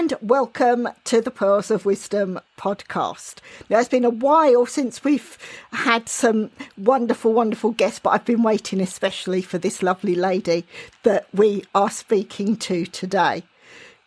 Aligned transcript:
And 0.00 0.14
welcome 0.22 0.88
to 1.04 1.20
the 1.20 1.30
Pearls 1.30 1.70
of 1.70 1.84
Wisdom 1.84 2.40
podcast. 2.56 3.40
Now, 3.68 3.80
it's 3.80 3.88
been 3.90 4.06
a 4.06 4.08
while 4.08 4.64
since 4.64 5.04
we've 5.04 5.36
had 5.72 6.08
some 6.08 6.50
wonderful, 6.78 7.34
wonderful 7.34 7.72
guests, 7.72 8.00
but 8.02 8.08
I've 8.08 8.24
been 8.24 8.42
waiting 8.42 8.80
especially 8.80 9.42
for 9.42 9.58
this 9.58 9.82
lovely 9.82 10.14
lady 10.14 10.64
that 11.02 11.26
we 11.34 11.64
are 11.74 11.90
speaking 11.90 12.56
to 12.56 12.86
today. 12.86 13.42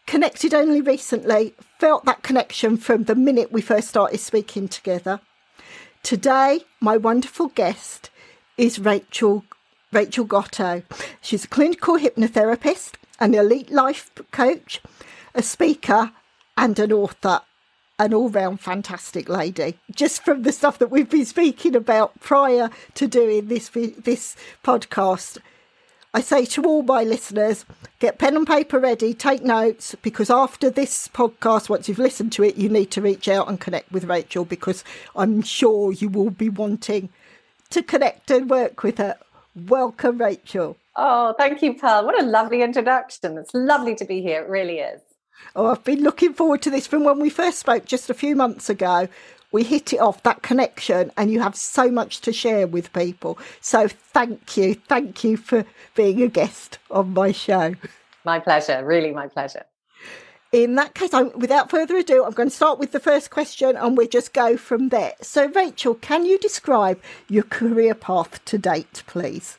Connected 0.07 0.51
only 0.51 0.81
recently, 0.81 1.53
felt 1.77 2.05
that 2.05 2.23
connection 2.23 2.75
from 2.75 3.03
the 3.03 3.13
minute 3.13 3.51
we 3.51 3.61
first 3.61 3.89
started 3.89 4.19
speaking 4.19 4.67
together. 4.67 5.19
Today, 6.01 6.61
my 6.79 6.97
wonderful 6.97 7.49
guest 7.49 8.09
is 8.57 8.79
Rachel 8.79 9.45
Rachel 9.91 10.25
Gotto. 10.25 10.81
She's 11.21 11.45
a 11.45 11.49
clinical 11.49 11.99
hypnotherapist, 11.99 12.93
an 13.19 13.35
elite 13.35 13.69
life 13.69 14.09
coach, 14.31 14.81
a 15.35 15.43
speaker, 15.43 16.11
and 16.57 16.77
an 16.79 16.91
author. 16.91 17.41
An 17.99 18.13
all 18.13 18.29
round 18.29 18.59
fantastic 18.59 19.29
lady. 19.29 19.77
Just 19.91 20.25
from 20.25 20.41
the 20.41 20.51
stuff 20.51 20.79
that 20.79 20.89
we've 20.89 21.09
been 21.09 21.25
speaking 21.25 21.75
about 21.75 22.19
prior 22.19 22.71
to 22.95 23.07
doing 23.07 23.47
this, 23.47 23.69
this 23.69 24.35
podcast, 24.63 25.37
I 26.11 26.21
say 26.21 26.45
to 26.45 26.63
all 26.63 26.81
my 26.81 27.03
listeners 27.03 27.65
get 27.99 28.17
pen 28.17 28.35
and 28.35 28.47
paper 28.47 28.79
ready, 28.79 29.13
take 29.13 29.43
notes, 29.43 29.95
because 30.01 30.31
after 30.31 30.71
this 30.71 31.07
podcast, 31.07 31.69
once 31.69 31.87
you've 31.87 31.99
listened 31.99 32.31
to 32.33 32.43
it, 32.43 32.55
you 32.55 32.67
need 32.67 32.89
to 32.91 33.01
reach 33.01 33.27
out 33.27 33.47
and 33.47 33.59
connect 33.59 33.91
with 33.91 34.05
Rachel 34.05 34.43
because 34.43 34.83
I'm 35.15 35.43
sure 35.43 35.91
you 35.91 36.09
will 36.09 36.31
be 36.31 36.49
wanting 36.49 37.09
to 37.69 37.83
connect 37.83 38.31
and 38.31 38.49
work 38.49 38.81
with 38.81 38.97
her. 38.97 39.17
Welcome, 39.55 40.17
Rachel. 40.17 40.77
Oh, 40.95 41.35
thank 41.37 41.61
you, 41.61 41.75
Pearl. 41.75 42.05
What 42.05 42.21
a 42.21 42.25
lovely 42.25 42.63
introduction. 42.63 43.37
It's 43.37 43.53
lovely 43.53 43.95
to 43.95 44.05
be 44.05 44.21
here. 44.21 44.41
It 44.41 44.49
really 44.49 44.79
is. 44.79 45.01
Oh, 45.55 45.67
I've 45.67 45.83
been 45.83 46.03
looking 46.03 46.33
forward 46.33 46.61
to 46.63 46.69
this 46.69 46.87
from 46.87 47.03
when 47.03 47.19
we 47.19 47.29
first 47.29 47.59
spoke 47.59 47.85
just 47.85 48.09
a 48.09 48.13
few 48.13 48.35
months 48.35 48.69
ago. 48.69 49.07
We 49.51 49.63
hit 49.63 49.93
it 49.93 49.99
off, 49.99 50.23
that 50.23 50.41
connection, 50.41 51.11
and 51.15 51.31
you 51.31 51.39
have 51.39 51.55
so 51.55 51.91
much 51.91 52.21
to 52.21 52.33
share 52.33 52.65
with 52.65 52.91
people. 52.91 53.37
So 53.61 53.87
thank 53.87 54.57
you. 54.57 54.73
Thank 54.73 55.23
you 55.23 55.37
for 55.37 55.63
being 55.93 56.23
a 56.23 56.27
guest 56.27 56.79
on 56.89 57.13
my 57.13 57.31
show. 57.31 57.75
My 58.25 58.39
pleasure. 58.39 58.83
Really, 58.83 59.11
my 59.11 59.27
pleasure. 59.27 59.65
In 60.51 60.75
that 60.75 60.93
case, 60.93 61.13
I'm, 61.13 61.31
without 61.37 61.69
further 61.69 61.97
ado, 61.97 62.23
I'm 62.23 62.31
going 62.31 62.49
to 62.49 62.55
start 62.55 62.79
with 62.79 62.91
the 62.91 62.99
first 62.99 63.31
question 63.31 63.75
and 63.75 63.97
we'll 63.97 64.07
just 64.07 64.33
go 64.33 64.55
from 64.55 64.89
there. 64.89 65.13
So, 65.21 65.47
Rachel, 65.49 65.95
can 65.95 66.25
you 66.25 66.37
describe 66.37 67.01
your 67.27 67.43
career 67.43 67.95
path 67.95 68.43
to 68.45 68.57
date, 68.57 69.03
please? 69.07 69.57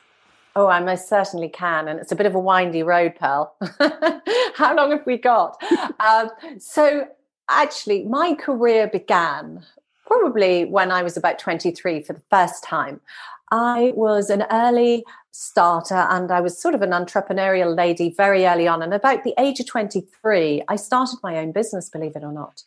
Oh, 0.55 0.67
I 0.67 0.79
most 0.79 1.09
certainly 1.09 1.49
can. 1.49 1.87
And 1.87 1.99
it's 1.99 2.11
a 2.11 2.15
bit 2.15 2.25
of 2.25 2.35
a 2.35 2.39
windy 2.39 2.81
road, 2.81 3.15
Pearl. 3.15 3.55
How 4.55 4.75
long 4.75 4.91
have 4.91 5.05
we 5.05 5.17
got? 5.17 5.61
um, 5.99 6.29
so, 6.59 7.07
actually, 7.49 8.03
my 8.05 8.35
career 8.35 8.87
began 8.87 9.65
probably 10.05 10.65
when 10.65 10.91
I 10.91 11.03
was 11.03 11.17
about 11.17 11.39
23 11.39 12.03
for 12.03 12.13
the 12.13 12.21
first 12.29 12.63
time. 12.63 13.01
I 13.51 13.91
was 13.95 14.29
an 14.29 14.45
early 14.49 15.03
starter 15.31 16.07
and 16.09 16.31
I 16.31 16.39
was 16.39 16.59
sort 16.59 16.73
of 16.73 16.81
an 16.81 16.91
entrepreneurial 16.91 17.75
lady 17.75 18.09
very 18.09 18.45
early 18.45 18.67
on. 18.67 18.81
And 18.81 18.93
about 18.93 19.23
the 19.23 19.33
age 19.37 19.59
of 19.59 19.67
23, 19.67 20.63
I 20.67 20.75
started 20.77 21.19
my 21.21 21.37
own 21.37 21.51
business, 21.51 21.89
believe 21.89 22.15
it 22.15 22.23
or 22.23 22.31
not. 22.31 22.63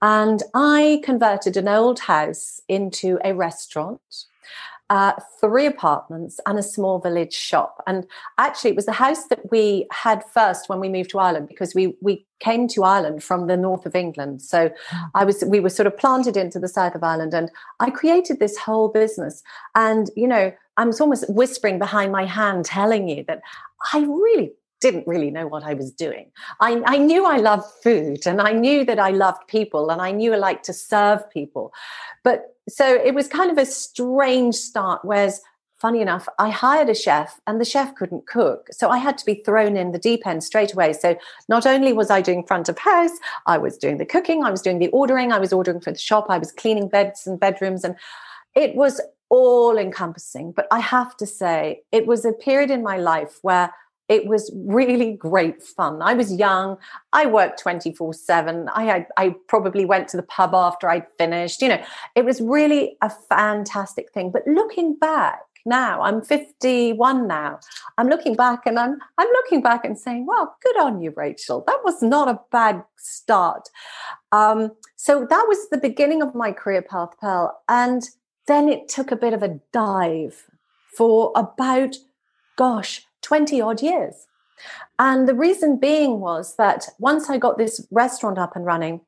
And 0.00 0.42
I 0.54 1.02
converted 1.02 1.56
an 1.56 1.68
old 1.68 2.00
house 2.00 2.60
into 2.68 3.18
a 3.24 3.34
restaurant 3.34 4.26
uh, 4.90 5.12
three 5.40 5.66
apartments 5.66 6.38
and 6.46 6.58
a 6.58 6.62
small 6.62 6.98
village 6.98 7.32
shop. 7.32 7.82
And 7.86 8.06
actually, 8.38 8.70
it 8.70 8.76
was 8.76 8.86
the 8.86 8.92
house 8.92 9.26
that 9.28 9.50
we 9.50 9.86
had 9.90 10.22
first 10.32 10.68
when 10.68 10.78
we 10.78 10.88
moved 10.88 11.10
to 11.10 11.18
Ireland 11.18 11.48
because 11.48 11.74
we 11.74 11.96
we 12.00 12.26
came 12.40 12.68
to 12.68 12.84
Ireland 12.84 13.22
from 13.22 13.46
the 13.46 13.56
north 13.56 13.86
of 13.86 13.94
England. 13.94 14.42
So 14.42 14.68
mm. 14.68 15.10
I 15.14 15.24
was 15.24 15.42
we 15.46 15.60
were 15.60 15.70
sort 15.70 15.86
of 15.86 15.96
planted 15.96 16.36
into 16.36 16.58
the 16.58 16.68
south 16.68 16.94
of 16.94 17.02
Ireland, 17.02 17.32
and 17.32 17.50
I 17.80 17.90
created 17.90 18.38
this 18.38 18.58
whole 18.58 18.88
business. 18.88 19.42
And 19.74 20.10
you 20.16 20.28
know, 20.28 20.52
I'm 20.76 20.92
almost 21.00 21.30
whispering 21.30 21.78
behind 21.78 22.12
my 22.12 22.26
hand, 22.26 22.66
telling 22.66 23.08
you 23.08 23.24
that 23.26 23.40
I 23.92 24.00
really 24.00 24.52
didn't 24.84 25.06
really 25.06 25.30
know 25.30 25.46
what 25.46 25.64
I 25.64 25.72
was 25.72 25.90
doing. 25.90 26.30
I, 26.60 26.82
I, 26.84 26.98
knew 26.98 27.24
I 27.24 27.38
loved 27.38 27.64
food 27.82 28.26
and 28.26 28.38
I 28.38 28.52
knew 28.52 28.84
that 28.84 28.98
I 28.98 29.12
loved 29.12 29.48
people 29.48 29.88
and 29.88 30.02
I 30.02 30.10
knew 30.10 30.34
I 30.34 30.36
liked 30.36 30.66
to 30.66 30.74
serve 30.74 31.30
people. 31.30 31.72
But 32.22 32.54
so 32.68 32.86
it 32.86 33.14
was 33.14 33.26
kind 33.26 33.50
of 33.50 33.56
a 33.56 33.64
strange 33.64 34.54
start. 34.56 35.02
Whereas, 35.02 35.40
funny 35.78 36.02
enough, 36.02 36.28
I 36.38 36.50
hired 36.50 36.90
a 36.90 36.94
chef 36.94 37.40
and 37.46 37.58
the 37.58 37.64
chef 37.64 37.94
couldn't 37.94 38.26
cook. 38.26 38.68
So 38.72 38.90
I 38.90 38.98
had 38.98 39.16
to 39.16 39.24
be 39.24 39.36
thrown 39.36 39.74
in 39.74 39.92
the 39.92 39.98
deep 39.98 40.26
end 40.26 40.44
straight 40.44 40.74
away. 40.74 40.92
So 40.92 41.16
not 41.48 41.64
only 41.64 41.94
was 41.94 42.10
I 42.10 42.20
doing 42.20 42.44
front 42.44 42.68
of 42.68 42.78
house, 42.78 43.16
I 43.46 43.56
was 43.56 43.78
doing 43.78 43.96
the 43.96 44.04
cooking, 44.04 44.44
I 44.44 44.50
was 44.50 44.60
doing 44.60 44.80
the 44.80 44.88
ordering, 44.88 45.32
I 45.32 45.38
was 45.38 45.50
ordering 45.50 45.80
for 45.80 45.92
the 45.92 45.98
shop, 45.98 46.26
I 46.28 46.36
was 46.36 46.52
cleaning 46.52 46.88
beds 46.88 47.26
and 47.26 47.40
bedrooms. 47.40 47.84
And 47.84 47.96
it 48.54 48.74
was 48.74 49.00
all 49.30 49.78
encompassing. 49.78 50.52
But 50.52 50.66
I 50.70 50.80
have 50.80 51.16
to 51.16 51.26
say, 51.26 51.84
it 51.90 52.06
was 52.06 52.26
a 52.26 52.34
period 52.34 52.70
in 52.70 52.82
my 52.82 52.98
life 52.98 53.38
where 53.40 53.72
it 54.08 54.26
was 54.26 54.52
really 54.54 55.12
great 55.12 55.62
fun. 55.62 56.02
I 56.02 56.14
was 56.14 56.34
young. 56.34 56.76
I 57.12 57.26
worked 57.26 57.60
24 57.60 58.12
7. 58.12 58.68
I 58.72 59.06
I 59.16 59.34
probably 59.48 59.84
went 59.84 60.08
to 60.08 60.16
the 60.16 60.22
pub 60.22 60.54
after 60.54 60.88
I'd 60.88 61.06
finished. 61.18 61.62
You 61.62 61.68
know, 61.68 61.84
it 62.14 62.24
was 62.24 62.40
really 62.40 62.96
a 63.00 63.10
fantastic 63.10 64.12
thing. 64.12 64.30
But 64.30 64.46
looking 64.46 64.96
back 64.96 65.40
now, 65.66 66.02
I'm 66.02 66.20
51 66.20 67.26
now. 67.26 67.58
I'm 67.96 68.08
looking 68.08 68.36
back 68.36 68.66
and 68.66 68.78
I'm 68.78 68.98
I'm 69.16 69.28
looking 69.28 69.62
back 69.62 69.84
and 69.84 69.98
saying, 69.98 70.26
well, 70.26 70.54
good 70.62 70.78
on 70.80 71.00
you, 71.00 71.12
Rachel. 71.16 71.64
That 71.66 71.80
was 71.84 72.02
not 72.02 72.28
a 72.28 72.40
bad 72.52 72.84
start. 72.98 73.68
Um, 74.32 74.72
so 74.96 75.26
that 75.28 75.46
was 75.48 75.70
the 75.70 75.78
beginning 75.78 76.20
of 76.20 76.34
my 76.34 76.52
career 76.52 76.82
path, 76.82 77.10
Pearl. 77.20 77.58
And 77.68 78.02
then 78.46 78.68
it 78.68 78.88
took 78.88 79.10
a 79.10 79.16
bit 79.16 79.32
of 79.32 79.42
a 79.42 79.60
dive 79.72 80.46
for 80.94 81.32
about, 81.34 81.96
gosh, 82.56 83.06
20 83.24 83.60
odd 83.60 83.82
years. 83.82 84.26
And 84.98 85.26
the 85.26 85.34
reason 85.34 85.78
being 85.78 86.20
was 86.20 86.56
that 86.56 86.88
once 86.98 87.28
I 87.28 87.38
got 87.38 87.58
this 87.58 87.84
restaurant 87.90 88.38
up 88.38 88.54
and 88.54 88.64
running, 88.64 89.00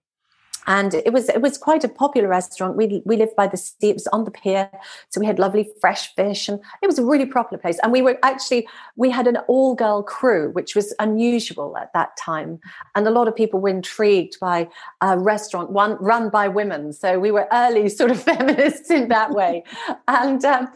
and 0.67 0.95
it 0.95 1.13
was 1.13 1.29
it 1.29 1.41
was 1.41 1.57
quite 1.57 1.85
a 1.85 1.89
popular 1.89 2.29
restaurant. 2.29 2.77
We 2.77 3.01
we 3.05 3.17
lived 3.17 3.37
by 3.37 3.47
the 3.47 3.57
sea; 3.57 3.91
it 3.91 3.95
was 3.95 4.09
on 4.09 4.25
the 4.25 4.33
pier, 4.33 4.69
so 5.11 5.21
we 5.21 5.27
had 5.27 5.39
lovely 5.39 5.69
fresh 5.81 6.13
fish, 6.17 6.49
and 6.49 6.59
it 6.83 6.89
was 6.89 6.99
a 6.99 7.05
really 7.05 7.27
popular 7.27 7.61
place. 7.61 7.79
And 7.85 7.93
we 7.93 8.03
were 8.03 8.19
actually 8.25 8.67
we 8.97 9.09
had 9.09 9.29
an 9.29 9.37
all 9.47 9.77
girl 9.77 10.03
crew, 10.03 10.51
which 10.51 10.75
was 10.75 10.93
unusual 10.99 11.77
at 11.77 11.93
that 11.93 12.17
time, 12.17 12.59
and 12.97 13.07
a 13.07 13.13
lot 13.13 13.29
of 13.29 13.37
people 13.37 13.61
were 13.61 13.69
intrigued 13.69 14.41
by 14.41 14.69
a 15.01 15.17
restaurant 15.17 15.71
one 15.71 15.97
run 16.01 16.31
by 16.31 16.49
women. 16.49 16.93
So 16.93 17.21
we 17.21 17.31
were 17.31 17.47
early 17.53 17.89
sort 17.89 18.11
of 18.11 18.21
feminists 18.31 18.91
in 18.91 19.07
that 19.09 19.31
way. 19.31 19.63
and 20.09 20.45
um, 20.45 20.69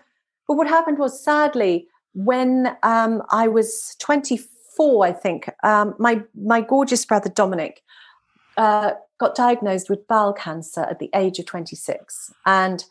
but 0.46 0.56
what 0.56 0.68
happened 0.68 0.98
was, 0.98 1.22
sadly, 1.22 1.86
when 2.14 2.76
um, 2.82 3.22
I 3.30 3.48
was 3.48 3.96
24, 4.00 5.06
I 5.06 5.12
think, 5.12 5.50
um, 5.62 5.94
my 5.98 6.22
my 6.34 6.60
gorgeous 6.60 7.04
brother 7.04 7.28
Dominic 7.28 7.82
uh, 8.56 8.92
got 9.18 9.34
diagnosed 9.34 9.88
with 9.88 10.06
bowel 10.08 10.32
cancer 10.32 10.82
at 10.82 10.98
the 10.98 11.10
age 11.14 11.38
of 11.38 11.46
26, 11.46 12.32
and 12.46 12.84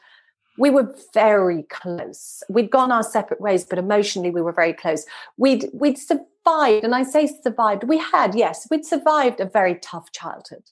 we 0.58 0.70
were 0.70 0.94
very 1.14 1.64
close. 1.64 2.44
We'd 2.50 2.70
gone 2.70 2.92
our 2.92 3.04
separate 3.04 3.42
ways, 3.42 3.64
but 3.64 3.80
emotionally 3.80 4.30
we 4.30 4.42
were 4.42 4.52
very 4.52 4.74
close. 4.74 5.06
We'd 5.38 5.70
we'd 5.74 5.98
survived, 5.98 6.84
and 6.84 6.96
I 6.96 7.04
say 7.04 7.28
survived. 7.28 7.84
We 7.84 7.98
had, 7.98 8.36
yes, 8.36 8.68
we'd 8.70 8.86
survived 8.86 9.40
a 9.40 9.46
very 9.46 9.76
tough 9.76 10.12
childhood 10.12 10.64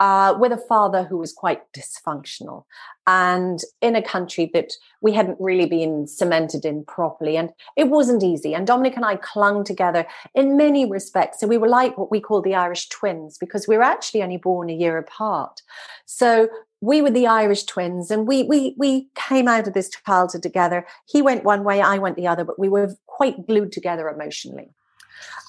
uh, 0.00 0.36
with 0.38 0.52
a 0.52 0.56
father 0.56 1.04
who 1.04 1.16
was 1.16 1.32
quite 1.32 1.60
dysfunctional 1.72 2.64
and 3.06 3.60
in 3.80 3.96
a 3.96 4.02
country 4.02 4.50
that 4.54 4.72
we 5.00 5.12
hadn't 5.12 5.36
really 5.40 5.66
been 5.66 6.06
cemented 6.06 6.64
in 6.64 6.84
properly. 6.84 7.36
And 7.36 7.50
it 7.76 7.88
wasn't 7.88 8.22
easy. 8.22 8.54
And 8.54 8.66
Dominic 8.66 8.96
and 8.96 9.04
I 9.04 9.16
clung 9.16 9.64
together 9.64 10.06
in 10.34 10.56
many 10.56 10.88
respects. 10.88 11.40
So 11.40 11.46
we 11.46 11.58
were 11.58 11.68
like 11.68 11.98
what 11.98 12.10
we 12.10 12.20
call 12.20 12.42
the 12.42 12.54
Irish 12.54 12.88
twins 12.88 13.38
because 13.38 13.66
we 13.66 13.76
were 13.76 13.82
actually 13.82 14.22
only 14.22 14.36
born 14.36 14.70
a 14.70 14.74
year 14.74 14.98
apart. 14.98 15.62
So 16.06 16.48
we 16.80 17.00
were 17.00 17.10
the 17.10 17.26
Irish 17.26 17.64
twins 17.64 18.10
and 18.10 18.26
we 18.26 18.42
we 18.42 18.74
we 18.76 19.08
came 19.14 19.48
out 19.48 19.68
of 19.68 19.74
this 19.74 19.90
childhood 20.04 20.42
together. 20.42 20.86
He 21.08 21.22
went 21.22 21.44
one 21.44 21.64
way, 21.64 21.80
I 21.80 21.98
went 21.98 22.16
the 22.16 22.26
other, 22.26 22.44
but 22.44 22.58
we 22.58 22.68
were 22.68 22.94
quite 23.06 23.46
glued 23.46 23.72
together 23.72 24.08
emotionally. 24.08 24.70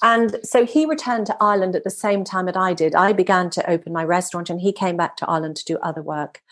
And 0.02 0.38
so 0.42 0.64
he 0.64 0.86
returned 0.86 1.26
to 1.26 1.36
Ireland 1.40 1.74
at 1.76 1.84
the 1.84 1.90
same 1.90 2.24
time 2.24 2.46
that 2.46 2.56
I 2.56 2.74
did. 2.74 2.94
I 2.94 3.12
began 3.12 3.50
to 3.50 3.70
open 3.70 3.92
my 3.92 4.04
restaurant, 4.04 4.50
and 4.50 4.60
he 4.60 4.72
came 4.72 4.96
back 4.96 5.16
to 5.18 5.28
Ireland 5.28 5.56
to 5.56 5.64
do 5.64 5.78
other 5.78 6.02
work. 6.02 6.42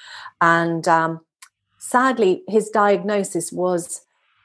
And 0.40 0.86
um, 0.88 1.20
sadly, 1.78 2.42
his 2.48 2.70
diagnosis 2.70 3.52
was 3.52 4.04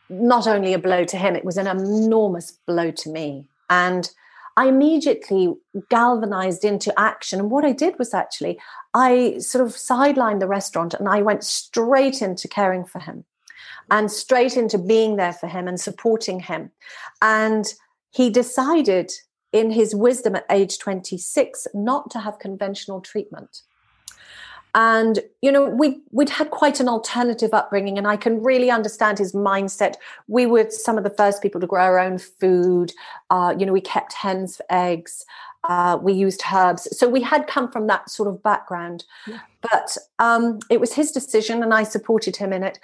not 0.09 0.47
only 0.47 0.73
a 0.73 0.79
blow 0.79 1.03
to 1.03 1.17
him, 1.17 1.35
it 1.35 1.45
was 1.45 1.57
an 1.57 1.67
enormous 1.67 2.51
blow 2.65 2.91
to 2.91 3.09
me. 3.09 3.47
And 3.69 4.09
I 4.57 4.67
immediately 4.67 5.53
galvanized 5.89 6.65
into 6.65 6.97
action. 6.99 7.39
And 7.39 7.51
what 7.51 7.63
I 7.63 7.73
did 7.73 7.99
was 7.99 8.13
actually, 8.13 8.59
I 8.93 9.37
sort 9.37 9.63
of 9.63 9.73
sidelined 9.73 10.39
the 10.39 10.47
restaurant 10.47 10.95
and 10.95 11.07
I 11.07 11.21
went 11.21 11.43
straight 11.43 12.23
into 12.23 12.47
caring 12.47 12.83
for 12.83 12.99
him 12.99 13.25
and 13.91 14.11
straight 14.11 14.57
into 14.57 14.79
being 14.79 15.15
there 15.15 15.33
for 15.33 15.47
him 15.47 15.67
and 15.67 15.79
supporting 15.79 16.39
him. 16.39 16.71
And 17.21 17.71
he 18.11 18.29
decided 18.29 19.11
in 19.53 19.71
his 19.71 19.95
wisdom 19.95 20.35
at 20.35 20.45
age 20.49 20.77
26 20.77 21.67
not 21.73 22.09
to 22.11 22.19
have 22.19 22.39
conventional 22.39 23.01
treatment. 23.01 23.61
And 24.75 25.19
you 25.41 25.51
know 25.51 25.65
we 25.65 26.01
we'd 26.11 26.29
had 26.29 26.51
quite 26.51 26.79
an 26.79 26.87
alternative 26.87 27.51
upbringing 27.53 27.97
and 27.97 28.07
i 28.07 28.15
can 28.15 28.43
really 28.43 28.69
understand 28.69 29.17
his 29.17 29.33
mindset. 29.33 29.95
We 30.27 30.45
were 30.45 30.69
some 30.69 30.97
of 30.97 31.03
the 31.03 31.09
first 31.09 31.41
people 31.41 31.61
to 31.61 31.67
grow 31.67 31.83
our 31.83 31.99
own 31.99 32.17
food. 32.17 32.93
Uh, 33.29 33.55
you 33.57 33.65
know 33.65 33.73
we 33.73 33.81
kept 33.81 34.13
hens 34.13 34.57
for 34.57 34.65
eggs. 34.69 35.25
Uh, 35.63 35.97
we 36.01 36.13
used 36.13 36.43
herbs. 36.53 36.87
So 36.97 37.09
we 37.09 37.21
had 37.21 37.47
come 37.47 37.71
from 37.71 37.87
that 37.87 38.09
sort 38.09 38.29
of 38.29 38.41
background. 38.43 39.03
Yeah. 39.25 39.39
but 39.61 39.97
um, 40.19 40.59
it 40.69 40.79
was 40.79 40.93
his 40.93 41.11
decision 41.11 41.63
and 41.63 41.73
i 41.73 41.83
supported 41.83 42.35
him 42.35 42.53
in 42.53 42.63
it 42.63 42.79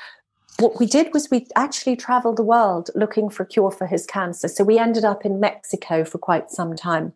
what 0.60 0.80
we 0.80 0.86
did 0.86 1.14
was 1.14 1.30
we 1.32 1.48
actually 1.56 1.96
traveled 1.96 2.38
the 2.38 2.44
world 2.44 2.90
looking 2.96 3.30
for 3.30 3.44
a 3.44 3.46
cure 3.46 3.72
for 3.72 3.88
his 3.88 4.06
cancer. 4.06 4.48
So 4.48 4.64
we 4.64 4.78
ended 4.78 5.04
up 5.04 5.26
in 5.26 5.40
Mexico 5.40 6.04
for 6.06 6.18
quite 6.18 6.52
some 6.52 6.76
time. 6.76 7.14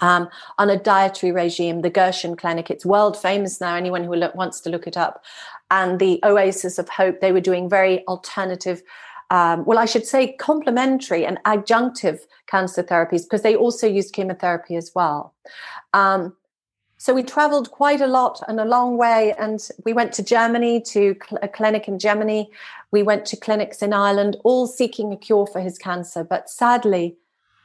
Um, 0.00 0.28
on 0.58 0.70
a 0.70 0.78
dietary 0.78 1.32
regime, 1.32 1.80
the 1.80 1.90
Gerson 1.90 2.36
Clinic. 2.36 2.70
It's 2.70 2.86
world 2.86 3.16
famous 3.16 3.60
now. 3.60 3.74
Anyone 3.74 4.04
who 4.04 4.14
look, 4.14 4.34
wants 4.34 4.60
to 4.60 4.70
look 4.70 4.86
it 4.86 4.96
up, 4.96 5.24
and 5.70 5.98
the 5.98 6.20
Oasis 6.24 6.78
of 6.78 6.88
Hope. 6.88 7.20
They 7.20 7.32
were 7.32 7.40
doing 7.40 7.68
very 7.68 8.06
alternative, 8.06 8.82
um, 9.30 9.64
well, 9.64 9.78
I 9.78 9.86
should 9.86 10.06
say, 10.06 10.34
complementary 10.34 11.26
and 11.26 11.38
adjunctive 11.44 12.20
cancer 12.46 12.84
therapies 12.84 13.22
because 13.22 13.42
they 13.42 13.56
also 13.56 13.88
used 13.88 14.14
chemotherapy 14.14 14.76
as 14.76 14.92
well. 14.94 15.34
Um, 15.92 16.36
so 17.00 17.14
we 17.14 17.22
traveled 17.22 17.70
quite 17.70 18.00
a 18.00 18.08
lot 18.08 18.42
and 18.48 18.58
a 18.58 18.64
long 18.64 18.98
way. 18.98 19.32
And 19.38 19.66
we 19.84 19.92
went 19.92 20.12
to 20.14 20.22
Germany 20.22 20.80
to 20.88 21.14
a 21.40 21.46
clinic 21.46 21.86
in 21.86 22.00
Germany. 22.00 22.50
We 22.90 23.04
went 23.04 23.24
to 23.26 23.36
clinics 23.36 23.82
in 23.82 23.92
Ireland, 23.92 24.36
all 24.42 24.66
seeking 24.66 25.12
a 25.12 25.16
cure 25.16 25.46
for 25.46 25.60
his 25.60 25.78
cancer. 25.78 26.24
But 26.24 26.50
sadly, 26.50 27.16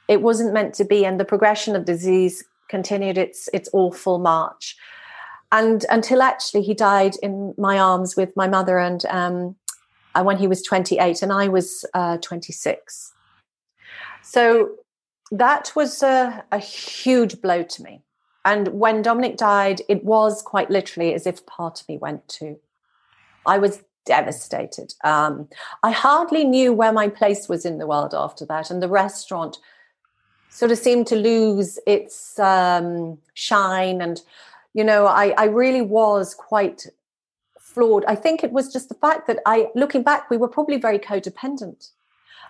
it 0.07 0.21
wasn't 0.21 0.53
meant 0.53 0.75
to 0.75 0.85
be. 0.85 1.03
And 1.03 1.19
the 1.19 1.25
progression 1.25 1.75
of 1.75 1.85
disease 1.85 2.43
continued 2.69 3.17
its, 3.17 3.49
its 3.53 3.69
awful 3.73 4.19
march. 4.19 4.77
And 5.51 5.83
until 5.89 6.21
actually 6.21 6.61
he 6.61 6.75
died 6.75 7.15
in 7.23 7.55
my 7.57 7.79
arms 7.79 8.15
with 8.15 8.35
my 8.35 8.47
mother 8.47 8.77
and 8.77 9.03
um, 9.07 9.55
uh, 10.13 10.21
when 10.21 10.37
he 10.37 10.47
was 10.47 10.61
28 10.61 11.23
and 11.23 11.33
I 11.33 11.47
was 11.47 11.85
uh, 11.95 12.17
26. 12.17 13.13
So 14.21 14.75
that 15.31 15.71
was 15.75 16.03
a, 16.03 16.43
a 16.51 16.59
huge 16.59 17.41
blow 17.41 17.63
to 17.63 17.83
me 17.83 18.03
and 18.45 18.67
when 18.69 19.01
Dominic 19.01 19.37
died, 19.37 19.81
it 19.87 20.03
was 20.03 20.41
quite 20.41 20.69
literally 20.69 21.13
as 21.13 21.25
if 21.25 21.45
part 21.45 21.81
of 21.81 21.87
me 21.87 21.97
went 21.97 22.27
too. 22.27 22.59
I 23.45 23.57
was 23.57 23.83
devastated. 24.05 24.93
Um, 25.03 25.47
I 25.81 25.91
hardly 25.91 26.43
knew 26.43 26.73
where 26.73 26.91
my 26.91 27.07
place 27.07 27.47
was 27.47 27.65
in 27.65 27.77
the 27.77 27.87
world 27.87 28.13
after 28.13 28.45
that. 28.45 28.69
And 28.69 28.81
the 28.81 28.89
restaurant 28.89 29.59
sort 30.49 30.71
of 30.71 30.77
seemed 30.77 31.07
to 31.07 31.15
lose 31.15 31.79
its 31.87 32.37
um, 32.37 33.17
shine. 33.33 34.01
And, 34.01 34.21
you 34.73 34.83
know, 34.83 35.07
I, 35.07 35.29
I 35.37 35.45
really 35.45 35.81
was 35.81 36.33
quite 36.33 36.87
flawed. 37.59 38.03
I 38.05 38.15
think 38.15 38.43
it 38.43 38.51
was 38.51 38.71
just 38.71 38.89
the 38.89 38.95
fact 38.95 39.27
that 39.27 39.39
I, 39.45 39.69
looking 39.73 40.03
back, 40.03 40.29
we 40.29 40.37
were 40.37 40.49
probably 40.49 40.77
very 40.77 40.99
codependent. 40.99 41.91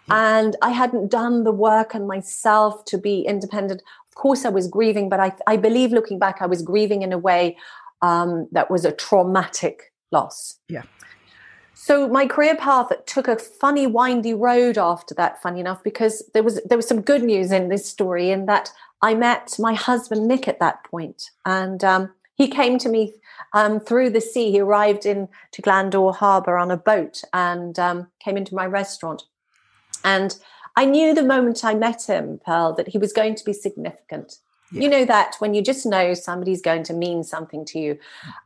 And 0.09 0.57
I 0.61 0.71
hadn't 0.71 1.11
done 1.11 1.45
the 1.45 1.53
work 1.53 1.95
on 1.95 2.05
myself 2.05 2.83
to 2.85 2.97
be 2.97 3.21
independent 3.21 3.81
of 4.13 4.21
course, 4.21 4.45
I 4.45 4.49
was 4.49 4.67
grieving, 4.67 5.09
but 5.09 5.19
I, 5.19 5.33
I 5.47 5.57
believe 5.57 5.91
looking 5.91 6.19
back, 6.19 6.37
I 6.39 6.45
was 6.45 6.61
grieving 6.61 7.01
in 7.01 7.11
a 7.11 7.17
way 7.17 7.57
um, 8.03 8.47
that 8.51 8.69
was 8.69 8.85
a 8.85 8.91
traumatic 8.91 9.91
loss. 10.11 10.59
Yeah. 10.69 10.83
So 11.73 12.07
my 12.07 12.27
career 12.27 12.55
path 12.55 12.91
took 13.07 13.27
a 13.27 13.37
funny, 13.37 13.87
windy 13.87 14.35
road 14.35 14.77
after 14.77 15.15
that. 15.15 15.41
Funny 15.41 15.59
enough, 15.59 15.83
because 15.83 16.23
there 16.35 16.43
was 16.43 16.61
there 16.63 16.77
was 16.77 16.87
some 16.87 17.01
good 17.01 17.23
news 17.23 17.51
in 17.51 17.69
this 17.69 17.89
story, 17.89 18.29
in 18.29 18.45
that 18.45 18.71
I 19.01 19.15
met 19.15 19.55
my 19.57 19.73
husband 19.73 20.27
Nick 20.27 20.47
at 20.47 20.59
that 20.59 20.83
point, 20.83 21.31
and 21.43 21.83
um, 21.83 22.13
he 22.35 22.47
came 22.47 22.77
to 22.77 22.89
me 22.89 23.15
um, 23.53 23.79
through 23.79 24.11
the 24.11 24.21
sea. 24.21 24.51
He 24.51 24.59
arrived 24.59 25.07
in 25.07 25.27
to 25.53 25.61
Glandore 25.63 26.15
Harbour 26.15 26.59
on 26.59 26.69
a 26.69 26.77
boat 26.77 27.23
and 27.33 27.79
um, 27.79 28.07
came 28.23 28.37
into 28.37 28.53
my 28.53 28.67
restaurant, 28.67 29.23
and 30.03 30.37
I 30.75 30.85
knew 30.85 31.13
the 31.13 31.23
moment 31.23 31.63
I 31.63 31.75
met 31.75 32.03
him, 32.03 32.39
Pearl, 32.45 32.73
that 32.73 32.87
he 32.87 32.97
was 32.97 33.13
going 33.13 33.35
to 33.35 33.45
be 33.45 33.53
significant. 33.53 34.37
Yeah. 34.71 34.81
You 34.81 34.89
know 34.89 35.05
that 35.05 35.35
when 35.37 35.53
you 35.53 35.61
just 35.61 35.85
know 35.85 36.15
somebody's 36.15 36.61
going 36.61 36.83
to 36.83 36.93
mean 36.93 37.23
something 37.23 37.63
to 37.65 37.79
you. 37.79 37.99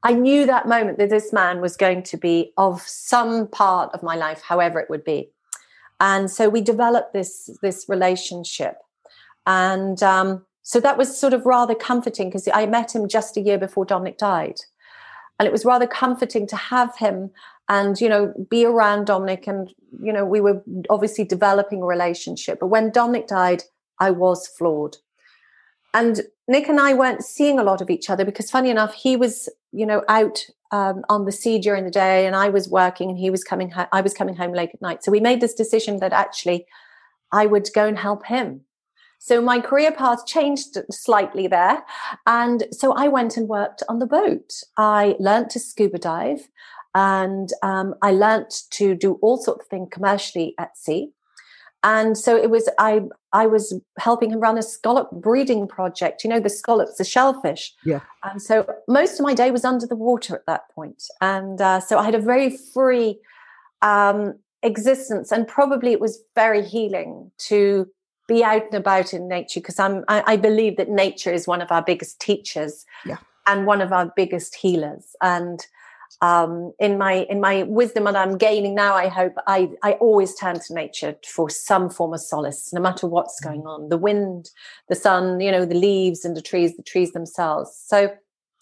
I 0.04 0.14
knew 0.14 0.46
that 0.46 0.68
moment 0.68 0.98
that 0.98 1.10
this 1.10 1.32
man 1.32 1.62
was 1.62 1.78
going 1.78 2.04
to 2.04 2.18
be 2.18 2.52
of 2.58 2.82
some 2.82 3.48
part 3.48 3.94
of 3.94 4.04
my 4.04 4.18
life, 4.18 4.42
however 4.42 4.80
it 4.80 4.90
would 4.90 5.06
be. 5.06 5.30
And 6.02 6.30
so 6.30 6.50
we 6.50 6.62
developed 6.62 7.14
this 7.14 7.50
this 7.62 7.86
relationship, 7.88 8.78
and 9.46 10.04
um, 10.04 10.46
so 10.62 10.80
that 10.82 10.98
was 10.98 11.18
sort 11.18 11.34
of 11.34 11.46
rather 11.46 11.74
comforting 11.74 12.30
because 12.30 12.48
I 12.54 12.66
met 12.66 12.94
him 12.94 13.08
just 13.08 13.38
a 13.38 13.42
year 13.42 13.58
before 13.58 13.86
Dominic 13.86 14.18
died, 14.18 14.60
and 15.40 15.48
it 15.48 15.52
was 15.52 15.66
rather 15.66 15.88
comforting 15.88 16.46
to 16.48 16.56
have 16.56 16.98
him 16.98 17.32
and 17.70 18.00
you 18.00 18.10
know 18.10 18.34
be 18.50 18.66
around 18.66 19.06
dominic 19.06 19.48
and 19.48 19.74
you 20.02 20.12
know 20.14 20.26
we 20.26 20.42
were 20.42 20.62
obviously 20.90 21.24
developing 21.24 21.82
a 21.82 21.86
relationship 21.86 22.60
but 22.60 22.68
when 22.68 22.92
dominic 22.92 23.28
died 23.28 23.64
i 24.00 24.10
was 24.10 24.48
flawed 24.48 24.98
and 25.94 26.22
nick 26.48 26.68
and 26.68 26.80
i 26.80 26.94
weren't 26.94 27.24
seeing 27.24 27.60
a 27.60 27.64
lot 27.64 27.82
of 27.82 27.90
each 27.90 28.10
other 28.10 28.26
because 28.26 28.50
funny 28.50 28.70
enough 28.70 28.94
he 28.94 29.16
was 29.16 29.50
you 29.72 29.86
know 29.86 30.04
out 30.08 30.46
um, 30.72 31.04
on 31.08 31.24
the 31.24 31.32
sea 31.32 31.60
during 31.60 31.86
the 31.86 31.92
day 31.92 32.26
and 32.26 32.36
i 32.36 32.50
was 32.50 32.70
working 32.70 33.10
and 33.10 33.18
he 33.18 33.30
was 33.30 33.44
coming 33.44 33.70
ho- 33.72 33.88
i 33.92 34.02
was 34.02 34.14
coming 34.14 34.36
home 34.36 34.54
late 34.54 34.72
at 34.74 34.82
night 34.82 35.04
so 35.04 35.12
we 35.12 35.20
made 35.20 35.42
this 35.42 35.54
decision 35.54 36.00
that 36.00 36.14
actually 36.14 36.66
i 37.32 37.46
would 37.46 37.70
go 37.74 37.88
and 37.88 37.98
help 37.98 38.26
him 38.26 38.62
so 39.20 39.42
my 39.42 39.60
career 39.60 39.92
path 39.92 40.26
changed 40.26 40.78
slightly 40.92 41.48
there. 41.48 41.84
And 42.26 42.68
so 42.72 42.94
I 42.94 43.08
went 43.08 43.36
and 43.36 43.48
worked 43.48 43.84
on 43.90 44.00
the 44.00 44.06
boat. 44.06 44.54
I 44.78 45.16
learned 45.20 45.50
to 45.52 45.60
scuba 45.60 45.98
dive 45.98 46.48
and 46.98 47.54
um, 47.62 47.94
I 48.02 48.12
learnt 48.12 48.64
to 48.72 48.96
do 48.96 49.20
all 49.22 49.38
sorts 49.38 49.66
of 49.66 49.70
things 49.70 49.90
commercially 49.92 50.56
at 50.58 50.76
sea. 50.76 51.12
And 51.84 52.18
so 52.18 52.36
it 52.36 52.50
was 52.50 52.68
I 52.80 53.04
I 53.34 53.46
was 53.46 53.80
helping 54.00 54.32
him 54.32 54.40
run 54.40 54.58
a 54.58 54.64
scallop 54.64 55.12
breeding 55.12 55.68
project. 55.68 56.24
You 56.24 56.32
know 56.32 56.40
the 56.40 56.50
scallops, 56.50 56.98
the 56.98 57.04
shellfish. 57.04 57.76
Yeah. 57.86 58.00
And 58.24 58.42
so 58.42 58.68
most 58.88 59.20
of 59.20 59.26
my 59.26 59.36
day 59.36 59.52
was 59.52 59.64
under 59.64 59.86
the 59.86 59.96
water 59.96 60.36
at 60.36 60.48
that 60.48 60.70
point, 60.74 61.04
and 61.22 61.62
uh, 61.62 61.80
so 61.80 62.00
I 62.00 62.04
had 62.04 62.16
a 62.16 62.20
very 62.20 62.58
free 62.74 63.20
um, 63.84 64.34
existence, 64.64 65.32
and 65.32 65.48
probably 65.48 65.92
it 65.92 66.02
was 66.02 66.24
very 66.34 66.64
healing 66.64 67.32
to 67.50 67.88
be 68.28 68.44
out 68.44 68.64
and 68.64 68.74
about 68.74 69.14
in 69.14 69.28
nature 69.28 69.60
because 69.60 69.78
I'm 69.78 70.04
I, 70.08 70.24
I 70.34 70.36
believe 70.36 70.78
that 70.78 70.90
nature 70.90 71.32
is 71.32 71.46
one 71.46 71.62
of 71.62 71.72
our 71.72 71.84
biggest 71.84 72.20
teachers. 72.20 72.86
Yeah. 73.06 73.18
And 73.46 73.66
one 73.66 73.80
of 73.80 73.94
our 73.94 74.12
biggest 74.14 74.56
healers, 74.56 75.16
and 75.22 75.66
um, 76.22 76.74
in 76.80 76.98
my 76.98 77.26
in 77.30 77.40
my 77.40 77.64
wisdom 77.64 78.06
that 78.06 78.16
I'm 78.16 78.38
gaining 78.38 78.74
now, 78.74 78.96
I 78.96 79.08
hope 79.08 79.34
I 79.46 79.70
I 79.84 79.94
always 79.94 80.34
turn 80.36 80.60
to 80.60 80.74
nature 80.74 81.16
for 81.26 81.50
some 81.50 81.90
form 81.90 82.14
of 82.14 82.22
solace, 82.22 82.74
no 82.74 82.82
matter 82.82 83.08
what's 83.08 83.40
going 83.40 83.62
mm. 83.62 83.68
on. 83.68 83.90
The 83.90 83.98
wind, 83.98 84.50
the 84.90 84.96
sun, 84.96 85.40
you 85.40 85.52
know, 85.52 85.66
the 85.66 85.76
leaves 85.76 86.26
and 86.26 86.36
the 86.36 86.42
trees, 86.42 86.76
the 86.76 86.84
trees 86.84 87.12
themselves. 87.12 87.72
So 87.86 88.14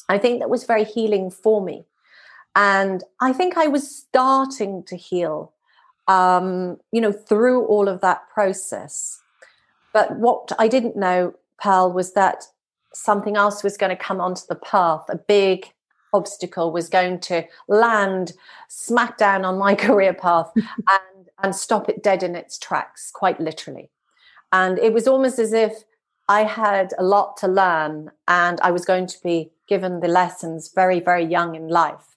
I 0.09 0.17
think 0.17 0.39
that 0.39 0.49
was 0.49 0.65
very 0.65 0.83
healing 0.83 1.31
for 1.31 1.63
me, 1.63 1.85
and 2.55 3.03
I 3.21 3.31
think 3.31 3.57
I 3.57 3.67
was 3.67 3.89
starting 3.89 4.83
to 4.83 4.97
heal, 4.97 5.53
um, 6.07 6.77
you 6.91 6.99
know, 6.99 7.13
through 7.13 7.65
all 7.67 7.87
of 7.87 8.01
that 8.01 8.27
process. 8.33 9.21
But 9.93 10.17
what 10.17 10.51
I 10.59 10.67
didn't 10.67 10.97
know, 10.97 11.35
Pearl, 11.57 11.93
was 11.93 12.13
that 12.13 12.43
something 12.93 13.37
else 13.37 13.63
was 13.63 13.77
going 13.77 13.95
to 13.95 14.03
come 14.03 14.19
onto 14.19 14.41
the 14.49 14.55
path, 14.55 15.05
a 15.07 15.15
big 15.15 15.71
obstacle 16.15 16.71
was 16.71 16.89
going 16.89 17.19
to 17.19 17.43
land 17.67 18.33
smack 18.67 19.17
down 19.17 19.45
on 19.45 19.57
my 19.57 19.75
career 19.85 20.13
path 20.13 20.51
and 20.55 21.29
and 21.43 21.55
stop 21.55 21.89
it 21.89 22.01
dead 22.01 22.23
in 22.23 22.35
its 22.35 22.57
tracks 22.57 23.11
quite 23.11 23.39
literally 23.39 23.89
and 24.51 24.79
it 24.79 24.93
was 24.93 25.07
almost 25.07 25.37
as 25.37 25.53
if 25.53 25.83
i 26.29 26.43
had 26.43 26.93
a 26.97 27.03
lot 27.03 27.35
to 27.37 27.47
learn 27.47 28.09
and 28.27 28.59
i 28.61 28.71
was 28.71 28.85
going 28.85 29.05
to 29.05 29.21
be 29.21 29.51
given 29.67 29.99
the 29.99 30.07
lessons 30.07 30.71
very 30.73 30.99
very 30.99 31.25
young 31.25 31.55
in 31.55 31.67
life 31.67 32.15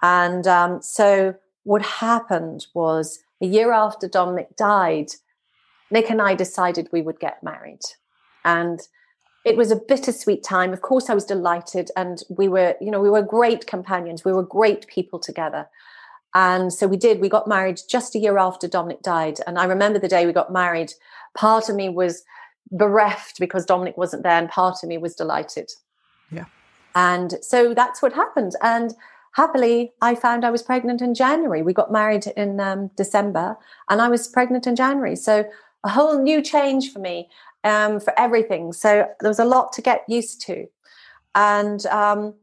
and 0.00 0.46
um, 0.46 0.80
so 0.80 1.34
what 1.64 1.82
happened 1.82 2.66
was 2.72 3.18
a 3.42 3.46
year 3.46 3.72
after 3.72 4.08
dominic 4.08 4.56
died 4.56 5.08
Nick 5.90 6.10
and 6.10 6.20
I 6.20 6.34
decided 6.34 6.88
we 6.92 7.02
would 7.02 7.20
get 7.20 7.42
married. 7.42 7.80
And 8.44 8.80
it 9.48 9.56
was 9.56 9.70
a 9.70 9.76
bittersweet 9.76 10.42
time. 10.44 10.72
Of 10.72 10.82
course, 10.82 11.08
I 11.08 11.14
was 11.14 11.24
delighted, 11.24 11.90
and 11.96 12.22
we 12.28 12.48
were, 12.48 12.74
you 12.80 12.90
know, 12.90 13.00
we 13.00 13.10
were 13.10 13.22
great 13.22 13.66
companions. 13.66 14.24
We 14.24 14.32
were 14.32 14.42
great 14.42 14.86
people 14.86 15.18
together. 15.18 15.68
And 16.34 16.72
so 16.72 16.86
we 16.86 16.98
did. 16.98 17.20
We 17.20 17.30
got 17.30 17.48
married 17.48 17.80
just 17.88 18.14
a 18.14 18.18
year 18.18 18.38
after 18.38 18.68
Dominic 18.68 19.02
died. 19.02 19.38
And 19.46 19.58
I 19.58 19.64
remember 19.64 19.98
the 19.98 20.08
day 20.08 20.26
we 20.26 20.32
got 20.32 20.52
married. 20.52 20.92
Part 21.34 21.70
of 21.70 21.76
me 21.76 21.88
was 21.88 22.22
bereft 22.70 23.40
because 23.40 23.64
Dominic 23.64 23.96
wasn't 23.96 24.22
there, 24.22 24.38
and 24.38 24.48
part 24.50 24.82
of 24.82 24.88
me 24.88 24.98
was 24.98 25.14
delighted. 25.14 25.70
Yeah. 26.30 26.44
And 26.94 27.38
so 27.40 27.72
that's 27.72 28.02
what 28.02 28.12
happened. 28.12 28.52
And 28.62 28.94
happily, 29.32 29.92
I 30.02 30.14
found 30.14 30.44
I 30.44 30.50
was 30.50 30.62
pregnant 30.62 31.00
in 31.00 31.14
January. 31.14 31.62
We 31.62 31.72
got 31.72 31.90
married 31.90 32.26
in 32.36 32.60
um, 32.60 32.90
December, 32.96 33.56
and 33.88 34.02
I 34.02 34.08
was 34.08 34.28
pregnant 34.28 34.66
in 34.66 34.76
January. 34.76 35.16
So 35.16 35.48
a 35.84 35.88
whole 35.88 36.22
new 36.22 36.42
change 36.42 36.92
for 36.92 36.98
me 36.98 37.28
um, 37.68 38.00
for 38.00 38.18
everything. 38.18 38.72
So 38.72 39.08
there 39.20 39.30
was 39.30 39.38
a 39.38 39.44
lot 39.44 39.72
to 39.74 39.82
get 39.82 40.04
used 40.08 40.40
to. 40.46 40.66
And 41.34 41.84
um, 41.86 42.34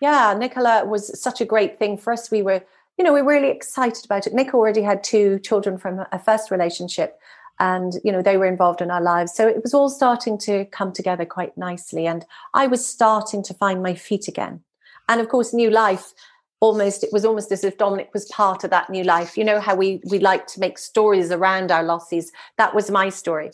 yeah, 0.00 0.34
Nicola 0.36 0.84
was 0.84 1.20
such 1.20 1.40
a 1.40 1.44
great 1.44 1.78
thing 1.78 1.96
for 1.96 2.12
us. 2.12 2.30
We 2.30 2.42
were, 2.42 2.62
you 2.98 3.04
know, 3.04 3.12
we 3.12 3.22
were 3.22 3.32
really 3.32 3.50
excited 3.50 4.04
about 4.04 4.26
it. 4.26 4.34
Nick 4.34 4.54
already 4.54 4.82
had 4.82 5.04
two 5.04 5.38
children 5.40 5.78
from 5.78 6.04
a 6.12 6.18
first 6.18 6.50
relationship 6.50 7.18
and 7.60 8.00
you 8.02 8.10
know 8.10 8.22
they 8.22 8.38
were 8.38 8.46
involved 8.46 8.80
in 8.80 8.90
our 8.90 9.02
lives 9.02 9.34
so 9.34 9.46
it 9.46 9.62
was 9.62 9.74
all 9.74 9.90
starting 9.90 10.38
to 10.38 10.64
come 10.66 10.92
together 10.92 11.24
quite 11.26 11.56
nicely 11.56 12.06
and 12.06 12.24
i 12.54 12.66
was 12.66 12.84
starting 12.84 13.42
to 13.42 13.54
find 13.54 13.82
my 13.82 13.94
feet 13.94 14.26
again 14.26 14.60
and 15.08 15.20
of 15.20 15.28
course 15.28 15.52
new 15.52 15.70
life 15.70 16.12
almost 16.60 17.04
it 17.04 17.12
was 17.12 17.24
almost 17.24 17.52
as 17.52 17.62
if 17.62 17.76
dominic 17.76 18.10
was 18.14 18.24
part 18.26 18.64
of 18.64 18.70
that 18.70 18.88
new 18.88 19.04
life 19.04 19.36
you 19.36 19.44
know 19.44 19.60
how 19.60 19.74
we 19.74 20.00
we 20.10 20.18
like 20.18 20.46
to 20.46 20.58
make 20.58 20.78
stories 20.78 21.30
around 21.30 21.70
our 21.70 21.82
losses 21.82 22.32
that 22.56 22.74
was 22.74 22.90
my 22.90 23.10
story 23.10 23.50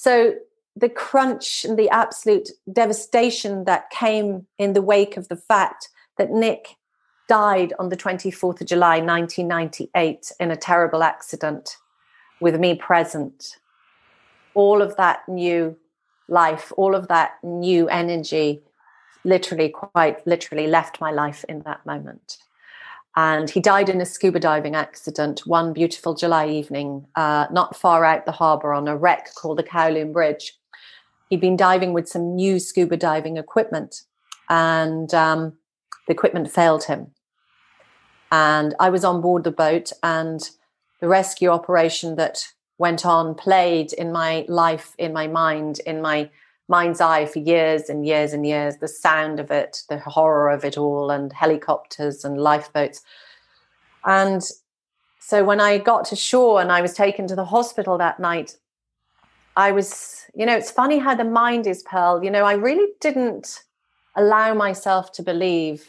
so 0.00 0.34
the 0.76 0.88
crunch 0.88 1.64
and 1.64 1.78
the 1.78 1.90
absolute 1.90 2.50
devastation 2.72 3.64
that 3.64 3.90
came 3.90 4.46
in 4.58 4.72
the 4.72 4.82
wake 4.82 5.16
of 5.16 5.28
the 5.28 5.36
fact 5.36 5.88
that 6.16 6.30
nick 6.30 6.76
died 7.28 7.72
on 7.78 7.88
the 7.88 7.96
24th 7.96 8.60
of 8.60 8.66
july 8.66 9.00
1998 9.00 10.32
in 10.40 10.50
a 10.50 10.56
terrible 10.56 11.02
accident 11.02 11.76
with 12.40 12.58
me 12.58 12.74
present, 12.74 13.58
all 14.54 14.82
of 14.82 14.96
that 14.96 15.28
new 15.28 15.76
life, 16.28 16.72
all 16.76 16.94
of 16.94 17.08
that 17.08 17.32
new 17.42 17.88
energy 17.88 18.62
literally, 19.24 19.68
quite 19.68 20.24
literally 20.26 20.66
left 20.66 21.00
my 21.00 21.10
life 21.10 21.44
in 21.48 21.60
that 21.60 21.84
moment. 21.84 22.38
And 23.18 23.50
he 23.50 23.58
died 23.58 23.88
in 23.88 24.00
a 24.00 24.06
scuba 24.06 24.38
diving 24.38 24.76
accident 24.76 25.40
one 25.44 25.72
beautiful 25.72 26.14
July 26.14 26.46
evening, 26.46 27.04
uh, 27.16 27.48
not 27.50 27.74
far 27.74 28.04
out 28.04 28.26
the 28.26 28.30
harbour 28.30 28.72
on 28.72 28.86
a 28.86 28.96
wreck 28.96 29.34
called 29.34 29.58
the 29.58 29.64
Kowloon 29.64 30.12
Bridge. 30.12 30.56
He'd 31.28 31.40
been 31.40 31.56
diving 31.56 31.92
with 31.92 32.08
some 32.08 32.36
new 32.36 32.60
scuba 32.60 32.96
diving 32.96 33.36
equipment, 33.36 34.02
and 34.48 35.12
um, 35.14 35.58
the 36.06 36.12
equipment 36.12 36.48
failed 36.48 36.84
him. 36.84 37.08
And 38.30 38.76
I 38.78 38.88
was 38.88 39.04
on 39.04 39.20
board 39.20 39.42
the 39.42 39.50
boat, 39.50 39.90
and 40.00 40.48
the 41.00 41.08
rescue 41.08 41.48
operation 41.48 42.14
that 42.14 42.46
went 42.78 43.04
on 43.04 43.34
played 43.34 43.92
in 43.94 44.12
my 44.12 44.44
life, 44.46 44.94
in 44.96 45.12
my 45.12 45.26
mind, 45.26 45.80
in 45.84 46.00
my 46.00 46.30
mind's 46.68 47.00
eye 47.00 47.26
for 47.26 47.38
years 47.38 47.88
and 47.88 48.06
years 48.06 48.32
and 48.32 48.46
years. 48.46 48.76
The 48.76 48.88
sound 48.88 49.40
of 49.40 49.50
it, 49.50 49.82
the 49.88 49.98
horror 49.98 50.50
of 50.50 50.64
it 50.64 50.76
all, 50.76 51.10
and 51.10 51.32
helicopters 51.32 52.24
and 52.24 52.40
lifeboats. 52.40 53.02
And 54.04 54.42
so 55.18 55.44
when 55.44 55.60
I 55.60 55.78
got 55.78 56.04
to 56.06 56.16
shore 56.16 56.60
and 56.60 56.70
I 56.70 56.80
was 56.80 56.94
taken 56.94 57.26
to 57.28 57.36
the 57.36 57.44
hospital 57.44 57.98
that 57.98 58.20
night, 58.20 58.56
I 59.56 59.72
was, 59.72 60.24
you 60.34 60.46
know, 60.46 60.56
it's 60.56 60.70
funny 60.70 60.98
how 60.98 61.14
the 61.14 61.24
mind 61.24 61.66
is, 61.66 61.82
Pearl. 61.82 62.22
You 62.22 62.30
know, 62.30 62.44
I 62.44 62.52
really 62.52 62.92
didn't 63.00 63.64
allow 64.14 64.54
myself 64.54 65.10
to 65.12 65.22
believe 65.22 65.88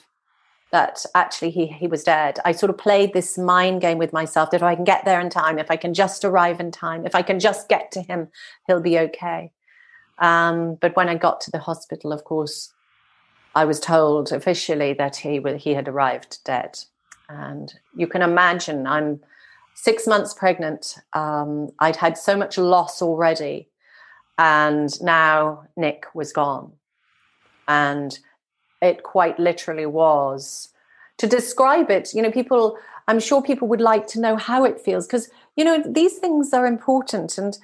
that 0.72 1.04
actually 1.16 1.50
he 1.50 1.68
he 1.68 1.88
was 1.88 2.04
dead. 2.04 2.40
I 2.46 2.52
sort 2.52 2.70
of 2.70 2.78
played 2.78 3.14
this 3.14 3.38
mind 3.38 3.82
game 3.82 3.98
with 3.98 4.14
myself 4.14 4.52
that 4.52 4.58
if 4.58 4.64
I 4.64 4.76
can 4.76 4.84
get 4.84 5.06
there 5.06 5.20
in 5.20 5.30
time, 5.30 5.58
if 5.58 5.72
I 5.72 5.78
can 5.78 5.94
just 5.94 6.24
arrive 6.24 6.60
in 6.60 6.72
time, 6.72 7.06
if 7.06 7.16
I 7.16 7.22
can 7.22 7.40
just 7.40 7.70
get 7.70 7.92
to 7.94 8.02
him, 8.02 8.30
he'll 8.68 8.82
be 8.82 9.00
okay. 9.00 9.52
Um, 10.20 10.76
but 10.76 10.96
when 10.96 11.10
I 11.10 11.16
got 11.16 11.42
to 11.42 11.52
the 11.52 11.60
hospital, 11.60 12.12
of 12.12 12.24
course, 12.24 12.74
I 13.56 13.66
was 13.66 13.80
told 13.80 14.32
officially 14.32 14.94
that 14.94 15.18
he 15.18 15.42
he 15.58 15.74
had 15.74 15.88
arrived 15.88 16.40
dead. 16.44 16.78
And 17.30 17.74
you 17.96 18.08
can 18.08 18.22
imagine, 18.22 18.88
I'm 18.88 19.22
six 19.76 20.08
months 20.08 20.34
pregnant. 20.34 20.98
Um, 21.14 21.70
I'd 21.80 21.96
had 21.96 22.18
so 22.18 22.36
much 22.36 22.58
loss 22.58 23.02
already, 23.02 23.70
and 24.38 24.90
now 25.02 25.66
Nick 25.78 26.06
was 26.14 26.34
gone, 26.34 26.74
and 27.68 28.18
it 28.82 29.04
quite 29.04 29.40
literally 29.40 29.86
was. 29.86 30.70
To 31.18 31.28
describe 31.28 31.92
it, 31.92 32.14
you 32.14 32.22
know, 32.22 32.32
people, 32.32 32.78
I'm 33.08 33.20
sure 33.20 33.42
people 33.42 33.68
would 33.68 33.82
like 33.82 34.08
to 34.08 34.22
know 34.22 34.38
how 34.38 34.64
it 34.64 34.80
feels 34.80 35.06
because, 35.06 35.30
you 35.58 35.66
know, 35.66 35.84
these 35.86 36.18
things 36.18 36.54
are 36.54 36.66
important 36.66 37.38
and 37.38 37.58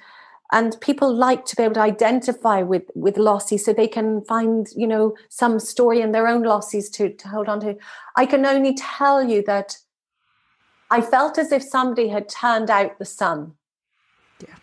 and 0.52 0.80
people 0.80 1.12
like 1.12 1.44
to 1.46 1.56
be 1.56 1.62
able 1.62 1.74
to 1.74 1.80
identify 1.80 2.62
with 2.62 2.84
with 2.94 3.16
losses 3.16 3.64
so 3.64 3.72
they 3.72 3.88
can 3.88 4.22
find 4.24 4.68
you 4.76 4.86
know 4.86 5.14
some 5.28 5.58
story 5.58 6.00
in 6.00 6.12
their 6.12 6.28
own 6.28 6.42
losses 6.42 6.88
to, 6.90 7.10
to 7.10 7.28
hold 7.28 7.48
on 7.48 7.60
to. 7.60 7.76
I 8.16 8.26
can 8.26 8.46
only 8.46 8.74
tell 8.74 9.22
you 9.28 9.42
that 9.46 9.78
i 10.90 11.00
felt 11.00 11.36
as 11.36 11.50
if 11.50 11.62
somebody 11.62 12.08
had 12.08 12.28
turned 12.28 12.70
out 12.70 12.98
the 12.98 13.04
sun. 13.04 13.54
Yeah. 14.40 14.54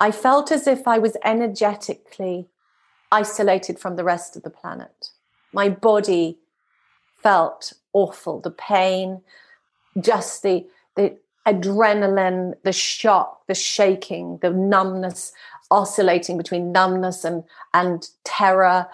I 0.00 0.12
felt 0.12 0.52
as 0.52 0.66
if 0.66 0.86
i 0.86 0.98
was 0.98 1.16
energetically 1.24 2.48
isolated 3.10 3.78
from 3.78 3.96
the 3.96 4.04
rest 4.04 4.36
of 4.36 4.42
the 4.42 4.50
planet. 4.50 5.10
My 5.52 5.68
body 5.68 6.38
felt 7.22 7.72
awful. 7.92 8.40
The 8.40 8.50
pain, 8.50 9.22
just 10.00 10.42
the 10.42 10.66
the 10.94 11.16
adrenaline, 11.46 12.54
the 12.64 12.72
shock, 12.72 13.46
the 13.46 13.54
shaking, 13.54 14.38
the 14.42 14.50
numbness, 14.50 15.32
oscillating 15.70 16.36
between 16.36 16.72
numbness 16.72 17.24
and 17.24 17.44
and 17.72 18.08
terror. 18.24 18.88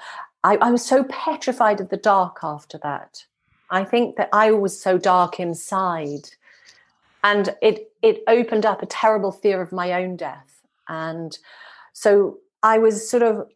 I, 0.45 0.57
I 0.57 0.71
was 0.71 0.85
so 0.85 1.05
petrified 1.05 1.81
of 1.81 1.89
the 1.89 1.97
dark 1.97 2.39
after 2.43 2.79
that. 2.79 3.25
I 3.71 3.85
think 3.85 4.17
that 4.17 4.29
I 4.33 4.51
was 4.51 4.81
so 4.81 4.99
dark 4.99 5.41
inside. 5.41 6.31
And 7.25 7.55
it 7.63 7.93
it 8.03 8.23
opened 8.27 8.67
up 8.67 8.83
a 8.83 8.87
terrible 8.87 9.33
fear 9.33 9.63
of 9.63 9.73
my 9.73 9.93
own 9.93 10.17
death. 10.17 10.61
And 10.89 11.39
so 11.93 12.39
I 12.63 12.79
was 12.79 13.09
sort 13.09 13.23
of 13.23 13.49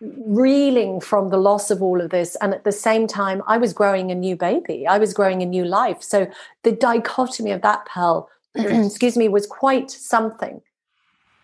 reeling 0.00 1.00
from 1.00 1.28
the 1.28 1.36
loss 1.36 1.70
of 1.70 1.82
all 1.82 2.00
of 2.00 2.10
this. 2.10 2.36
And 2.40 2.52
at 2.52 2.64
the 2.64 2.72
same 2.72 3.06
time 3.06 3.42
i 3.46 3.56
was 3.56 3.72
growing 3.72 4.10
a 4.10 4.14
new 4.14 4.36
baby. 4.36 4.86
I 4.86 4.98
was 4.98 5.14
growing 5.14 5.42
a 5.42 5.46
new 5.46 5.64
life. 5.64 6.02
So 6.02 6.30
the 6.62 6.72
dichotomy 6.72 7.52
of 7.52 7.62
that 7.62 7.86
pearl 7.86 8.28
mm-hmm. 8.56 8.86
excuse 8.86 9.16
me 9.16 9.28
was 9.28 9.46
quite 9.46 9.90
something. 9.90 10.60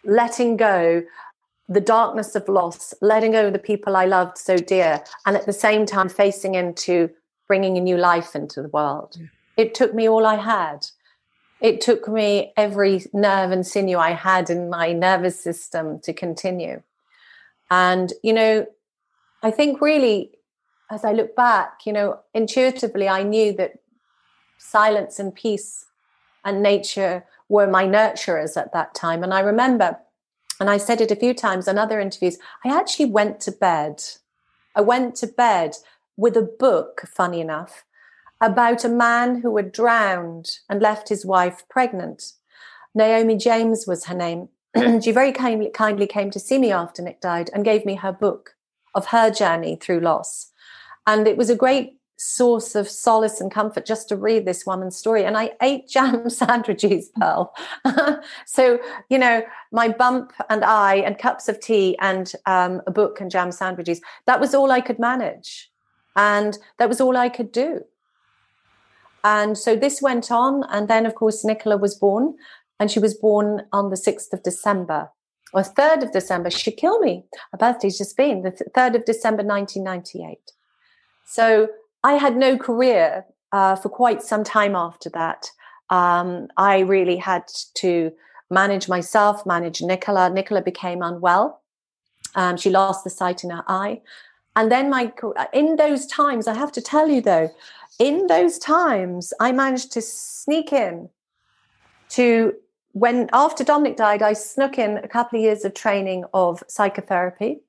Letting 0.04 0.57
go 0.57 1.02
the 1.69 1.80
darkness 1.80 2.35
of 2.35 2.49
loss 2.49 2.92
letting 3.00 3.30
go 3.30 3.47
of 3.47 3.52
the 3.52 3.59
people 3.59 3.95
i 3.95 4.04
loved 4.04 4.37
so 4.37 4.57
dear 4.57 5.00
and 5.25 5.37
at 5.37 5.47
the 5.47 5.52
same 5.52 5.87
time 5.87 6.09
facing 6.09 6.57
into 6.57 7.09
bringing 7.47 7.76
a 7.78 7.80
new 7.80 7.97
life 7.97 8.35
into 8.35 8.61
the 8.61 8.69
world. 8.69 9.16
It 9.57 9.75
took 9.75 9.95
me 9.95 10.09
all 10.09 10.26
i 10.26 10.35
had. 10.37 10.87
It 11.61 11.80
took 11.80 12.09
me 12.09 12.52
every 12.57 13.04
nerve 13.12 13.52
and 13.52 13.64
sinew 13.64 13.99
i 13.99 14.11
had 14.11 14.50
in 14.50 14.69
my 14.69 14.92
nervous 14.92 15.38
system 15.38 16.00
to 16.00 16.12
continue 16.12 16.83
and, 17.71 18.12
you 18.23 18.33
know, 18.33 18.67
I 19.43 19.50
think 19.50 19.81
really, 19.81 20.33
as 20.91 21.05
I 21.05 21.12
look 21.12 21.37
back, 21.37 21.81
you 21.87 21.93
know, 21.93 22.21
intuitively, 22.35 23.09
I 23.09 23.23
knew 23.23 23.53
that 23.55 23.75
silence 24.59 25.19
and 25.19 25.35
peace 25.35 25.87
and 26.45 26.62
nature 26.62 27.25
were 27.49 27.67
my 27.67 27.85
nurturers 27.85 28.57
at 28.57 28.73
that 28.73 28.95
time. 28.95 29.23
And 29.23 29.33
I 29.33 29.41
remember, 29.41 29.99
and 30.59 30.69
I 30.69 30.77
said 30.77 31.00
it 31.00 31.11
a 31.11 31.17
few 31.17 31.33
times 31.33 31.69
in 31.69 31.79
other 31.79 32.00
interviews, 32.00 32.39
I 32.65 32.77
actually 32.77 33.07
went 33.07 33.41
to 33.41 33.53
bed. 33.53 34.03
I 34.75 34.81
went 34.81 35.15
to 35.17 35.27
bed 35.27 35.77
with 36.17 36.37
a 36.37 36.43
book, 36.43 37.03
funny 37.07 37.41
enough, 37.41 37.85
about 38.41 38.85
a 38.85 38.89
man 38.89 39.43
who 39.43 39.57
had 39.57 39.73
drowned 39.73 40.50
and 40.69 40.81
left 40.83 41.09
his 41.09 41.25
wife 41.25 41.65
pregnant. 41.69 42.33
Naomi 42.95 43.37
James 43.37 43.87
was 43.87 44.07
her 44.07 44.15
name. 44.15 44.49
she 45.03 45.12
very 45.12 45.33
kindly, 45.33 45.71
kindly 45.71 46.07
came 46.07 46.31
to 46.31 46.41
see 46.41 46.59
me 46.59 46.71
after 46.73 47.03
Nick 47.03 47.21
died 47.21 47.50
and 47.53 47.65
gave 47.65 47.85
me 47.85 47.97
her 47.97 48.12
book 48.12 48.57
of 48.95 49.07
her 49.07 49.31
journey 49.31 49.77
through 49.77 50.00
loss. 50.00 50.53
And 51.07 51.27
it 51.27 51.37
was 51.37 51.50
a 51.50 51.57
great 51.57 51.97
source 52.23 52.75
of 52.75 52.87
solace 52.87 53.41
and 53.41 53.50
comfort 53.50 53.87
just 53.87 54.07
to 54.07 54.15
read 54.15 54.45
this 54.45 54.67
woman's 54.67 54.95
story. 54.95 55.25
And 55.25 55.39
I 55.39 55.53
ate 55.62 55.89
jam 55.95 56.29
sandwiches, 56.29 57.11
Pearl. 57.19 57.55
so, 58.47 58.79
you 59.09 59.19
know, 59.19 59.43
my 59.73 59.89
bump 59.89 60.33
and 60.49 60.65
I, 60.65 60.97
and 60.97 61.19
cups 61.19 61.49
of 61.49 61.61
tea 61.61 61.97
and 61.99 62.33
um, 62.47 62.83
a 62.87 62.91
book 62.91 63.21
and 63.21 63.31
jam 63.31 63.53
sandwiches, 63.53 64.00
that 64.27 64.41
was 64.41 64.55
all 64.55 64.71
I 64.71 64.81
could 64.81 64.99
manage. 64.99 65.71
And 66.15 66.59
that 66.79 66.89
was 66.89 67.00
all 67.00 67.17
I 67.17 67.29
could 67.29 67.53
do. 67.53 67.85
And 69.25 69.57
so 69.57 69.77
this 69.77 70.03
went 70.03 70.31
on. 70.31 70.65
And 70.71 70.89
then, 70.89 71.07
of 71.07 71.15
course, 71.15 71.45
Nicola 71.45 71.77
was 71.77 71.95
born 71.95 72.35
and 72.80 72.90
she 72.90 72.99
was 72.99 73.14
born 73.14 73.66
on 73.72 73.90
the 73.90 73.96
6th 73.96 74.32
of 74.32 74.42
December 74.42 75.10
or 75.52 75.62
3rd 75.62 76.02
of 76.02 76.12
December. 76.12 76.50
She'd 76.50 76.78
kill 76.78 76.99
me. 76.99 77.25
Her 77.52 77.58
birthday's 77.58 77.99
just 77.99 78.16
been 78.16 78.42
the 78.42 78.52
3rd 78.52 78.96
of 78.96 79.04
December 79.04 79.44
1998. 79.44 80.38
So 81.26 81.68
I 82.02 82.14
had 82.14 82.37
no 82.37 82.56
career 82.56 83.26
uh, 83.52 83.76
for 83.76 83.90
quite 83.90 84.22
some 84.22 84.42
time 84.42 84.75
after 84.75 85.10
that. 85.10 85.50
Um, 85.90 86.49
I 86.56 86.80
really 86.80 87.16
had 87.16 87.44
to 87.75 88.12
manage 88.50 88.88
myself, 88.88 89.44
manage 89.44 89.82
Nicola. 89.82 90.30
Nicola 90.30 90.62
became 90.62 91.02
unwell. 91.02 91.60
Um, 92.34 92.56
she 92.56 92.70
lost 92.70 93.04
the 93.04 93.10
sight 93.10 93.44
in 93.44 93.50
her 93.50 93.64
eye. 93.68 94.00
And 94.56 94.70
then 94.72 94.88
my 94.88 95.12
in 95.52 95.76
those 95.76 96.06
times, 96.06 96.49
I 96.49 96.54
have 96.54 96.72
to 96.72 96.80
tell 96.80 97.08
you 97.08 97.20
though, 97.20 97.50
in 97.99 98.26
those 98.28 98.58
times, 98.58 99.32
I 99.38 99.52
managed 99.52 99.92
to 99.92 100.02
sneak 100.02 100.72
in 100.72 101.10
to 102.10 102.54
when 102.92 103.28
after 103.32 103.64
Dominic 103.64 103.97
died, 103.97 104.23
I 104.23 104.32
snuck 104.32 104.78
in 104.78 104.99
a 104.99 105.09
couple 105.09 105.38
of 105.38 105.44
years 105.44 105.64
of 105.64 105.75
training 105.75 106.25
of 106.35 106.62
psychotherapy. 106.68 107.61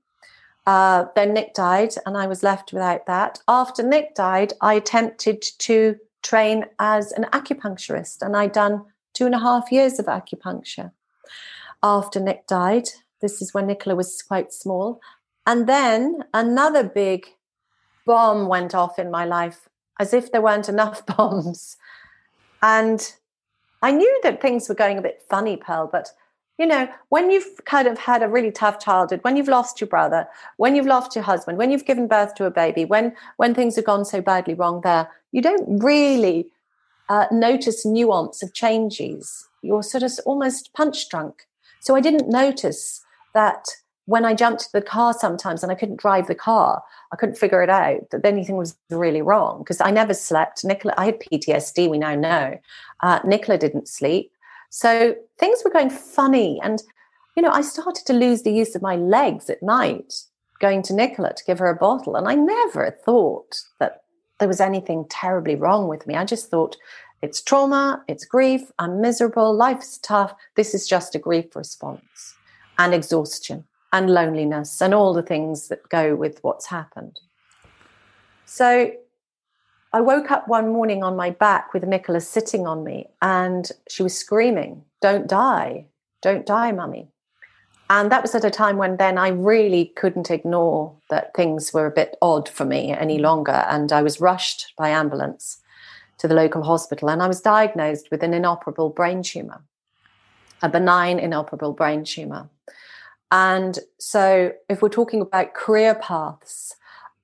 Uh, 0.66 1.06
then 1.16 1.34
Nick 1.34 1.54
died, 1.54 1.94
and 2.06 2.18
I 2.18 2.28
was 2.28 2.44
left 2.44 2.72
without 2.74 3.06
that. 3.08 3.40
After 3.48 3.84
Nick 3.84 4.16
died, 4.16 4.54
I 4.62 4.76
attempted 4.76 5.42
to 5.60 5.98
train 6.22 6.66
as 6.80 7.12
an 7.12 7.26
acupuncturist, 7.34 8.22
and 8.22 8.36
I'd 8.36 8.52
done 8.52 8.86
two 9.14 9.26
and 9.26 9.36
a 9.36 9.40
half 9.40 9.72
years 9.72 10.00
of 10.00 10.06
acupuncture. 10.06 10.92
After 11.84 12.20
Nick 12.20 12.48
died, 12.48 12.90
this 13.22 13.42
is 13.42 13.54
when 13.54 13.68
Nicola 13.68 13.96
was 13.96 14.22
quite 14.22 14.54
small. 14.54 15.02
And 15.48 15.68
then 15.68 16.24
another 16.34 16.84
big 16.84 17.26
bomb 18.06 18.48
went 18.48 18.76
off 18.76 19.00
in 19.00 19.10
my 19.10 19.26
life, 19.26 19.68
as 20.00 20.14
if 20.14 20.32
there 20.32 20.42
weren't 20.42 20.70
enough 20.70 21.06
bombs. 21.18 21.78
And 22.62 23.14
I 23.82 23.92
knew 23.92 24.20
that 24.24 24.42
things 24.42 24.70
were 24.70 24.76
going 24.76 24.98
a 24.98 25.02
bit 25.02 25.24
funny, 25.30 25.58
Pearl, 25.58 25.90
but 25.92 26.12
you 26.58 26.68
know, 26.68 26.88
when 27.10 27.32
you've 27.32 27.66
kind 27.66 27.88
of 27.88 27.98
had 27.98 28.22
a 28.22 28.28
really 28.28 28.52
tough 28.52 28.80
childhood, 28.80 29.22
when 29.24 29.36
you've 29.36 29.48
lost 29.48 29.82
your 29.82 29.88
brother, 29.88 30.28
when 30.58 30.76
you've 30.76 30.86
lost 30.86 31.16
your 31.16 31.24
husband, 31.24 31.58
when 31.58 31.72
you've 31.72 31.86
given 31.86 32.08
birth 32.08 32.36
to 32.36 32.46
a 32.46 32.52
baby, 32.52 32.86
when 32.86 33.16
when 33.38 33.56
things 33.56 33.76
have 33.78 33.86
gone 33.86 34.06
so 34.06 34.22
badly 34.22 34.54
wrong 34.54 34.82
there, 34.82 35.10
you 35.32 35.42
don't 35.42 35.84
really 35.84 36.52
uh, 37.10 37.26
notice 37.32 37.84
nuance 37.84 38.44
of 38.44 38.54
changes. 38.54 39.50
You're 39.64 39.82
sort 39.82 40.04
of 40.04 40.12
almost 40.26 40.72
punch 40.74 41.10
drunk. 41.10 41.48
So 41.80 41.96
I 41.96 42.02
didn't 42.02 42.30
notice 42.30 43.04
that 43.34 43.66
when 44.06 44.26
I 44.26 44.34
jumped 44.34 44.72
the 44.72 44.82
car 44.82 45.14
sometimes 45.14 45.64
and 45.64 45.72
I 45.72 45.76
couldn't 45.76 46.00
drive 46.00 46.28
the 46.28 46.36
car, 46.36 46.84
I 47.12 47.16
couldn't 47.16 47.38
figure 47.38 47.62
it 47.62 47.70
out 47.70 48.10
that 48.12 48.26
anything 48.26 48.58
was 48.58 48.76
really 48.90 49.22
wrong 49.22 49.60
because 49.60 49.82
I 49.82 49.92
never 49.92 50.14
slept. 50.14 50.66
Nicola, 50.66 50.94
I 50.98 51.06
had 51.06 51.20
PTSD, 51.20 51.90
we 51.90 51.98
now 51.98 52.16
know. 52.16 52.60
Uh, 53.02 53.20
Nicola 53.24 53.58
didn't 53.58 53.88
sleep. 53.88 54.32
So 54.70 55.16
things 55.38 55.62
were 55.64 55.72
going 55.72 55.90
funny. 55.90 56.60
And, 56.64 56.82
you 57.36 57.44
know, 57.44 57.52
I 57.52 57.62
started 57.62 58.06
to 58.08 58.14
lose 58.14 58.42
the 58.42 58.54
use 58.54 58.76
of 58.76 58.82
my 58.82 58.96
legs 58.96 59.50
at 59.50 59.62
night 59.62 60.14
going 60.60 60.84
to 60.84 60.94
Nicola 60.94 61.34
to 61.34 61.44
give 61.46 61.60
her 61.60 61.70
a 61.70 61.76
bottle. 61.76 62.16
And 62.16 62.28
I 62.28 62.36
never 62.36 62.92
thought 63.06 63.62
that 63.80 64.04
there 64.40 64.48
was 64.48 64.62
anything 64.62 65.06
terribly 65.10 65.56
wrong 65.56 65.88
with 65.88 66.08
me. 66.08 66.16
I 66.16 66.26
just 66.26 66.50
thought 66.50 66.78
it's 67.22 67.42
trauma, 67.42 68.04
it's 68.08 68.26
grief, 68.26 68.62
I'm 68.80 69.02
miserable, 69.02 69.54
life's 69.54 70.00
tough. 70.00 70.34
This 70.56 70.74
is 70.74 70.88
just 70.88 71.14
a 71.14 71.20
grief 71.20 71.56
response 71.56 72.36
and 72.80 72.94
exhaustion 72.94 73.66
and 73.94 74.10
loneliness 74.10 74.82
and 74.82 74.94
all 74.94 75.14
the 75.14 75.22
things 75.22 75.68
that 75.68 75.90
go 75.90 76.16
with 76.16 76.40
what's 76.44 76.68
happened. 76.68 77.20
So 78.46 78.92
I 79.94 80.02
woke 80.02 80.32
up 80.32 80.48
one 80.48 80.70
morning 80.70 81.04
on 81.04 81.16
my 81.16 81.32
back 81.32 81.74
with 81.74 81.84
Nicola 81.84 82.22
sitting 82.22 82.66
on 82.66 82.84
me 82.84 83.08
and 83.22 83.70
she 83.90 84.04
was 84.04 84.18
screaming, 84.18 84.84
Don't 85.02 85.28
die, 85.28 85.88
don't 86.22 86.46
die, 86.46 86.72
mummy. 86.72 87.10
And 87.90 88.10
that 88.10 88.22
was 88.22 88.34
at 88.36 88.46
a 88.46 88.50
time 88.50 88.78
when 88.78 88.96
then 88.96 89.18
I 89.18 89.28
really 89.28 89.92
couldn't 89.98 90.32
ignore 90.32 90.96
that 91.10 91.34
things 91.34 91.74
were 91.74 91.86
a 91.86 91.92
bit 91.92 92.16
odd 92.22 92.48
for 92.48 92.64
me 92.64 92.94
any 92.94 93.18
longer. 93.18 93.66
And 93.68 93.92
I 93.92 94.02
was 94.02 94.22
rushed 94.22 94.74
by 94.78 94.90
ambulance 94.90 95.58
to 96.20 96.28
the 96.30 96.36
local 96.36 96.64
hospital 96.64 97.10
and 97.10 97.22
I 97.22 97.28
was 97.28 97.42
diagnosed 97.42 98.10
with 98.10 98.24
an 98.24 98.34
inoperable 98.34 98.90
brain 98.90 99.24
tumor, 99.24 99.62
a 100.62 100.70
benign 100.70 101.20
inoperable 101.20 101.74
brain 101.74 102.06
tumor. 102.06 102.48
And 103.32 103.80
so, 103.98 104.52
if 104.70 104.82
we're 104.82 104.90
talking 104.90 105.22
about 105.22 105.54
career 105.54 105.96
paths, 105.96 106.76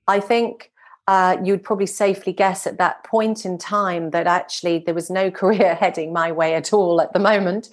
I 0.06 0.20
think 0.20 0.72
uh, 1.06 1.36
you'd 1.42 1.62
probably 1.62 1.86
safely 1.86 2.32
guess 2.32 2.66
at 2.66 2.78
that 2.78 3.02
point 3.04 3.44
in 3.44 3.56
time 3.56 4.10
that 4.10 4.26
actually 4.26 4.78
there 4.78 4.94
was 4.94 5.10
no 5.10 5.30
career 5.40 5.74
heading 5.74 6.12
my 6.12 6.32
way 6.32 6.54
at 6.54 6.72
all 6.72 7.00
at 7.00 7.12
the 7.12 7.18
moment. 7.18 7.68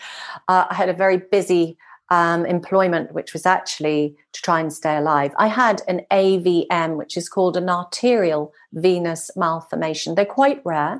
Uh, 0.47 0.65
I 0.69 0.73
had 0.73 0.89
a 0.89 0.93
very 0.93 1.17
busy 1.17 1.77
um, 2.09 2.45
employment, 2.45 3.13
which 3.13 3.33
was 3.33 3.45
actually 3.45 4.15
to 4.33 4.41
try 4.41 4.59
and 4.59 4.71
stay 4.71 4.95
alive. 4.95 5.33
I 5.37 5.47
had 5.47 5.81
an 5.87 6.01
AVM, 6.11 6.97
which 6.97 7.17
is 7.17 7.27
called 7.27 7.57
an 7.57 7.69
arterial 7.69 8.53
venous 8.73 9.31
malformation. 9.35 10.15
They're 10.15 10.25
quite 10.25 10.61
rare 10.63 10.99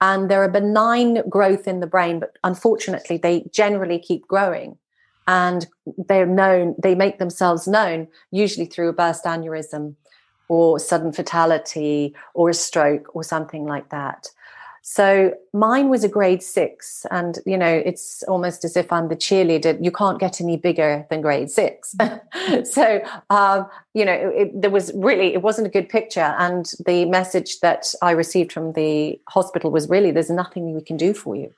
and 0.00 0.30
they're 0.30 0.44
a 0.44 0.50
benign 0.50 1.28
growth 1.28 1.68
in 1.68 1.80
the 1.80 1.86
brain, 1.86 2.20
but 2.20 2.36
unfortunately, 2.42 3.16
they 3.16 3.48
generally 3.52 3.98
keep 3.98 4.26
growing 4.26 4.76
and 5.26 5.66
they're 6.08 6.26
known 6.26 6.74
they 6.82 6.94
make 6.94 7.18
themselves 7.18 7.66
known 7.66 8.08
usually 8.30 8.66
through 8.66 8.88
a 8.88 8.92
burst 8.92 9.24
aneurysm 9.24 9.94
or 10.48 10.78
sudden 10.78 11.12
fatality 11.12 12.14
or 12.34 12.50
a 12.50 12.54
stroke 12.54 13.14
or 13.14 13.24
something 13.24 13.64
like 13.64 13.88
that. 13.90 14.28
So 14.86 15.32
mine 15.54 15.88
was 15.88 16.04
a 16.04 16.10
grade 16.10 16.42
six 16.42 17.06
and 17.10 17.38
you 17.46 17.56
know 17.56 17.82
it's 17.86 18.22
almost 18.24 18.66
as 18.66 18.76
if 18.76 18.92
i'm 18.92 19.08
the 19.08 19.16
cheerleader. 19.16 19.82
You 19.82 19.90
can't 19.90 20.20
get 20.20 20.42
any 20.42 20.58
bigger 20.58 21.06
than 21.08 21.22
grade 21.22 21.50
six. 21.50 21.96
So 22.64 23.00
um, 23.30 23.66
you 23.94 24.04
know 24.04 24.12
it, 24.12 24.60
there 24.60 24.70
was 24.70 24.92
really 24.94 25.32
it 25.32 25.40
wasn't 25.40 25.66
a 25.66 25.70
good 25.70 25.88
picture 25.88 26.34
and 26.38 26.70
the 26.84 27.06
message 27.06 27.60
that 27.60 27.94
i 28.02 28.10
received 28.10 28.52
from 28.52 28.74
the 28.74 29.18
hospital 29.28 29.70
was 29.70 29.88
really 29.88 30.10
there's 30.10 30.28
nothing 30.28 30.74
we 30.74 30.82
can 30.82 30.98
do 30.98 31.14
for 31.14 31.34
you 31.34 31.54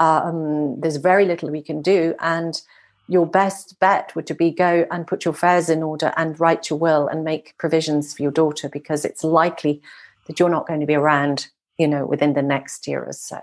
um, 0.00 0.80
there's 0.80 0.96
very 0.96 1.24
little 1.24 1.50
we 1.50 1.62
can 1.62 1.82
do 1.82 2.14
and 2.20 2.62
your 3.08 3.26
best 3.26 3.78
bet 3.78 4.12
would 4.14 4.26
to 4.26 4.34
be 4.34 4.50
go 4.50 4.86
and 4.90 5.06
put 5.06 5.24
your 5.24 5.32
affairs 5.32 5.68
in 5.68 5.82
order 5.82 6.12
and 6.16 6.40
write 6.40 6.68
your 6.68 6.78
will 6.78 7.06
and 7.06 7.24
make 7.24 7.56
provisions 7.58 8.14
for 8.14 8.22
your 8.22 8.32
daughter 8.32 8.68
because 8.68 9.04
it's 9.04 9.22
likely 9.22 9.80
that 10.26 10.40
you're 10.40 10.48
not 10.48 10.66
going 10.66 10.80
to 10.80 10.86
be 10.86 10.94
around 10.94 11.48
you 11.78 11.86
know 11.86 12.04
within 12.04 12.34
the 12.34 12.42
next 12.42 12.86
year 12.86 13.04
or 13.04 13.12
so. 13.12 13.40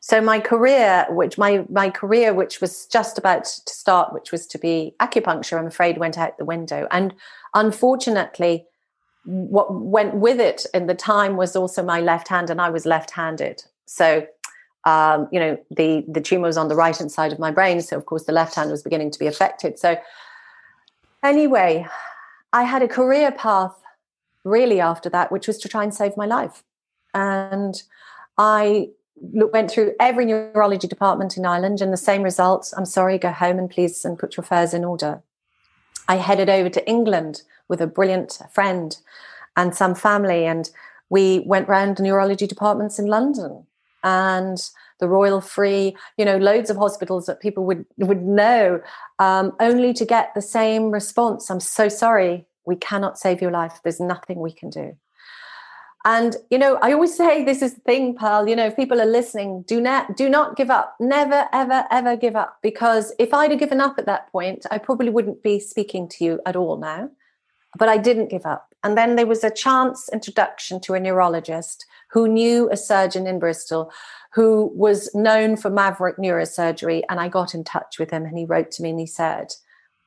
So 0.00 0.20
my 0.20 0.40
career 0.40 1.06
which 1.10 1.38
my 1.38 1.64
my 1.68 1.90
career 1.90 2.34
which 2.34 2.60
was 2.60 2.86
just 2.86 3.18
about 3.18 3.44
to 3.44 3.72
start 3.72 4.12
which 4.12 4.32
was 4.32 4.46
to 4.48 4.58
be 4.58 4.94
acupuncture 5.00 5.58
i'm 5.58 5.66
afraid 5.66 5.98
went 5.98 6.18
out 6.18 6.38
the 6.38 6.44
window. 6.44 6.88
And 6.90 7.14
unfortunately 7.54 8.66
what 9.24 9.72
went 9.72 10.14
with 10.14 10.40
it 10.40 10.66
in 10.74 10.86
the 10.86 10.94
time 10.94 11.36
was 11.36 11.54
also 11.54 11.80
my 11.80 12.00
left 12.00 12.26
hand 12.26 12.50
and 12.50 12.60
i 12.60 12.68
was 12.68 12.84
left 12.84 13.12
handed 13.12 13.62
so 13.86 14.26
um, 14.84 15.28
you 15.30 15.38
know, 15.38 15.58
the 15.70 16.04
the 16.08 16.20
tumor 16.20 16.48
was 16.48 16.56
on 16.56 16.68
the 16.68 16.74
right 16.74 16.96
hand 16.96 17.12
side 17.12 17.32
of 17.32 17.38
my 17.38 17.50
brain, 17.50 17.80
so 17.80 17.96
of 17.96 18.06
course 18.06 18.24
the 18.24 18.32
left 18.32 18.54
hand 18.54 18.70
was 18.70 18.82
beginning 18.82 19.10
to 19.12 19.18
be 19.18 19.26
affected. 19.26 19.78
So 19.78 19.96
anyway, 21.22 21.86
I 22.52 22.64
had 22.64 22.82
a 22.82 22.88
career 22.88 23.30
path 23.30 23.74
really 24.44 24.80
after 24.80 25.08
that, 25.10 25.30
which 25.30 25.46
was 25.46 25.58
to 25.58 25.68
try 25.68 25.84
and 25.84 25.94
save 25.94 26.16
my 26.16 26.26
life, 26.26 26.64
and 27.14 27.80
I 28.36 28.88
went 29.16 29.70
through 29.70 29.94
every 30.00 30.24
neurology 30.24 30.88
department 30.88 31.36
in 31.36 31.46
Ireland, 31.46 31.80
and 31.80 31.92
the 31.92 31.96
same 31.96 32.22
results. 32.22 32.74
I'm 32.76 32.86
sorry, 32.86 33.18
go 33.18 33.30
home 33.30 33.58
and 33.58 33.70
please 33.70 34.04
and 34.04 34.18
put 34.18 34.36
your 34.36 34.42
affairs 34.42 34.74
in 34.74 34.84
order. 34.84 35.22
I 36.08 36.16
headed 36.16 36.50
over 36.50 36.68
to 36.70 36.88
England 36.88 37.42
with 37.68 37.80
a 37.80 37.86
brilliant 37.86 38.40
friend 38.52 38.96
and 39.56 39.76
some 39.76 39.94
family, 39.94 40.44
and 40.44 40.68
we 41.08 41.44
went 41.46 41.68
round 41.68 41.98
the 41.98 42.02
neurology 42.02 42.48
departments 42.48 42.98
in 42.98 43.06
London 43.06 43.64
and 44.02 44.58
the 45.00 45.08
Royal 45.08 45.40
Free, 45.40 45.96
you 46.16 46.24
know, 46.24 46.36
loads 46.36 46.70
of 46.70 46.76
hospitals 46.76 47.26
that 47.26 47.40
people 47.40 47.64
would 47.66 47.84
would 47.98 48.22
know, 48.22 48.80
um, 49.18 49.52
only 49.60 49.92
to 49.94 50.04
get 50.04 50.32
the 50.34 50.42
same 50.42 50.90
response. 50.90 51.50
I'm 51.50 51.60
so 51.60 51.88
sorry, 51.88 52.46
we 52.66 52.76
cannot 52.76 53.18
save 53.18 53.42
your 53.42 53.50
life. 53.50 53.80
There's 53.82 54.00
nothing 54.00 54.38
we 54.38 54.52
can 54.52 54.70
do. 54.70 54.96
And 56.04 56.36
you 56.50 56.58
know, 56.58 56.78
I 56.82 56.92
always 56.92 57.16
say 57.22 57.44
this 57.44 57.62
is 57.62 57.74
the 57.74 57.80
thing, 57.80 58.14
Pearl. 58.14 58.48
You 58.48 58.56
know, 58.56 58.66
if 58.66 58.76
people 58.76 59.00
are 59.00 59.06
listening, 59.06 59.64
do 59.66 59.80
not 59.80 60.16
do 60.16 60.28
not 60.28 60.56
give 60.56 60.70
up. 60.70 60.94
Never, 61.00 61.48
ever, 61.52 61.84
ever 61.90 62.16
give 62.16 62.36
up. 62.36 62.58
Because 62.62 63.12
if 63.18 63.34
I'd 63.34 63.50
have 63.50 63.60
given 63.60 63.80
up 63.80 63.98
at 63.98 64.06
that 64.06 64.30
point, 64.32 64.66
I 64.70 64.78
probably 64.78 65.10
wouldn't 65.10 65.42
be 65.42 65.58
speaking 65.60 66.08
to 66.10 66.24
you 66.24 66.40
at 66.46 66.56
all 66.56 66.76
now. 66.78 67.10
But 67.78 67.88
I 67.88 67.96
didn't 67.96 68.28
give 68.28 68.46
up. 68.46 68.71
And 68.84 68.96
then 68.96 69.16
there 69.16 69.26
was 69.26 69.44
a 69.44 69.50
chance 69.50 70.08
introduction 70.12 70.80
to 70.80 70.94
a 70.94 71.00
neurologist 71.00 71.86
who 72.10 72.28
knew 72.28 72.68
a 72.70 72.76
surgeon 72.76 73.26
in 73.26 73.38
Bristol 73.38 73.92
who 74.34 74.72
was 74.74 75.14
known 75.14 75.56
for 75.56 75.70
maverick 75.70 76.16
neurosurgery. 76.16 77.02
And 77.08 77.20
I 77.20 77.28
got 77.28 77.54
in 77.54 77.64
touch 77.64 77.98
with 77.98 78.10
him 78.10 78.24
and 78.24 78.36
he 78.36 78.44
wrote 78.44 78.70
to 78.72 78.82
me 78.82 78.90
and 78.90 79.00
he 79.00 79.06
said, 79.06 79.52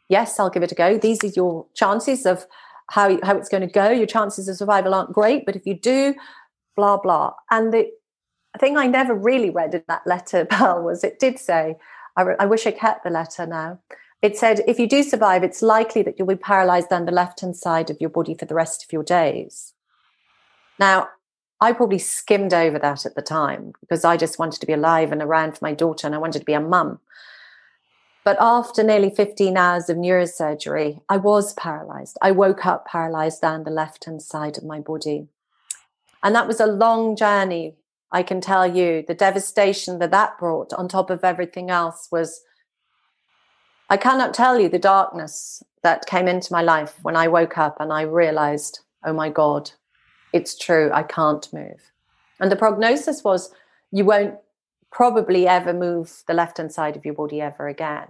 Yes, 0.08 0.40
I'll 0.40 0.52
give 0.52 0.64
it 0.64 0.72
a 0.72 0.76
go. 0.76 0.98
These 0.98 1.24
are 1.24 1.34
your 1.36 1.66
chances 1.74 2.26
of 2.26 2.46
how, 2.92 3.18
how 3.24 3.36
it's 3.38 3.50
going 3.50 3.68
to 3.68 3.74
go. 3.74 3.90
Your 3.90 4.06
chances 4.06 4.48
of 4.48 4.58
survival 4.58 4.94
aren't 4.94 5.14
great, 5.14 5.46
but 5.46 5.56
if 5.56 5.66
you 5.66 5.74
do, 5.74 6.14
blah, 6.76 6.98
blah. 6.98 7.34
And 7.50 7.74
the, 7.74 7.90
thing 8.58 8.78
I 8.78 8.88
never 8.88 9.14
really 9.14 9.50
read 9.50 9.74
in 9.74 9.84
that 9.88 10.06
letter, 10.06 10.46
Pearl, 10.50 10.84
was 10.84 11.04
it 11.04 11.20
did 11.20 11.40
say, 11.40 11.76
I, 12.16 12.22
re- 12.22 12.36
I 12.40 12.46
wish 12.46 12.66
I 12.66 12.72
kept 12.72 13.04
the 13.04 13.10
letter 13.10 13.46
now. 13.46 13.80
It 14.26 14.36
said, 14.36 14.62
if 14.66 14.80
you 14.80 14.88
do 14.88 15.04
survive, 15.04 15.44
it's 15.44 15.62
likely 15.62 16.02
that 16.02 16.18
you'll 16.18 16.28
be 16.28 16.36
paralyzed 16.36 16.92
on 16.92 17.06
the 17.06 17.12
left 17.12 17.42
hand 17.42 17.56
side 17.56 17.92
of 17.92 18.02
your 18.02 18.10
body 18.10 18.34
for 18.34 18.46
the 18.46 18.56
rest 18.56 18.84
of 18.84 18.92
your 18.92 19.04
days. 19.04 19.74
Now, 20.80 21.10
I 21.62 21.74
probably 21.74 22.00
skimmed 22.00 22.52
over 22.52 22.80
that 22.80 23.06
at 23.06 23.14
the 23.14 23.22
time 23.22 23.74
because 23.82 24.04
I 24.04 24.18
just 24.18 24.40
wanted 24.40 24.62
to 24.62 24.66
be 24.66 24.74
alive 24.74 25.12
and 25.12 25.22
around 25.22 25.52
for 25.52 25.64
my 25.64 25.76
daughter 25.76 26.08
and 26.08 26.16
I 26.16 26.18
wanted 26.18 26.40
to 26.40 26.46
be 26.46 26.54
a 26.54 26.60
mum. 26.60 27.02
But 28.24 28.38
after 28.40 28.82
nearly 28.82 29.12
15 29.12 29.58
hours 29.58 29.92
of 29.92 29.98
neurosurgery, 29.98 31.02
I 31.08 31.18
was 31.18 31.54
paralyzed. 31.54 32.18
I 32.20 32.32
woke 32.32 32.66
up 32.66 32.88
paralyzed 32.88 33.42
down 33.42 33.64
the 33.64 33.70
left 33.70 34.06
hand 34.06 34.24
side 34.24 34.58
of 34.58 34.64
my 34.64 34.80
body. 34.80 35.28
And 36.24 36.34
that 36.34 36.48
was 36.48 36.60
a 36.60 36.66
long 36.66 37.16
journey. 37.16 37.76
I 38.12 38.24
can 38.24 38.42
tell 38.42 38.66
you 38.66 39.06
the 39.08 39.14
devastation 39.14 40.00
that 40.00 40.10
that 40.10 40.40
brought 40.40 40.74
on 40.74 40.88
top 40.88 41.12
of 41.12 41.24
everything 41.24 41.70
else 41.70 42.08
was. 42.12 42.42
I 43.90 43.98
cannot 43.98 44.34
tell 44.34 44.60
you 44.60 44.68
the 44.68 44.80
darkness 44.80 45.64
that 45.84 46.08
came 46.08 46.28
into 46.28 46.52
my 46.52 46.64
life 46.64 46.96
when 47.04 47.16
I 47.16 47.28
woke 47.28 47.58
up 47.58 47.78
and 47.80 47.94
I 47.94 48.02
realized, 48.02 48.80
oh 49.04 49.14
my 49.14 49.30
God, 49.30 49.72
it's 50.34 50.58
true, 50.58 50.90
I 50.94 51.04
can't 51.04 51.52
move. 51.54 51.92
And 52.40 52.52
the 52.52 52.56
prognosis 52.56 53.24
was 53.24 53.54
you 53.92 54.04
won't 54.04 54.36
probably 54.92 55.48
ever 55.48 55.74
move 55.74 56.24
the 56.28 56.34
left 56.34 56.58
hand 56.58 56.72
side 56.72 56.96
of 56.96 57.06
your 57.06 57.14
body 57.14 57.42
ever 57.42 57.68
again. 57.68 58.08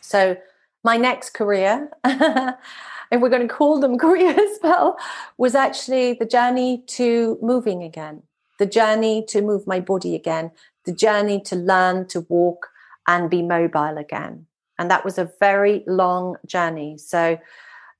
So, 0.00 0.36
my 0.82 0.96
next 0.96 1.30
career, 1.30 1.90
and 2.04 3.22
we're 3.22 3.30
going 3.30 3.48
to 3.48 3.54
call 3.54 3.80
them 3.80 3.96
careers, 4.06 4.58
well, 4.62 4.98
was 5.38 5.54
actually 5.54 6.14
the 6.14 6.26
journey 6.26 6.82
to 6.88 7.38
moving 7.40 7.82
again, 7.82 8.22
the 8.58 8.66
journey 8.66 9.24
to 9.28 9.40
move 9.40 9.66
my 9.66 9.80
body 9.80 10.14
again, 10.14 10.50
the 10.84 10.92
journey 10.92 11.40
to 11.42 11.56
learn 11.56 12.06
to 12.08 12.20
walk 12.28 12.68
and 13.06 13.30
be 13.30 13.40
mobile 13.40 13.96
again. 13.98 14.46
And 14.78 14.90
that 14.90 15.04
was 15.04 15.18
a 15.18 15.30
very 15.40 15.84
long 15.86 16.36
journey. 16.46 16.98
So, 16.98 17.38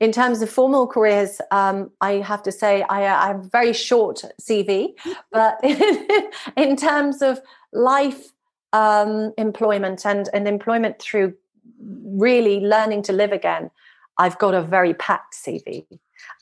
in 0.01 0.11
terms 0.11 0.43
of 0.43 0.51
formal 0.51 0.87
careers, 0.87 1.41
um, 1.51 1.91
I 2.01 2.15
have 2.15 2.43
to 2.43 2.53
say 2.53 2.83
I, 2.83 3.05
I, 3.05 3.29
have 3.29 3.41
a 3.41 3.49
very 3.49 3.73
short 3.73 4.23
CV, 4.43 4.95
but 5.33 5.59
in, 6.57 6.77
terms 6.77 7.23
of 7.23 7.41
life 7.73 8.33
um, 8.73 9.33
employment 9.39 10.05
and, 10.05 10.29
and 10.35 10.49
employment 10.49 11.01
through 11.01 11.35
really 11.81 12.61
learning 12.61 13.03
to 13.03 13.13
live 13.13 13.33
again, 13.33 13.71
I've 14.19 14.39
got 14.39 14.53
a 14.55 14.63
very 14.63 14.95
packed 14.95 15.35
CV. 15.35 15.87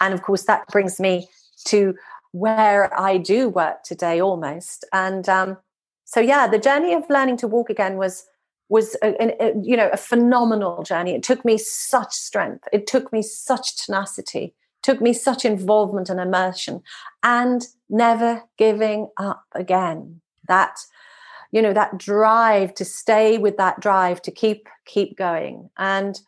And 0.01 0.15
of 0.15 0.23
course, 0.23 0.45
that 0.45 0.67
brings 0.69 0.99
me 0.99 1.29
to 1.67 1.95
where 2.33 2.99
I 2.99 3.19
do 3.19 3.49
work 3.49 3.83
today 3.83 4.21
almost. 4.21 4.85
And 4.93 5.29
um, 5.29 5.59
so, 6.05 6.21
yeah, 6.21 6.47
the 6.47 6.59
journey 6.59 6.95
of 6.95 7.05
learning 7.09 7.37
to 7.39 7.49
walk 7.49 7.71
again 7.71 7.97
was 7.97 8.27
was 8.73 8.97
a, 9.03 9.45
a, 9.45 9.53
you 9.63 9.77
know 9.77 9.91
a 9.93 9.99
phenomenal 9.99 10.83
journey. 10.83 11.15
It 11.15 11.23
took 11.23 11.45
me 11.45 11.59
such 11.59 12.15
strength. 12.15 12.67
It 12.73 12.87
took 12.87 13.13
me 13.13 13.21
such 13.21 13.77
tenacity. 13.77 14.55
Took 14.83 15.03
me 15.03 15.13
such 15.13 15.45
involvement 15.45 16.09
and 16.09 16.19
immersion. 16.19 16.83
And 17.23 17.67
never 17.91 18.45
giving 18.57 19.09
up 19.19 19.45
again. 19.55 20.23
That 20.49 20.79
you 21.53 21.61
know 21.61 21.75
that 21.75 21.99
drive 21.99 22.73
to 22.77 22.85
stay 22.87 23.37
with 23.37 23.59
that 23.59 23.79
drive 23.81 24.23
to 24.23 24.31
keep 24.31 24.69
keep 24.87 25.19
going. 25.19 25.69
And 25.77 26.19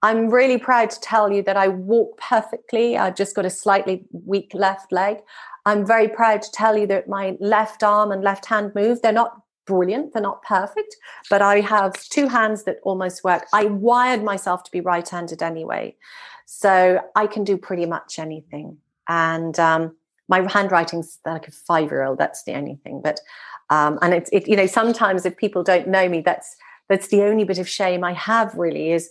i'm 0.00 0.30
really 0.30 0.58
proud 0.58 0.90
to 0.90 1.00
tell 1.00 1.32
you 1.32 1.42
that 1.42 1.56
i 1.56 1.68
walk 1.68 2.18
perfectly. 2.18 2.98
I've 2.98 3.16
just 3.16 3.34
got 3.34 3.46
a 3.46 3.50
slightly 3.64 4.04
weak 4.12 4.50
left 4.52 4.92
leg. 4.92 5.16
I'm 5.64 5.86
very 5.86 6.08
proud 6.08 6.42
to 6.42 6.50
tell 6.52 6.78
you 6.78 6.86
that 6.88 7.08
my 7.08 7.36
left 7.40 7.82
arm 7.82 8.12
and 8.12 8.22
left 8.22 8.44
hand 8.46 8.72
move 8.74 9.00
they're 9.00 9.20
not 9.24 9.40
brilliant. 9.68 10.12
They're 10.12 10.22
not 10.22 10.42
perfect, 10.42 10.96
but 11.30 11.42
I 11.42 11.60
have 11.60 11.92
two 12.08 12.26
hands 12.26 12.64
that 12.64 12.78
almost 12.82 13.22
work. 13.22 13.44
I 13.52 13.66
wired 13.66 14.24
myself 14.24 14.64
to 14.64 14.70
be 14.70 14.80
right 14.80 15.08
handed 15.08 15.42
anyway. 15.42 15.94
So 16.46 17.00
I 17.14 17.26
can 17.26 17.44
do 17.44 17.58
pretty 17.58 17.86
much 17.86 18.18
anything. 18.18 18.78
And 19.06 19.58
um, 19.58 19.94
my 20.28 20.50
handwriting's 20.50 21.18
like 21.26 21.46
a 21.46 21.52
five 21.52 21.90
year 21.90 22.02
old. 22.02 22.18
That's 22.18 22.42
the 22.44 22.54
only 22.54 22.78
thing. 22.82 23.02
But, 23.04 23.20
um, 23.70 23.98
and 24.00 24.14
it's, 24.14 24.30
it, 24.32 24.48
you 24.48 24.56
know, 24.56 24.66
sometimes 24.66 25.26
if 25.26 25.36
people 25.36 25.62
don't 25.62 25.88
know 25.88 26.08
me, 26.08 26.22
that's, 26.22 26.56
that's 26.88 27.08
the 27.08 27.22
only 27.22 27.44
bit 27.44 27.58
of 27.58 27.68
shame 27.68 28.02
I 28.02 28.14
have 28.14 28.54
really 28.54 28.92
is 28.92 29.10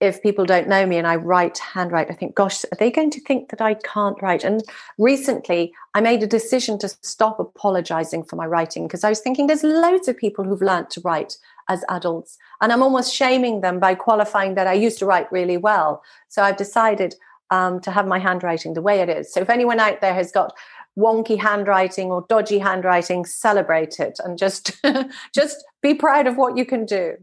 if 0.00 0.22
people 0.22 0.44
don't 0.44 0.68
know 0.68 0.84
me 0.84 0.98
and 0.98 1.06
I 1.06 1.16
write 1.16 1.58
handwrite, 1.58 2.10
I 2.10 2.14
think, 2.14 2.34
gosh, 2.34 2.64
are 2.64 2.76
they 2.78 2.90
going 2.90 3.10
to 3.12 3.20
think 3.20 3.48
that 3.48 3.62
I 3.62 3.74
can't 3.74 4.20
write? 4.20 4.44
And 4.44 4.62
recently 4.98 5.72
I 5.94 6.00
made 6.02 6.22
a 6.22 6.26
decision 6.26 6.78
to 6.80 6.88
stop 6.88 7.40
apologizing 7.40 8.24
for 8.24 8.36
my 8.36 8.46
writing 8.46 8.86
because 8.86 9.04
I 9.04 9.08
was 9.08 9.20
thinking 9.20 9.46
there's 9.46 9.64
loads 9.64 10.06
of 10.06 10.16
people 10.16 10.44
who've 10.44 10.60
learned 10.60 10.90
to 10.90 11.00
write 11.00 11.38
as 11.68 11.82
adults. 11.88 12.36
And 12.60 12.72
I'm 12.72 12.82
almost 12.82 13.14
shaming 13.14 13.62
them 13.62 13.80
by 13.80 13.94
qualifying 13.94 14.54
that 14.54 14.66
I 14.66 14.74
used 14.74 14.98
to 14.98 15.06
write 15.06 15.32
really 15.32 15.56
well. 15.56 16.02
So 16.28 16.42
I've 16.42 16.58
decided 16.58 17.14
um, 17.50 17.80
to 17.80 17.90
have 17.90 18.06
my 18.06 18.18
handwriting 18.18 18.74
the 18.74 18.82
way 18.82 19.00
it 19.00 19.08
is. 19.08 19.32
So 19.32 19.40
if 19.40 19.50
anyone 19.50 19.80
out 19.80 20.02
there 20.02 20.14
has 20.14 20.30
got 20.30 20.54
wonky 20.98 21.38
handwriting 21.40 22.10
or 22.10 22.26
dodgy 22.28 22.58
handwriting, 22.58 23.24
celebrate 23.24 23.98
it 23.98 24.18
and 24.22 24.36
just 24.36 24.72
just 25.34 25.64
be 25.82 25.94
proud 25.94 26.26
of 26.26 26.36
what 26.36 26.56
you 26.56 26.66
can 26.66 26.84
do. 26.84 27.16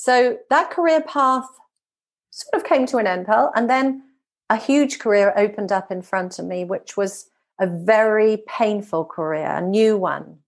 So 0.00 0.38
that 0.48 0.70
career 0.70 1.00
path 1.00 1.48
sort 2.30 2.54
of 2.54 2.62
came 2.62 2.86
to 2.86 2.98
an 2.98 3.08
end, 3.08 3.26
Pearl. 3.26 3.50
And 3.56 3.68
then 3.68 4.04
a 4.48 4.56
huge 4.56 5.00
career 5.00 5.34
opened 5.36 5.72
up 5.72 5.90
in 5.90 6.02
front 6.02 6.38
of 6.38 6.44
me, 6.44 6.64
which 6.64 6.96
was 6.96 7.28
a 7.58 7.66
very 7.66 8.44
painful 8.46 9.06
career, 9.06 9.50
a 9.50 9.60
new 9.60 9.96
one. 9.96 10.38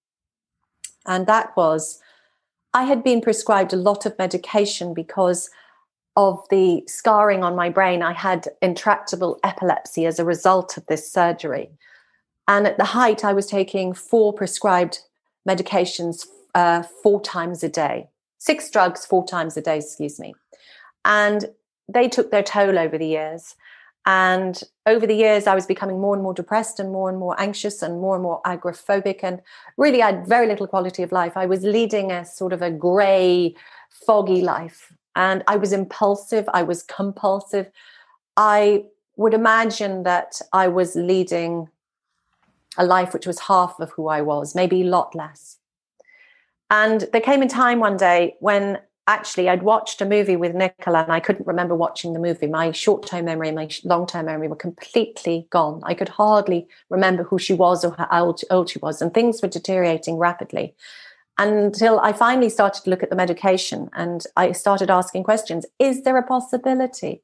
And 1.05 1.27
that 1.27 1.57
was 1.57 2.01
I 2.75 2.85
had 2.85 3.03
been 3.03 3.21
prescribed 3.21 3.73
a 3.73 3.77
lot 3.77 4.07
of 4.07 4.17
medication 4.21 4.95
because 4.95 5.51
of 6.15 6.47
the 6.51 6.85
scarring 6.87 7.43
on 7.43 7.57
my 7.57 7.71
brain. 7.71 8.05
I 8.05 8.13
had 8.13 8.47
intractable 8.63 9.41
epilepsy 9.43 10.07
as 10.07 10.21
a 10.21 10.25
result 10.25 10.77
of 10.77 10.87
this 10.87 11.11
surgery. 11.11 11.71
And 12.47 12.69
at 12.69 12.79
the 12.79 12.85
height, 12.85 13.25
I 13.25 13.33
was 13.33 13.47
taking 13.47 13.95
four 13.95 14.33
prescribed 14.33 15.01
medications 15.49 16.29
uh, 16.55 16.85
four 17.03 17.21
times 17.21 17.65
a 17.65 17.69
day 17.69 18.11
six 18.41 18.71
drugs 18.71 19.07
four 19.07 19.25
times 19.27 19.57
a 19.57 19.61
day, 19.61 19.77
excuse 19.79 20.19
me. 20.19 20.35
And 21.05 21.51
they 21.89 22.09
took 22.09 22.31
their 22.31 22.43
toll 22.43 22.79
over 22.79 22.99
the 22.99 23.07
years. 23.07 23.55
And 24.07 24.61
over 24.87 25.07
the 25.07 25.15
years, 25.15 25.47
I 25.47 25.55
was 25.55 25.67
becoming 25.67 26.01
more 26.01 26.15
and 26.15 26.23
more 26.23 26.33
depressed 26.33 26.81
and 26.81 26.91
more 26.91 27.11
and 27.11 27.19
more 27.19 27.39
anxious 27.39 27.83
and 27.83 28.01
more 28.01 28.15
and 28.15 28.23
more 28.23 28.41
agoraphobic. 28.47 29.21
And 29.23 29.43
really, 29.77 30.03
I 30.03 30.13
had 30.13 30.27
very 30.27 30.47
little 30.47 30.67
quality 30.67 31.03
of 31.03 31.13
life. 31.13 31.37
I 31.37 31.45
was 31.45 31.63
leading 31.63 32.11
a 32.11 32.25
sort 32.25 32.55
of 32.55 32.63
a 32.63 32.71
gray, 32.71 33.55
foggy 34.07 34.41
life. 34.41 34.93
And 35.15 35.45
I 35.47 35.57
was 35.57 35.73
impulsive, 35.73 36.49
I 36.55 36.63
was 36.63 36.83
compulsive. 36.83 37.71
I 38.39 38.85
would 39.17 39.35
imagine 39.35 40.05
that 40.05 40.41
I 40.53 40.69
was 40.69 40.97
leading 40.97 41.69
a 42.79 42.87
life 42.87 43.13
which 43.13 43.27
was 43.27 43.41
half 43.41 43.79
of 43.81 43.91
who 43.91 44.09
I 44.09 44.23
was, 44.23 44.55
maybe 44.55 44.81
a 44.81 44.87
lot 44.87 45.15
less. 45.15 45.60
And 46.71 47.09
there 47.13 47.21
came 47.21 47.43
a 47.43 47.49
time 47.49 47.81
one 47.81 47.97
day 47.97 48.37
when 48.41 48.79
actually 49.11 49.49
I'd 49.49 49.65
watched 49.65 50.01
a 50.01 50.07
movie 50.07 50.37
with 50.37 50.55
Nicola 50.55 51.03
and 51.03 51.13
I 51.13 51.19
couldn't 51.19 51.49
remember 51.49 51.75
watching 51.75 52.13
the 52.13 52.21
movie. 52.21 52.47
My 52.47 52.71
short 52.71 53.07
term 53.07 53.25
memory 53.25 53.49
and 53.49 53.57
my 53.57 53.69
long 53.85 54.07
term 54.07 54.27
memory 54.27 54.47
were 54.47 54.55
completely 54.57 55.49
gone. 55.51 55.81
I 55.85 55.95
could 55.95 56.09
hardly 56.09 56.69
remember 56.89 57.25
who 57.25 57.39
she 57.39 57.53
was 57.53 57.85
or 57.85 57.97
how 57.99 58.25
old, 58.25 58.41
old 58.51 58.71
she 58.71 58.79
was, 58.79 59.03
and 59.03 59.13
things 59.13 59.43
were 59.43 59.49
deteriorating 59.49 60.17
rapidly. 60.17 60.77
Until 61.39 61.99
I 62.01 62.13
finally 62.13 62.51
started 62.51 62.85
to 62.85 62.91
look 62.91 63.03
at 63.03 63.11
the 63.11 63.17
medication 63.17 63.91
and 63.95 64.25
I 64.37 64.53
started 64.53 64.91
asking 64.91 65.25
questions 65.25 65.67
Is 65.81 66.03
there 66.03 66.17
a 66.17 66.23
possibility 66.23 67.23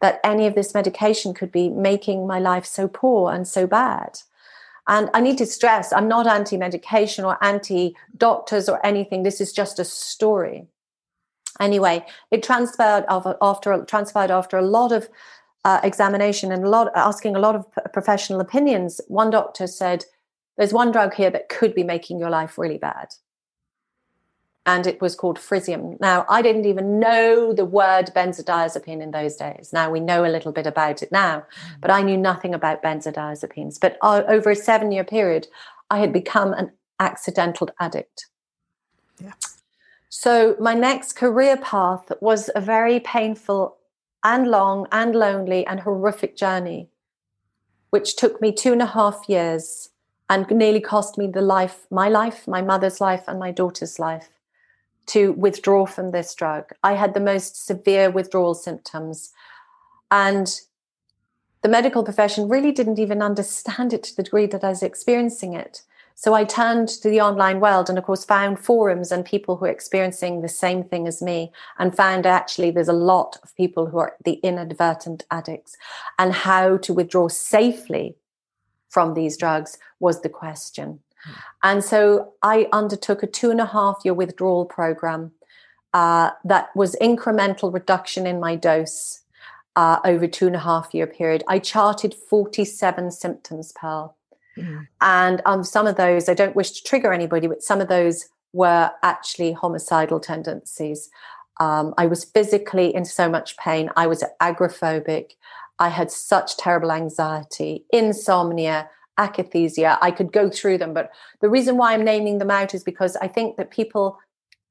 that 0.00 0.20
any 0.22 0.46
of 0.46 0.54
this 0.54 0.74
medication 0.74 1.34
could 1.34 1.50
be 1.50 1.70
making 1.70 2.24
my 2.24 2.38
life 2.38 2.64
so 2.64 2.86
poor 2.86 3.32
and 3.32 3.48
so 3.48 3.66
bad? 3.66 4.20
And 4.88 5.10
I 5.12 5.20
need 5.20 5.38
to 5.38 5.46
stress 5.46 5.92
I'm 5.92 6.08
not 6.08 6.26
anti 6.26 6.56
medication 6.56 7.24
or 7.24 7.42
anti 7.42 7.94
doctors 8.16 8.68
or 8.68 8.84
anything. 8.84 9.22
This 9.22 9.40
is 9.40 9.52
just 9.52 9.78
a 9.78 9.84
story. 9.84 10.66
Anyway, 11.60 12.04
it 12.30 12.42
transpired 12.42 13.04
after 13.08 13.84
transpired 13.84 14.30
after 14.30 14.56
a 14.56 14.62
lot 14.62 14.92
of 14.92 15.08
uh, 15.64 15.80
examination 15.82 16.50
and 16.52 16.64
a 16.64 16.68
lot 16.68 16.90
asking 16.94 17.36
a 17.36 17.40
lot 17.40 17.54
of 17.54 17.66
professional 17.92 18.40
opinions. 18.40 19.00
One 19.08 19.30
doctor 19.30 19.66
said, 19.66 20.06
"There's 20.56 20.72
one 20.72 20.92
drug 20.92 21.14
here 21.14 21.30
that 21.30 21.48
could 21.48 21.74
be 21.74 21.84
making 21.84 22.18
your 22.18 22.30
life 22.30 22.56
really 22.58 22.78
bad." 22.78 23.08
And 24.66 24.86
it 24.86 25.00
was 25.00 25.14
called 25.14 25.38
Frisium. 25.38 25.98
Now, 25.98 26.26
I 26.28 26.42
didn't 26.42 26.66
even 26.66 27.00
know 27.00 27.54
the 27.54 27.64
word 27.64 28.10
benzodiazepine 28.14 29.00
in 29.00 29.12
those 29.12 29.36
days. 29.36 29.70
Now 29.72 29.90
we 29.90 29.98
know 29.98 30.26
a 30.26 30.28
little 30.28 30.52
bit 30.52 30.66
about 30.66 31.02
it 31.02 31.10
now, 31.10 31.38
mm. 31.38 31.80
but 31.80 31.90
I 31.90 32.02
knew 32.02 32.18
nothing 32.18 32.54
about 32.54 32.82
benzodiazepines. 32.82 33.80
But 33.80 33.96
uh, 34.02 34.24
over 34.28 34.50
a 34.50 34.54
seven 34.54 34.92
year 34.92 35.04
period, 35.04 35.48
I 35.90 36.00
had 36.00 36.12
become 36.12 36.52
an 36.52 36.72
accidental 37.00 37.70
addict. 37.80 38.26
Yeah. 39.18 39.32
So 40.10 40.56
my 40.60 40.74
next 40.74 41.14
career 41.14 41.56
path 41.56 42.12
was 42.20 42.50
a 42.54 42.60
very 42.60 43.00
painful 43.00 43.78
and 44.22 44.48
long 44.48 44.86
and 44.92 45.14
lonely 45.14 45.66
and 45.66 45.80
horrific 45.80 46.36
journey, 46.36 46.90
which 47.88 48.16
took 48.16 48.40
me 48.40 48.52
two 48.52 48.72
and 48.72 48.82
a 48.82 48.86
half 48.86 49.28
years 49.28 49.90
and 50.28 50.50
nearly 50.50 50.80
cost 50.80 51.16
me 51.16 51.26
the 51.26 51.40
life, 51.40 51.86
my 51.90 52.08
life, 52.10 52.46
my 52.46 52.60
mother's 52.60 53.00
life, 53.00 53.24
and 53.26 53.38
my 53.38 53.50
daughter's 53.50 53.98
life 53.98 54.28
to 55.08 55.32
withdraw 55.32 55.86
from 55.86 56.10
this 56.10 56.34
drug. 56.34 56.72
I 56.82 56.94
had 56.94 57.14
the 57.14 57.20
most 57.20 57.66
severe 57.66 58.10
withdrawal 58.10 58.54
symptoms. 58.54 59.32
And 60.10 60.60
the 61.62 61.68
medical 61.68 62.04
profession 62.04 62.48
really 62.48 62.72
didn't 62.72 62.98
even 62.98 63.20
understand 63.22 63.92
it 63.92 64.02
to 64.04 64.16
the 64.16 64.22
degree 64.22 64.46
that 64.46 64.64
I 64.64 64.70
was 64.70 64.82
experiencing 64.82 65.54
it. 65.54 65.82
So 66.14 66.34
I 66.34 66.42
turned 66.44 66.88
to 66.88 67.08
the 67.08 67.20
online 67.20 67.60
world 67.60 67.88
and, 67.88 67.96
of 67.96 68.04
course, 68.04 68.24
found 68.24 68.58
forums 68.58 69.12
and 69.12 69.24
people 69.24 69.56
who 69.56 69.66
are 69.66 69.70
experiencing 69.70 70.40
the 70.40 70.48
same 70.48 70.82
thing 70.82 71.06
as 71.06 71.22
me, 71.22 71.52
and 71.78 71.94
found 71.94 72.26
actually 72.26 72.72
there's 72.72 72.88
a 72.88 72.92
lot 72.92 73.38
of 73.44 73.54
people 73.54 73.86
who 73.86 73.98
are 73.98 74.16
the 74.24 74.40
inadvertent 74.42 75.24
addicts. 75.30 75.76
And 76.18 76.32
how 76.32 76.76
to 76.78 76.92
withdraw 76.92 77.28
safely 77.28 78.16
from 78.88 79.14
these 79.14 79.36
drugs 79.36 79.78
was 80.00 80.22
the 80.22 80.28
question. 80.28 81.00
And 81.62 81.82
so 81.82 82.32
I 82.42 82.68
undertook 82.72 83.22
a 83.22 83.26
two 83.26 83.50
and 83.50 83.60
a 83.60 83.66
half 83.66 84.00
year 84.04 84.14
withdrawal 84.14 84.64
program 84.64 85.32
uh, 85.94 86.30
that 86.44 86.74
was 86.76 86.96
incremental 87.00 87.72
reduction 87.72 88.26
in 88.26 88.40
my 88.40 88.56
dose 88.56 89.22
uh, 89.76 90.00
over 90.04 90.26
two 90.26 90.46
and 90.46 90.56
a 90.56 90.60
half 90.60 90.92
year 90.92 91.06
period. 91.06 91.44
I 91.48 91.58
charted 91.58 92.14
47 92.14 93.10
symptoms, 93.10 93.72
Pearl. 93.72 94.16
Mm. 94.56 94.86
And 95.00 95.42
um, 95.46 95.64
some 95.64 95.86
of 95.86 95.96
those, 95.96 96.28
I 96.28 96.34
don't 96.34 96.56
wish 96.56 96.72
to 96.72 96.82
trigger 96.82 97.12
anybody, 97.12 97.46
but 97.46 97.62
some 97.62 97.80
of 97.80 97.88
those 97.88 98.26
were 98.52 98.90
actually 99.02 99.52
homicidal 99.52 100.20
tendencies. 100.20 101.10
Um, 101.60 101.94
I 101.96 102.06
was 102.06 102.24
physically 102.24 102.94
in 102.94 103.04
so 103.04 103.28
much 103.28 103.56
pain. 103.56 103.90
I 103.96 104.06
was 104.06 104.24
agoraphobic. 104.40 105.32
I 105.78 105.88
had 105.88 106.10
such 106.10 106.56
terrible 106.56 106.90
anxiety, 106.90 107.84
insomnia, 107.92 108.88
akathisia. 109.18 109.98
I 110.00 110.10
could 110.10 110.32
go 110.32 110.48
through 110.48 110.78
them, 110.78 110.94
but 110.94 111.10
the 111.40 111.50
reason 111.50 111.76
why 111.76 111.92
I'm 111.92 112.04
naming 112.04 112.38
them 112.38 112.50
out 112.50 112.74
is 112.74 112.84
because 112.84 113.16
I 113.16 113.28
think 113.28 113.56
that 113.56 113.70
people, 113.70 114.18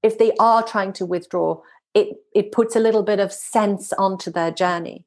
if 0.03 0.17
they 0.17 0.33
are 0.39 0.63
trying 0.63 0.93
to 0.93 1.05
withdraw, 1.05 1.61
it, 1.93 2.17
it 2.33 2.51
puts 2.51 2.75
a 2.75 2.79
little 2.79 3.03
bit 3.03 3.19
of 3.19 3.33
sense 3.33 3.91
onto 3.93 4.31
their 4.31 4.51
journey. 4.51 5.05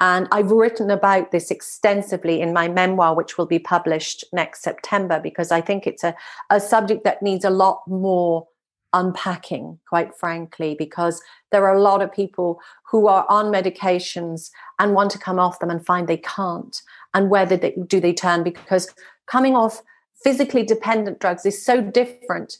And 0.00 0.26
I've 0.32 0.50
written 0.50 0.90
about 0.90 1.30
this 1.30 1.50
extensively 1.50 2.40
in 2.40 2.52
my 2.52 2.68
memoir, 2.68 3.14
which 3.14 3.38
will 3.38 3.46
be 3.46 3.58
published 3.58 4.24
next 4.32 4.62
September, 4.62 5.20
because 5.20 5.52
I 5.52 5.60
think 5.60 5.86
it's 5.86 6.02
a, 6.02 6.14
a 6.50 6.58
subject 6.58 7.04
that 7.04 7.22
needs 7.22 7.44
a 7.44 7.50
lot 7.50 7.82
more 7.86 8.48
unpacking, 8.92 9.78
quite 9.88 10.14
frankly, 10.14 10.74
because 10.78 11.22
there 11.50 11.64
are 11.66 11.74
a 11.74 11.80
lot 11.80 12.02
of 12.02 12.12
people 12.12 12.60
who 12.90 13.06
are 13.06 13.26
on 13.28 13.46
medications 13.46 14.50
and 14.78 14.94
want 14.94 15.10
to 15.12 15.18
come 15.18 15.38
off 15.38 15.60
them 15.60 15.70
and 15.70 15.84
find 15.84 16.08
they 16.08 16.18
can't. 16.18 16.82
And 17.14 17.30
whether 17.30 17.56
they, 17.56 17.74
do 17.86 18.00
they 18.00 18.12
turn? 18.12 18.42
Because 18.42 18.88
coming 19.26 19.54
off 19.54 19.82
physically 20.22 20.62
dependent 20.62 21.18
drugs 21.18 21.44
is 21.44 21.64
so 21.64 21.80
different 21.80 22.58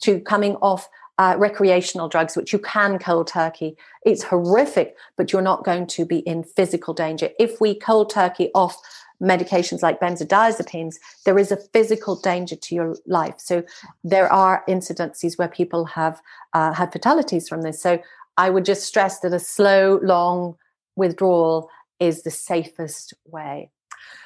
to 0.00 0.20
coming 0.20 0.56
off 0.56 0.88
uh, 1.18 1.36
recreational 1.38 2.08
drugs, 2.08 2.36
which 2.36 2.52
you 2.52 2.58
can 2.58 2.98
cold 2.98 3.28
turkey. 3.28 3.76
It's 4.04 4.24
horrific, 4.24 4.96
but 5.16 5.32
you're 5.32 5.42
not 5.42 5.64
going 5.64 5.86
to 5.88 6.04
be 6.04 6.18
in 6.18 6.42
physical 6.42 6.92
danger. 6.92 7.30
If 7.38 7.60
we 7.60 7.78
cold 7.78 8.10
turkey 8.10 8.50
off 8.54 8.76
medications 9.22 9.82
like 9.82 10.00
benzodiazepines, 10.00 10.96
there 11.24 11.38
is 11.38 11.52
a 11.52 11.56
physical 11.56 12.20
danger 12.20 12.56
to 12.56 12.74
your 12.74 12.96
life. 13.06 13.36
So 13.38 13.62
there 14.02 14.30
are 14.32 14.64
incidences 14.68 15.38
where 15.38 15.48
people 15.48 15.84
have 15.84 16.20
uh, 16.52 16.72
had 16.72 16.92
fatalities 16.92 17.48
from 17.48 17.62
this. 17.62 17.80
So 17.80 18.00
I 18.36 18.50
would 18.50 18.64
just 18.64 18.82
stress 18.82 19.20
that 19.20 19.32
a 19.32 19.38
slow, 19.38 20.00
long 20.02 20.56
withdrawal 20.96 21.70
is 22.00 22.22
the 22.22 22.30
safest 22.30 23.14
way. 23.24 23.70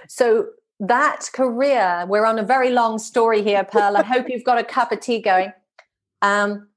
So 0.08 0.48
that 0.80 1.28
career, 1.32 2.04
we're 2.08 2.24
on 2.24 2.38
a 2.38 2.42
very 2.42 2.70
long 2.70 2.98
story 2.98 3.42
here, 3.42 3.64
Pearl. 3.64 3.96
I 3.96 4.02
hope 4.02 4.28
you've 4.28 4.44
got 4.44 4.58
a 4.58 4.64
cup 4.64 4.92
of 4.92 5.00
tea 5.00 5.20
going. 5.20 5.52
Um, 6.22 6.68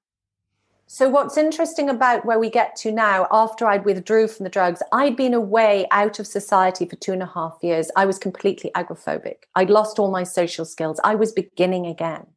so, 0.87 1.07
what's 1.07 1.37
interesting 1.37 1.89
about 1.89 2.25
where 2.25 2.37
we 2.37 2.49
get 2.49 2.75
to 2.77 2.91
now, 2.91 3.25
after 3.31 3.65
I'd 3.65 3.85
withdrew 3.85 4.27
from 4.27 4.43
the 4.43 4.49
drugs, 4.49 4.83
I'd 4.91 5.15
been 5.15 5.33
away 5.33 5.87
out 5.89 6.19
of 6.19 6.27
society 6.27 6.85
for 6.85 6.97
two 6.97 7.13
and 7.13 7.23
a 7.23 7.31
half 7.33 7.57
years. 7.61 7.89
I 7.95 8.05
was 8.05 8.19
completely 8.19 8.71
agoraphobic. 8.75 9.43
I'd 9.55 9.69
lost 9.69 9.99
all 9.99 10.11
my 10.11 10.23
social 10.23 10.65
skills. 10.65 10.99
I 11.01 11.15
was 11.15 11.31
beginning 11.31 11.85
again. 11.85 12.27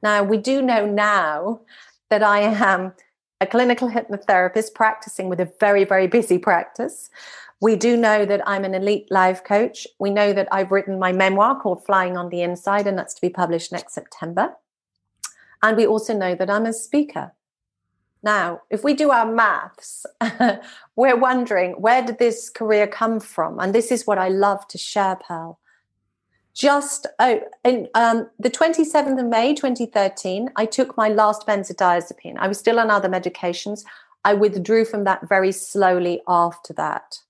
Now, 0.00 0.22
we 0.22 0.36
do 0.36 0.62
know 0.62 0.86
now 0.86 1.62
that 2.08 2.22
I 2.22 2.42
am 2.42 2.92
a 3.40 3.46
clinical 3.48 3.90
hypnotherapist 3.90 4.74
practicing 4.74 5.28
with 5.28 5.40
a 5.40 5.52
very, 5.58 5.84
very 5.84 6.06
busy 6.06 6.38
practice. 6.38 7.10
We 7.60 7.74
do 7.76 7.96
know 7.96 8.26
that 8.26 8.46
I'm 8.46 8.64
an 8.64 8.74
elite 8.74 9.10
life 9.10 9.42
coach. 9.42 9.86
We 9.98 10.10
know 10.10 10.32
that 10.32 10.48
I've 10.52 10.70
written 10.70 10.98
my 10.98 11.12
memoir 11.12 11.58
called 11.58 11.84
Flying 11.86 12.16
on 12.16 12.28
the 12.28 12.42
Inside, 12.42 12.86
and 12.86 12.98
that's 12.98 13.14
to 13.14 13.20
be 13.20 13.30
published 13.30 13.72
next 13.72 13.94
September. 13.94 14.54
And 15.62 15.76
we 15.76 15.86
also 15.86 16.16
know 16.16 16.34
that 16.34 16.50
I'm 16.50 16.66
a 16.66 16.72
speaker. 16.72 17.32
Now, 18.22 18.62
if 18.70 18.84
we 18.84 18.92
do 18.92 19.10
our 19.10 19.30
maths, 19.30 20.04
we're 20.96 21.16
wondering 21.16 21.72
where 21.72 22.02
did 22.02 22.18
this 22.18 22.50
career 22.50 22.86
come 22.86 23.20
from? 23.20 23.58
And 23.58 23.74
this 23.74 23.90
is 23.90 24.06
what 24.06 24.18
I 24.18 24.28
love 24.28 24.66
to 24.68 24.78
share, 24.78 25.16
Pearl. 25.16 25.58
Just 26.52 27.06
oh, 27.18 27.40
in 27.64 27.88
um, 27.94 28.28
the 28.38 28.50
27th 28.50 29.20
of 29.20 29.26
May 29.26 29.54
2013, 29.54 30.50
I 30.56 30.66
took 30.66 30.96
my 30.96 31.08
last 31.08 31.46
benzodiazepine. 31.46 32.36
I 32.38 32.48
was 32.48 32.58
still 32.58 32.80
on 32.80 32.90
other 32.90 33.08
medications. 33.08 33.84
I 34.24 34.34
withdrew 34.34 34.86
from 34.86 35.04
that 35.04 35.28
very 35.28 35.52
slowly 35.52 36.22
after 36.26 36.72
that. 36.74 37.20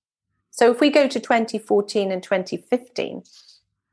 So 0.57 0.71
if 0.71 0.81
we 0.81 0.91
go 0.91 1.07
to 1.07 1.21
2014 1.21 2.11
and 2.11 2.23
2015, 2.23 3.23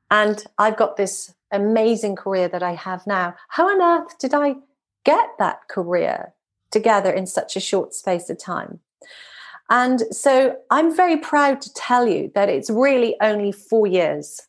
and 0.10 0.44
I've 0.58 0.78
got 0.78 0.98
this 0.98 1.34
amazing 1.52 2.16
career 2.16 2.48
that 2.48 2.64
I 2.64 2.74
have 2.74 3.06
now, 3.06 3.36
how 3.50 3.70
on 3.70 3.82
earth 3.82 4.18
did 4.18 4.34
I 4.34 4.56
get 5.04 5.30
that 5.38 5.68
career? 5.70 6.34
together 6.74 7.12
in 7.12 7.26
such 7.26 7.56
a 7.56 7.62
short 7.62 7.94
space 7.94 8.30
of 8.30 8.38
time. 8.38 8.80
And 9.70 10.02
so 10.12 10.58
I'm 10.70 10.94
very 10.94 11.16
proud 11.16 11.62
to 11.62 11.74
tell 11.74 12.06
you 12.08 12.32
that 12.36 12.50
it's 12.50 12.70
really 12.70 13.16
only 13.22 13.54
four 13.54 13.88
years 13.88 14.42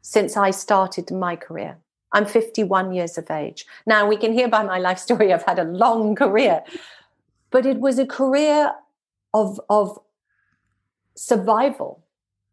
since 0.00 0.36
I 0.36 0.50
started 0.50 1.10
my 1.10 1.36
career. 1.36 1.76
I'm 2.12 2.24
51 2.24 2.92
years 2.92 3.18
of 3.18 3.30
age. 3.30 3.66
Now, 3.86 4.08
we 4.08 4.16
can 4.16 4.32
hear 4.32 4.48
by 4.48 4.62
my 4.62 4.78
life 4.78 4.98
story, 4.98 5.32
I've 5.32 5.44
had 5.44 5.58
a 5.58 5.64
long 5.64 6.14
career, 6.14 6.62
but 7.50 7.66
it 7.66 7.78
was 7.78 7.98
a 7.98 8.06
career 8.06 8.72
of, 9.34 9.60
of 9.68 9.98
survival. 11.20 12.02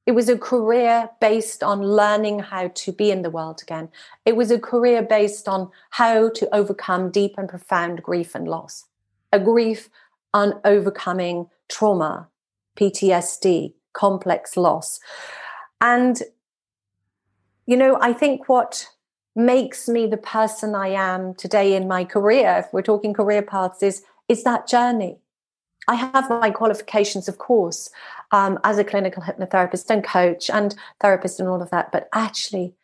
It 0.06 0.12
was 0.12 0.28
a 0.28 0.38
career 0.38 1.10
based 1.22 1.64
on 1.64 1.82
learning 1.82 2.40
how 2.40 2.68
to 2.68 2.92
be 2.92 3.12
in 3.12 3.22
the 3.22 3.30
world 3.30 3.62
again. 3.62 3.88
It 4.26 4.36
was 4.36 4.52
a 4.52 4.60
career 4.60 5.02
based 5.02 5.48
on 5.48 5.72
how 5.92 6.30
to 6.32 6.54
overcome 6.54 7.10
deep 7.10 7.36
and 7.38 7.48
profound 7.48 8.04
grief 8.04 8.36
and 8.36 8.46
loss. 8.46 8.84
A 9.32 9.40
grief 9.40 9.90
on 10.34 10.60
overcoming 10.66 11.48
trauma, 11.70 12.28
PTSD, 12.78 13.74
complex 13.94 14.58
loss. 14.58 15.00
And, 15.80 16.22
you 17.66 17.78
know, 17.78 17.98
I 18.02 18.12
think 18.12 18.50
what 18.50 18.86
makes 19.34 19.88
me 19.88 20.08
the 20.08 20.18
person 20.18 20.76
I 20.76 20.90
am 20.90 21.36
today 21.36 21.74
in 21.74 21.88
my 21.88 22.04
career, 22.04 22.66
if 22.66 22.74
we're 22.74 22.82
talking 22.82 23.14
career 23.14 23.44
paths, 23.44 23.82
is, 23.82 24.04
is 24.28 24.44
that 24.44 24.68
journey. 24.68 25.20
I 25.88 25.96
have 25.96 26.30
my 26.30 26.50
qualifications, 26.50 27.30
of 27.30 27.38
course, 27.38 27.90
um, 28.32 28.60
as 28.64 28.78
a 28.78 28.84
clinical 28.84 29.24
hypnotherapist 29.24 29.90
and 29.90 30.04
coach 30.04 30.50
and 30.50 30.76
therapist 31.00 31.40
and 31.40 31.50
all 31.50 31.62
of 31.62 31.70
that. 31.72 31.92
But 31.92 32.10
actually, 32.14 32.76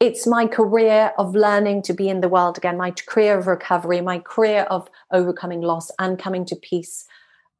it's 0.00 0.26
my 0.26 0.46
career 0.46 1.12
of 1.16 1.34
learning 1.34 1.82
to 1.82 1.94
be 1.94 2.08
in 2.08 2.20
the 2.20 2.28
world 2.28 2.58
again, 2.58 2.76
my 2.76 2.90
career 2.90 3.38
of 3.38 3.46
recovery, 3.46 4.00
my 4.00 4.18
career 4.18 4.62
of 4.62 4.88
overcoming 5.12 5.60
loss 5.60 5.90
and 5.98 6.18
coming 6.18 6.44
to 6.46 6.56
peace 6.56 7.06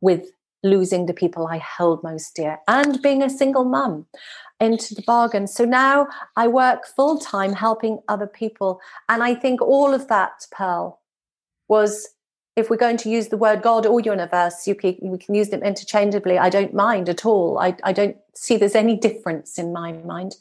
with 0.01 0.27
losing 0.65 1.07
the 1.07 1.15
people 1.15 1.47
I 1.47 1.59
held 1.59 2.03
most 2.03 2.35
dear 2.35 2.59
and 2.69 3.01
being 3.03 3.23
a 3.23 3.31
single 3.31 3.65
mum 3.65 4.07
into 4.61 4.95
the 4.95 5.03
bargain. 5.03 5.47
So 5.47 5.65
now 5.65 6.07
I 6.37 6.49
work 6.49 6.87
full 6.87 7.19
time 7.19 7.53
helping 7.53 8.01
other 8.09 8.27
people. 8.29 8.81
And 9.09 9.23
I 9.23 9.35
think 9.35 9.61
all 9.61 9.93
of 9.93 10.09
that, 10.09 10.47
Pearl, 10.53 11.01
was 11.69 12.09
if 12.55 12.69
we're 12.69 12.77
going 12.77 12.99
to 12.99 13.11
use 13.11 13.29
the 13.29 13.37
word 13.37 13.63
God 13.63 13.87
or 13.87 14.01
universe, 14.01 14.67
you 14.67 14.75
can, 14.75 14.97
we 15.01 15.19
can 15.19 15.35
use 15.35 15.49
them 15.49 15.63
interchangeably. 15.63 16.39
I 16.39 16.51
don't 16.51 16.75
mind 16.75 17.09
at 17.09 17.25
all. 17.25 17.59
I, 17.59 17.77
I 17.83 17.93
don't 17.93 18.17
see 18.35 18.57
there's 18.57 18.75
any 18.75 18.97
difference 18.97 19.59
in 19.59 19.73
my 19.73 19.93
mind. 19.93 20.37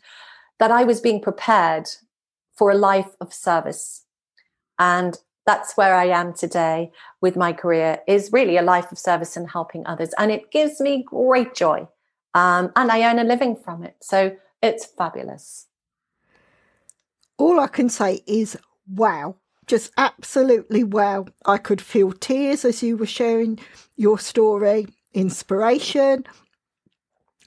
That 0.59 0.71
I 0.71 0.83
was 0.83 0.99
being 0.99 1.21
prepared 1.21 1.87
for 2.55 2.69
a 2.69 2.75
life 2.75 3.15
of 3.21 3.33
service. 3.33 4.05
And 4.77 5.17
that's 5.45 5.75
where 5.75 5.95
I 5.95 6.05
am 6.05 6.33
today 6.33 6.91
with 7.21 7.35
my 7.35 7.53
career 7.53 7.99
is 8.07 8.31
really 8.31 8.57
a 8.57 8.61
life 8.61 8.91
of 8.91 8.99
service 8.99 9.35
and 9.35 9.49
helping 9.49 9.87
others. 9.87 10.13
And 10.17 10.31
it 10.31 10.51
gives 10.51 10.79
me 10.79 11.03
great 11.03 11.55
joy. 11.55 11.87
Um, 12.33 12.71
and 12.75 12.91
I 12.91 13.09
earn 13.09 13.19
a 13.19 13.23
living 13.23 13.55
from 13.55 13.83
it. 13.83 13.95
So 14.01 14.35
it's 14.61 14.85
fabulous. 14.85 15.67
All 17.37 17.59
I 17.59 17.67
can 17.67 17.89
say 17.89 18.21
is 18.27 18.57
wow 18.87 19.35
just 19.71 19.93
absolutely 19.95 20.83
wow. 20.83 21.25
I 21.45 21.57
could 21.57 21.79
feel 21.79 22.11
tears 22.11 22.65
as 22.65 22.83
you 22.83 22.97
were 22.97 23.05
sharing 23.05 23.57
your 23.95 24.19
story, 24.19 24.85
inspiration. 25.13 26.25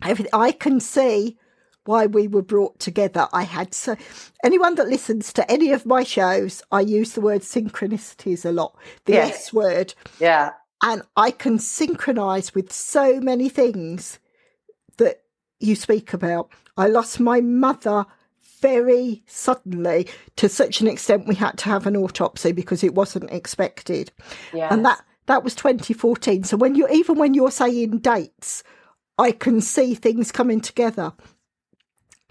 I 0.01 0.53
can 0.53 0.81
see 0.81 1.37
why 1.85 2.07
we 2.07 2.27
were 2.27 2.41
brought 2.41 2.79
together. 2.79 3.29
I 3.35 3.43
had 3.43 3.75
so 3.75 3.95
anyone 4.43 4.75
that 4.77 4.89
listens 4.89 5.35
to 5.35 5.51
any 5.53 5.71
of 5.73 5.85
my 5.85 6.03
shows, 6.03 6.63
I 6.73 6.81
use 6.81 7.13
the 7.13 7.21
word 7.21 7.43
synchronicities 7.43 8.47
a 8.47 8.53
lot. 8.53 8.75
The 9.05 9.13
Yes. 9.13 9.35
S 9.35 9.53
word. 9.53 9.95
Yeah. 10.19 10.53
And 10.83 11.03
I 11.19 11.31
can 11.31 11.59
synchronize 11.59 12.55
with 12.55 12.73
so 12.73 13.21
many 13.21 13.51
things 13.51 14.19
that 14.97 15.25
you 15.61 15.77
speak 15.77 16.15
about. 16.15 16.49
I 16.79 16.89
lost 16.89 17.21
my 17.21 17.43
mother 17.43 18.07
very 18.65 19.23
suddenly 19.27 20.09
to 20.37 20.49
such 20.49 20.81
an 20.81 20.89
extent 20.89 21.29
we 21.29 21.35
had 21.35 21.59
to 21.59 21.67
have 21.67 21.87
an 21.87 21.99
autopsy 21.99 22.51
because 22.51 22.83
it 22.83 22.95
wasn't 22.95 23.31
expected. 23.31 24.11
Yeah. 24.55 24.69
And 24.73 24.83
that 24.87 25.05
that 25.27 25.45
was 25.45 25.55
2014. 25.55 26.45
So 26.45 26.57
when 26.57 26.75
you 26.75 26.89
even 26.89 27.19
when 27.19 27.35
you're 27.35 27.51
saying 27.51 27.99
dates, 27.99 28.63
I 29.19 29.33
can 29.33 29.61
see 29.61 29.95
things 29.95 30.33
coming 30.33 30.63
together. 30.63 31.13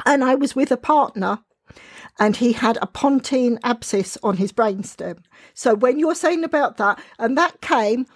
And 0.07 0.23
I 0.23 0.33
was 0.33 0.55
with 0.55 0.71
a 0.71 0.77
partner 0.77 1.37
and 2.19 2.35
he 2.35 2.53
had 2.53 2.79
a 2.81 2.87
pontine 2.87 3.59
abscess 3.63 4.17
on 4.23 4.37
his 4.37 4.51
brainstem. 4.51 5.19
So 5.53 5.75
when 5.75 5.99
you're 5.99 6.15
saying 6.15 6.43
about 6.43 6.77
that, 6.77 6.99
and 7.19 7.37
that 7.37 7.61
came 7.61 8.07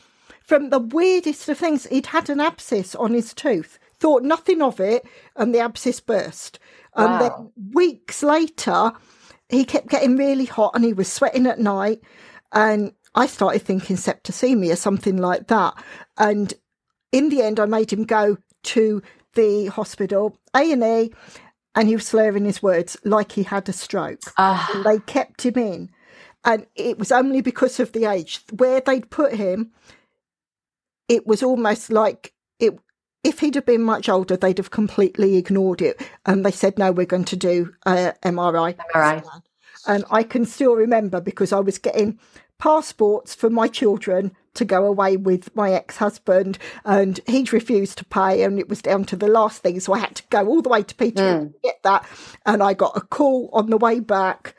from 0.41 0.71
the 0.71 0.79
weirdest 0.79 1.47
of 1.49 1.59
things, 1.59 1.85
he'd 1.85 2.07
had 2.07 2.31
an 2.31 2.39
abscess 2.39 2.95
on 2.95 3.13
his 3.13 3.35
tooth, 3.35 3.77
thought 3.99 4.23
nothing 4.23 4.63
of 4.63 4.79
it, 4.79 5.05
and 5.35 5.53
the 5.53 5.59
abscess 5.59 5.99
burst. 5.99 6.57
And 6.97 7.11
Wow. 7.13 7.19
then 7.19 7.71
weeks 7.73 8.23
later, 8.23 8.91
he 9.49 9.63
kept 9.63 9.87
getting 9.87 10.17
really 10.17 10.45
hot 10.45 10.71
and 10.75 10.83
he 10.83 10.93
was 10.93 11.11
sweating 11.11 11.47
at 11.47 11.59
night. 11.59 12.01
And 12.51 12.93
I 13.15 13.27
started 13.27 13.61
thinking 13.61 13.95
septicemia, 13.97 14.77
something 14.77 15.17
like 15.17 15.47
that. 15.47 15.75
And 16.17 16.53
in 17.11 17.29
the 17.29 17.41
end, 17.41 17.59
I 17.59 17.65
made 17.65 17.91
him 17.93 18.03
go 18.03 18.37
to 18.63 19.01
the 19.33 19.67
hospital, 19.67 20.37
A&E, 20.55 21.11
and 21.75 21.87
he 21.87 21.95
was 21.95 22.07
slurring 22.07 22.45
his 22.45 22.61
words 22.63 22.97
like 23.03 23.31
he 23.33 23.43
had 23.43 23.69
a 23.69 23.73
stroke. 23.73 24.21
Ah. 24.37 24.69
And 24.73 24.83
they 24.83 24.99
kept 24.99 25.45
him 25.45 25.57
in. 25.57 25.89
And 26.43 26.65
it 26.75 26.97
was 26.97 27.11
only 27.11 27.41
because 27.41 27.79
of 27.79 27.91
the 27.91 28.05
age. 28.05 28.41
Where 28.51 28.81
they'd 28.81 29.09
put 29.09 29.33
him, 29.33 29.71
it 31.07 31.27
was 31.27 31.43
almost 31.43 31.91
like 31.91 32.33
it. 32.59 32.77
If 33.23 33.39
he'd 33.39 33.55
have 33.55 33.65
been 33.65 33.83
much 33.83 34.09
older, 34.09 34.37
they'd 34.37 34.57
have 34.57 34.71
completely 34.71 35.37
ignored 35.37 35.81
it. 35.81 36.01
And 36.25 36.45
they 36.45 36.51
said, 36.51 36.77
no, 36.77 36.91
we're 36.91 37.05
going 37.05 37.25
to 37.25 37.35
do 37.35 37.73
uh, 37.85 38.11
a 38.23 38.29
MRI. 38.29 38.77
MRI. 38.93 39.41
And 39.87 40.05
I 40.09 40.23
can 40.23 40.45
still 40.45 40.75
remember 40.75 41.21
because 41.21 41.51
I 41.51 41.59
was 41.59 41.77
getting 41.77 42.19
passports 42.59 43.35
for 43.35 43.49
my 43.49 43.67
children 43.67 44.35
to 44.55 44.65
go 44.65 44.85
away 44.85 45.17
with 45.17 45.55
my 45.55 45.71
ex-husband 45.71 46.57
and 46.83 47.19
he'd 47.27 47.53
refused 47.53 47.97
to 47.99 48.05
pay 48.05 48.43
and 48.43 48.57
it 48.57 48.67
was 48.67 48.81
down 48.81 49.05
to 49.05 49.15
the 49.15 49.27
last 49.27 49.61
thing 49.61 49.79
so 49.79 49.93
i 49.93 49.99
had 49.99 50.15
to 50.15 50.23
go 50.31 50.47
all 50.47 50.63
the 50.63 50.69
way 50.69 50.81
to 50.81 50.95
peter 50.95 51.37
hmm. 51.37 51.45
to 51.45 51.53
get 51.63 51.75
that 51.83 52.03
and 52.45 52.63
i 52.63 52.73
got 52.73 52.97
a 52.97 53.01
call 53.01 53.49
on 53.53 53.69
the 53.69 53.77
way 53.77 53.99
back 53.99 54.55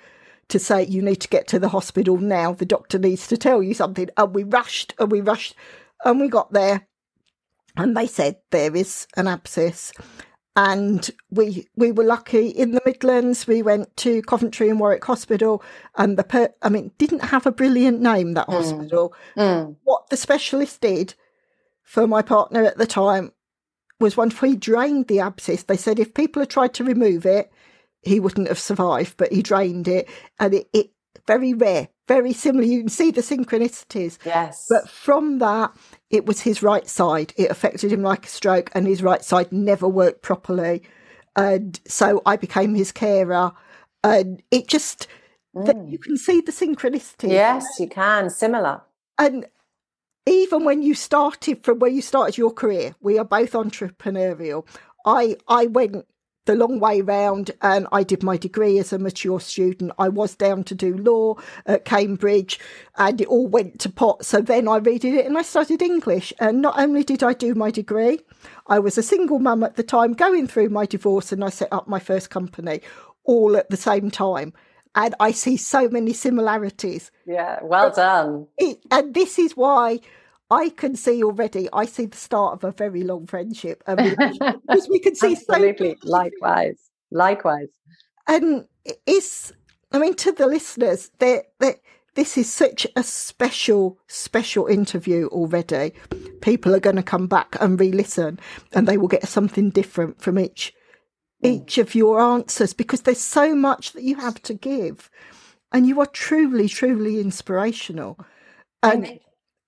to 0.47 0.59
say 0.59 0.85
you 0.85 1.03
need 1.03 1.21
to 1.21 1.29
get 1.29 1.49
to 1.49 1.59
the 1.59 1.71
hospital 1.71 2.17
now 2.17 2.53
the 2.53 2.65
doctor 2.65 2.99
needs 2.99 3.27
to 3.27 3.37
tell 3.37 3.63
you 3.63 3.75
something 3.75 4.09
and 4.17 4.35
we 4.35 4.45
rushed 4.45 4.95
and 5.01 5.11
we 5.11 5.21
rushed 5.21 5.57
and 6.05 6.21
we 6.21 6.29
got 6.29 6.53
there 6.53 6.87
and 7.79 7.97
they 7.97 8.07
said 8.07 8.37
there 8.51 8.77
is 8.77 9.07
an 9.17 9.27
abscess 9.27 9.93
and 10.59 11.13
we 11.31 11.69
we 11.77 11.93
were 11.93 12.03
lucky 12.03 12.49
in 12.49 12.73
the 12.73 12.83
Midlands. 12.85 13.47
We 13.47 13.63
went 13.63 13.97
to 13.99 14.23
Coventry 14.23 14.69
and 14.69 14.81
Warwick 14.81 15.05
Hospital, 15.05 15.63
and 15.97 16.19
the 16.19 16.25
per- 16.25 16.53
I 16.63 16.69
mean 16.69 16.91
didn't 16.99 17.27
have 17.27 17.47
a 17.47 17.53
brilliant 17.53 18.01
name 18.01 18.35
that 18.35 18.49
hospital. 18.49 19.15
Mm. 19.37 19.77
What 19.85 20.11
the 20.11 20.17
specialist 20.17 20.81
did 20.81 21.15
for 21.85 22.09
my 22.09 22.23
partner 22.23 22.65
at 22.65 22.77
the 22.77 22.89
time 22.89 23.31
was 24.01 24.17
once 24.17 24.43
we 24.43 24.57
drained 24.57 25.07
the 25.07 25.21
abscess, 25.21 25.63
they 25.63 25.77
said 25.77 26.01
if 26.01 26.13
people 26.13 26.43
had 26.43 26.51
tried 26.51 26.75
to 26.75 26.85
remove 26.85 27.25
it, 27.25 27.53
he 28.03 28.19
wouldn't 28.19 28.49
have 28.49 28.59
survived, 28.59 29.17
but 29.17 29.33
he 29.33 29.43
drained 29.43 29.87
it, 29.87 30.09
and 30.41 30.55
it, 30.55 30.69
it 30.73 30.91
very 31.29 31.55
rare, 31.55 31.89
very 32.09 32.33
similar. 32.33 32.65
You 32.65 32.81
can 32.81 32.89
see 32.89 33.11
the 33.11 33.21
synchronicities. 33.21 34.19
Yes. 34.25 34.67
But 34.69 34.89
from 34.89 35.39
that, 35.39 35.73
it 36.11 36.27
was 36.27 36.41
his 36.41 36.63
right 36.63 36.89
side. 36.89 37.33
It 37.37 37.51
affected 37.51 37.93
him 37.93 38.03
like 38.03 38.27
a 38.27 38.29
stroke, 38.29 38.71
and 38.75 38.87
his 38.87 39.03
right 39.03 39.23
side 39.23 39.53
never 39.53 39.87
worked 39.87 40.23
properly. 40.23 40.83
And 41.37 41.79
so 41.87 42.23
I 42.27 42.37
became 42.37 42.75
his 42.75 42.91
carer. 42.91 43.53
And 44.03 44.43
it 44.51 44.67
just, 44.67 45.07
mm. 45.55 45.67
that 45.67 45.77
you 45.87 45.99
can 45.99 46.17
see 46.17 46.41
the 46.41 46.53
synchronicity. 46.53 47.31
yes, 47.31 47.65
you 47.79 47.89
can. 47.89 48.31
Similar. 48.31 48.81
And 49.19 49.47
even 50.27 50.65
when 50.65 50.83
you 50.83 50.95
started 50.95 51.65
from 51.65 51.79
where 51.79 51.91
you 51.91 52.03
started 52.03 52.37
your 52.37 52.53
career, 52.53 52.95
we 53.01 53.19
are 53.19 53.25
both 53.25 53.53
entrepreneurial. 53.53 54.67
I, 55.07 55.37
I 55.47 55.67
went 55.67 56.07
the 56.49 56.57
long 56.57 56.81
way 56.81 57.03
round 57.03 57.51
and 57.61 57.87
I 57.93 58.03
did 58.03 58.23
my 58.23 58.39
degree 58.39 58.79
as 58.79 58.91
a 58.91 58.99
mature 58.99 59.39
student. 59.39 59.93
I 59.99 60.09
was 60.09 60.35
down 60.35 60.65
to 60.65 60.75
do 60.75 60.97
law 60.97 61.35
at 61.67 61.85
Cambridge 61.85 62.59
and 62.97 63.21
it 63.21 63.29
all 63.29 63.47
went 63.47 63.79
to 63.81 63.91
pot. 63.91 64.25
So 64.25 64.41
then 64.41 64.67
I 64.67 64.81
redid 64.81 65.15
it 65.15 65.27
and 65.27 65.37
I 65.37 65.43
studied 65.43 65.83
English. 65.83 66.33
And 66.41 66.63
not 66.63 66.79
only 66.79 67.05
did 67.05 67.23
I 67.23 67.35
do 67.35 67.55
my 67.55 67.71
degree, 67.71 68.21
I 68.67 68.79
was 68.79 68.97
a 68.97 69.03
single 69.03 69.39
mum 69.39 69.63
at 69.63 69.77
the 69.77 69.83
time 69.83 70.15
going 70.15 70.47
through 70.47 70.71
my 70.71 70.87
divorce 70.87 71.33
and 71.33 71.45
I 71.45 71.51
set 71.51 71.71
up 71.71 71.87
my 71.87 71.99
first 71.99 72.31
company 72.31 72.81
all 73.25 73.55
at 73.55 73.69
the 73.69 73.77
same 73.77 74.11
time. 74.11 74.55
And 74.95 75.15
I 75.21 75.33
see 75.33 75.59
so 75.59 75.91
many 75.91 76.15
similarities 76.15 77.11
Yeah. 77.27 77.59
Well 77.63 77.91
done. 77.91 78.47
it, 78.57 78.79
and 78.91 79.13
this 79.13 79.39
is 79.39 79.53
why 79.55 80.01
I 80.51 80.71
can 80.71 80.97
see 80.97 81.23
already. 81.23 81.69
I 81.73 81.85
see 81.85 82.07
the 82.07 82.17
start 82.17 82.55
of 82.55 82.65
a 82.65 82.73
very 82.73 83.03
long 83.03 83.27
friendship 83.27 83.83
because 83.87 84.89
we 84.89 84.99
can 84.99 85.15
see 85.15 85.35
so 85.35 85.55
Absolutely. 85.55 85.89
many 85.89 85.99
Likewise. 86.05 86.89
Likewise. 87.11 87.69
and 88.27 88.67
it's 89.07 89.53
i 89.93 89.99
mean 89.99 90.15
to 90.15 90.31
the 90.33 90.47
listeners 90.47 91.11
that 91.19 91.47
that 91.59 91.77
this 92.15 92.37
is 92.37 92.53
such 92.53 92.87
a 92.97 93.03
special 93.03 93.99
special 94.07 94.67
interview 94.67 95.27
already 95.29 95.93
people 96.41 96.75
are 96.75 96.81
going 96.81 96.97
to 96.97 97.03
come 97.03 97.27
back 97.27 97.57
and 97.61 97.81
re-listen 97.81 98.39
and 98.73 98.87
they 98.87 98.99
will 98.99 99.09
get 99.09 99.27
something 99.27 99.71
different 99.71 100.21
from 100.21 100.39
each 100.39 100.75
mm. 101.43 101.49
each 101.49 101.79
of 101.79 101.95
your 101.95 102.21
answers 102.21 102.73
because 102.73 103.03
there's 103.03 103.21
so 103.21 103.55
much 103.55 103.93
that 103.93 104.03
you 104.03 104.17
have 104.17 104.41
to 104.43 104.55
give 104.55 105.11
and 105.73 105.87
you 105.87 106.01
are 106.01 106.07
truly 106.07 106.69
truly 106.69 107.21
inspirational 107.21 108.19
and 108.83 109.19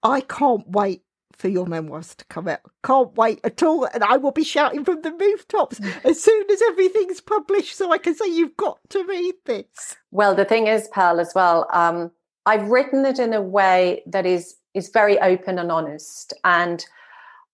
i 0.03 0.21
can't 0.21 0.69
wait 0.69 1.03
for 1.41 1.49
your 1.49 1.67
memoirs 1.67 2.15
to 2.15 2.25
come 2.27 2.47
out. 2.47 2.61
Can't 2.85 3.17
wait 3.17 3.41
at 3.45 3.63
all. 3.63 3.87
And 3.87 4.05
I 4.05 4.19
will 4.19 4.31
be 4.31 4.45
shouting 4.45 4.85
from 4.85 5.01
the 5.01 5.13
rooftops 5.13 5.81
as 6.05 6.23
soon 6.23 6.51
as 6.51 6.63
everything's 6.69 7.21
published 7.21 7.77
so 7.77 7.91
I 7.91 7.99
can 7.99 8.15
say, 8.15 8.27
You've 8.27 8.57
got 8.57 8.79
to 8.91 9.03
read 9.05 9.35
this. 9.47 9.97
Well, 10.11 10.35
the 10.35 10.45
thing 10.45 10.67
is, 10.67 10.89
Pearl, 10.93 11.19
as 11.19 11.33
well, 11.35 11.67
um, 11.73 12.11
I've 12.47 12.69
written 12.69 13.05
it 13.07 13.19
in 13.19 13.33
a 13.33 13.41
way 13.41 14.03
that 14.07 14.27
is 14.27 14.57
is 14.75 14.91
very 14.91 15.19
open 15.19 15.59
and 15.59 15.73
honest, 15.73 16.33
and 16.45 16.85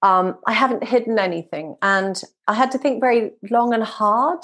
um, 0.03 0.37
I 0.47 0.53
haven't 0.53 0.85
hidden 0.85 1.19
anything. 1.19 1.77
And 1.81 2.21
I 2.47 2.55
had 2.55 2.71
to 2.73 2.79
think 2.79 3.01
very 3.01 3.33
long 3.51 3.73
and 3.73 3.83
hard 3.83 4.41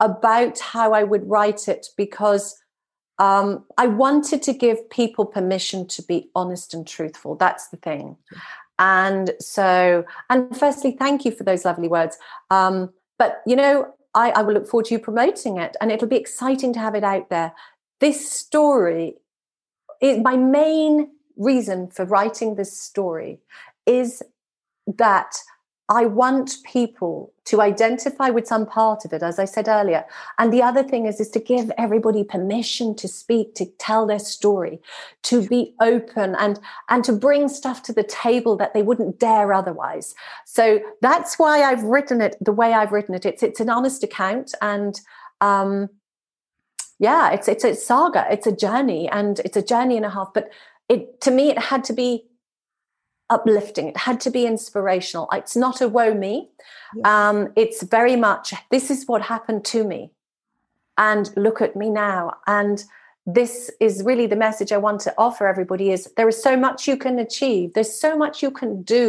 about 0.00 0.58
how 0.58 0.92
I 0.92 1.04
would 1.04 1.28
write 1.28 1.68
it 1.68 1.86
because 1.96 2.61
um, 3.18 3.64
I 3.78 3.86
wanted 3.86 4.42
to 4.42 4.52
give 4.52 4.88
people 4.90 5.26
permission 5.26 5.86
to 5.88 6.02
be 6.02 6.30
honest 6.34 6.74
and 6.74 6.86
truthful. 6.86 7.36
That's 7.36 7.68
the 7.68 7.76
thing. 7.76 8.16
And 8.78 9.32
so, 9.38 10.04
and 10.28 10.56
firstly, 10.56 10.92
thank 10.98 11.24
you 11.24 11.30
for 11.30 11.44
those 11.44 11.64
lovely 11.64 11.88
words. 11.88 12.16
Um, 12.50 12.92
but 13.18 13.42
you 13.46 13.54
know, 13.54 13.94
I, 14.14 14.30
I 14.30 14.42
will 14.42 14.54
look 14.54 14.66
forward 14.66 14.86
to 14.86 14.94
you 14.94 14.98
promoting 14.98 15.58
it, 15.58 15.76
and 15.80 15.92
it'll 15.92 16.08
be 16.08 16.16
exciting 16.16 16.72
to 16.74 16.80
have 16.80 16.94
it 16.94 17.04
out 17.04 17.30
there. 17.30 17.52
This 18.00 18.30
story 18.30 19.16
is 20.00 20.18
my 20.18 20.36
main 20.36 21.10
reason 21.36 21.88
for 21.88 22.04
writing 22.04 22.56
this 22.56 22.76
story 22.76 23.38
is 23.86 24.22
that 24.86 25.36
I 25.92 26.06
want 26.06 26.56
people 26.64 27.34
to 27.44 27.60
identify 27.60 28.30
with 28.30 28.46
some 28.46 28.64
part 28.64 29.04
of 29.04 29.12
it, 29.12 29.22
as 29.22 29.38
I 29.38 29.44
said 29.44 29.68
earlier. 29.68 30.06
And 30.38 30.50
the 30.50 30.62
other 30.62 30.82
thing 30.82 31.04
is, 31.04 31.20
is 31.20 31.28
to 31.30 31.38
give 31.38 31.70
everybody 31.76 32.24
permission 32.24 32.94
to 32.94 33.06
speak, 33.06 33.54
to 33.56 33.66
tell 33.78 34.06
their 34.06 34.18
story, 34.18 34.80
to 35.24 35.46
be 35.46 35.74
open 35.80 36.34
and 36.36 36.58
and 36.88 37.04
to 37.04 37.12
bring 37.12 37.46
stuff 37.48 37.82
to 37.82 37.92
the 37.92 38.04
table 38.04 38.56
that 38.56 38.72
they 38.72 38.82
wouldn't 38.82 39.18
dare 39.18 39.52
otherwise. 39.52 40.14
So 40.46 40.80
that's 41.02 41.38
why 41.38 41.62
I've 41.62 41.82
written 41.82 42.22
it 42.22 42.36
the 42.40 42.52
way 42.52 42.72
I've 42.72 42.92
written 42.92 43.14
it. 43.14 43.26
It's 43.26 43.42
it's 43.42 43.60
an 43.60 43.68
honest 43.68 44.02
account 44.02 44.54
and 44.62 44.98
um 45.42 45.90
yeah, 46.98 47.32
it's 47.32 47.48
it's 47.48 47.64
a 47.64 47.74
saga, 47.74 48.26
it's 48.30 48.46
a 48.46 48.56
journey, 48.56 49.10
and 49.10 49.40
it's 49.40 49.58
a 49.58 49.62
journey 49.62 49.96
and 49.98 50.06
a 50.06 50.10
half. 50.10 50.32
But 50.32 50.52
it 50.88 51.20
to 51.22 51.30
me, 51.30 51.50
it 51.50 51.58
had 51.58 51.84
to 51.84 51.92
be 51.92 52.24
uplifting. 53.34 53.86
It 53.92 54.00
had 54.08 54.18
to 54.24 54.30
be 54.30 54.42
inspirational. 54.54 55.26
It's 55.38 55.56
not 55.64 55.80
a 55.80 55.88
woe 55.96 56.14
me. 56.26 56.34
Um, 57.12 57.38
it's 57.62 57.80
very 57.98 58.16
much 58.28 58.46
this 58.74 58.86
is 58.94 59.00
what 59.10 59.22
happened 59.34 59.62
to 59.74 59.80
me, 59.92 60.00
and 60.96 61.24
look 61.46 61.58
at 61.66 61.74
me 61.82 61.88
now. 62.08 62.20
And 62.46 62.76
this 63.38 63.54
is 63.86 64.02
really 64.08 64.28
the 64.28 64.42
message 64.46 64.70
I 64.72 64.84
want 64.86 65.00
to 65.06 65.14
offer 65.26 65.44
everybody: 65.54 65.86
is 65.96 66.02
there 66.16 66.30
is 66.32 66.42
so 66.48 66.54
much 66.66 66.88
you 66.90 66.96
can 67.04 67.16
achieve. 67.26 67.66
There's 67.72 67.94
so 68.06 68.10
much 68.22 68.42
you 68.44 68.50
can 68.60 68.72
do, 68.98 69.08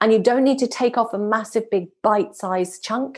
and 0.00 0.12
you 0.12 0.20
don't 0.28 0.46
need 0.48 0.60
to 0.64 0.68
take 0.82 0.96
off 1.00 1.14
a 1.14 1.18
massive, 1.36 1.66
big, 1.70 1.86
bite-sized 2.02 2.78
chunk. 2.88 3.12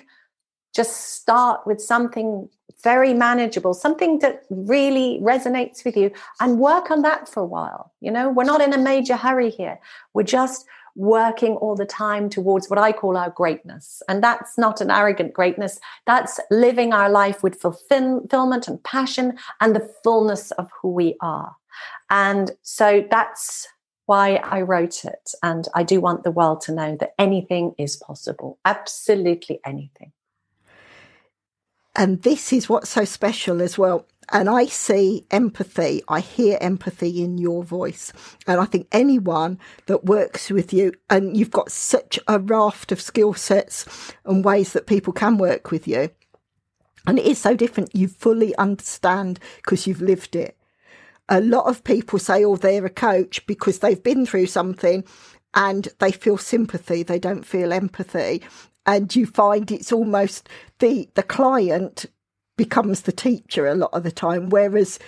just 0.75 1.15
start 1.15 1.67
with 1.67 1.81
something 1.81 2.49
very 2.83 3.15
manageable, 3.15 3.75
something 3.75 4.19
that 4.21 4.45
really 4.51 5.21
resonates 5.23 5.85
with 5.85 5.97
you, 5.97 6.11
and 6.41 6.59
work 6.59 6.91
on 6.91 7.03
that 7.03 7.29
for 7.29 7.41
a 7.41 7.47
while. 7.47 7.93
You 8.01 8.11
know, 8.11 8.31
we're 8.31 8.45
not 8.45 8.61
in 8.61 8.73
a 8.73 8.79
major 8.79 9.17
hurry 9.17 9.51
here. 9.51 9.79
We're 10.15 10.23
just 10.23 10.67
working 10.97 11.55
all 11.57 11.77
the 11.77 11.87
time 11.87 12.29
towards 12.29 12.69
what 12.69 12.79
I 12.79 12.93
call 12.93 13.17
our 13.17 13.31
greatness. 13.31 14.03
And 14.09 14.23
that's 14.23 14.59
not 14.59 14.81
an 14.81 14.91
arrogant 14.91 15.33
greatness, 15.33 15.79
that's 16.07 16.41
living 16.51 16.93
our 16.93 17.09
life 17.09 17.43
with 17.43 17.61
fulfillment 17.61 18.69
and 18.69 18.83
passion 18.83 19.39
and 19.61 19.75
the 19.75 19.89
fullness 20.03 20.51
of 20.53 20.69
who 20.83 20.93
we 20.93 21.17
are. 21.21 21.55
And 22.11 22.51
so 22.63 23.07
that's 23.09 23.69
why 24.07 24.37
I 24.43 24.63
wrote 24.63 25.05
it. 25.05 25.33
And 25.45 25.69
I 25.75 25.85
do 25.85 26.01
want 26.01 26.25
the 26.25 26.33
world 26.33 26.61
to 26.63 26.73
know 26.73 26.97
that 26.99 27.15
anything 27.17 27.75
is 27.79 27.95
possible, 27.95 28.59
absolutely 28.65 29.61
anything. 29.65 30.11
And 32.01 32.23
this 32.23 32.51
is 32.51 32.67
what's 32.67 32.89
so 32.89 33.05
special 33.05 33.61
as 33.61 33.77
well. 33.77 34.07
And 34.33 34.49
I 34.49 34.65
see 34.65 35.27
empathy, 35.31 36.03
I 36.09 36.21
hear 36.21 36.57
empathy 36.59 37.23
in 37.23 37.37
your 37.37 37.63
voice. 37.63 38.11
And 38.47 38.59
I 38.59 38.65
think 38.65 38.89
anyone 38.91 39.59
that 39.85 40.07
works 40.07 40.49
with 40.49 40.73
you, 40.73 40.95
and 41.11 41.37
you've 41.37 41.51
got 41.51 41.71
such 41.71 42.19
a 42.27 42.39
raft 42.39 42.91
of 42.91 43.03
skill 43.03 43.35
sets 43.35 44.15
and 44.25 44.43
ways 44.43 44.73
that 44.73 44.87
people 44.87 45.13
can 45.13 45.37
work 45.37 45.71
with 45.71 45.87
you. 45.87 46.09
And 47.07 47.19
it 47.19 47.27
is 47.27 47.37
so 47.37 47.55
different. 47.55 47.95
You 47.95 48.09
fully 48.09 48.57
understand 48.57 49.39
because 49.57 49.87
you've 49.87 50.01
lived 50.01 50.35
it. 50.35 50.57
A 51.29 51.43
lot 51.43 51.67
of 51.67 51.85
people 51.85 52.19
say, 52.19 52.43
oh, 52.47 52.57
they're 52.57 52.87
a 52.87 52.91
coach 52.91 53.47
because 53.47 53.81
they've 53.81 54.03
been 54.03 54.25
through 54.25 54.47
something 54.47 55.05
and 55.53 55.89
they 55.99 56.13
feel 56.13 56.39
sympathy, 56.39 57.03
they 57.03 57.19
don't 57.19 57.45
feel 57.45 57.75
empathy 57.75 58.43
and 58.87 59.15
you 59.15 59.27
find 59.27 59.71
it's 59.71 59.93
almost 59.93 60.49
the 60.79 61.09
the 61.15 61.23
client 61.23 62.07
becomes 62.57 63.03
the 63.03 63.13
teacher 63.13 63.67
a 63.67 63.75
lot 63.75 63.91
of 63.93 64.03
the 64.03 64.13
time 64.13 64.49
whereas 64.49 64.99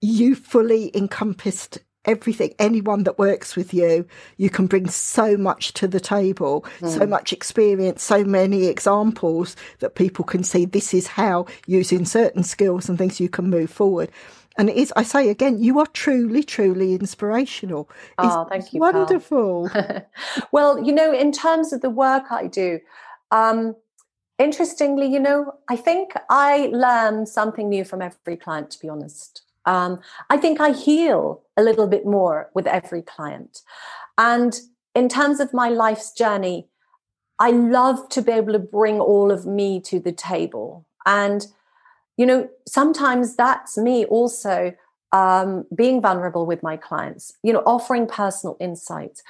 you 0.00 0.34
fully 0.34 0.90
encompassed 0.96 1.78
everything 2.04 2.52
anyone 2.58 3.04
that 3.04 3.18
works 3.18 3.54
with 3.54 3.72
you 3.72 4.04
you 4.36 4.50
can 4.50 4.66
bring 4.66 4.88
so 4.88 5.36
much 5.36 5.72
to 5.72 5.86
the 5.86 6.00
table 6.00 6.64
mm. 6.80 6.88
so 6.88 7.04
hmm. 7.04 7.10
much 7.10 7.32
experience 7.32 8.02
so 8.02 8.24
many 8.24 8.66
examples 8.66 9.54
that 9.78 9.94
people 9.94 10.24
can 10.24 10.42
see 10.42 10.64
this 10.64 10.92
is 10.92 11.06
how 11.06 11.46
using 11.66 12.04
certain 12.04 12.42
skills 12.42 12.88
and 12.88 12.98
things 12.98 13.20
you 13.20 13.28
can 13.28 13.48
move 13.48 13.70
forward 13.70 14.10
and 14.58 14.68
it 14.68 14.76
is 14.76 14.92
i 14.96 15.02
say 15.02 15.28
again 15.28 15.62
you 15.62 15.78
are 15.78 15.86
truly 15.86 16.42
truly 16.42 16.94
inspirational 16.94 17.88
it's 18.18 18.34
oh 18.34 18.46
thank 18.50 18.72
you 18.72 18.80
wonderful 18.80 19.70
well 20.52 20.84
you 20.84 20.92
know 20.92 21.12
in 21.12 21.30
terms 21.30 21.72
of 21.72 21.82
the 21.82 21.90
work 21.90 22.24
i 22.32 22.48
do 22.48 22.80
um, 23.32 23.74
interestingly, 24.38 25.06
you 25.06 25.18
know, 25.18 25.54
I 25.68 25.76
think 25.76 26.12
I 26.30 26.68
learn 26.72 27.26
something 27.26 27.68
new 27.68 27.84
from 27.84 28.02
every 28.02 28.36
client, 28.36 28.70
to 28.70 28.78
be 28.78 28.88
honest. 28.88 29.42
Um, 29.64 30.00
I 30.30 30.36
think 30.36 30.60
I 30.60 30.72
heal 30.72 31.42
a 31.56 31.62
little 31.62 31.86
bit 31.86 32.04
more 32.04 32.50
with 32.54 32.66
every 32.66 33.02
client. 33.02 33.60
And 34.18 34.58
in 34.94 35.08
terms 35.08 35.40
of 35.40 35.54
my 35.54 35.68
life's 35.68 36.12
journey, 36.12 36.68
I 37.38 37.50
love 37.50 38.08
to 38.10 38.22
be 38.22 38.32
able 38.32 38.52
to 38.52 38.58
bring 38.58 39.00
all 39.00 39.30
of 39.30 39.46
me 39.46 39.80
to 39.82 39.98
the 39.98 40.12
table. 40.12 40.86
And, 41.06 41.46
you 42.16 42.26
know, 42.26 42.48
sometimes 42.68 43.36
that's 43.36 43.78
me 43.78 44.04
also 44.04 44.74
um, 45.12 45.64
being 45.74 46.00
vulnerable 46.00 46.46
with 46.46 46.62
my 46.62 46.76
clients, 46.76 47.32
you 47.42 47.52
know, 47.52 47.62
offering 47.66 48.06
personal 48.06 48.56
insights. 48.60 49.22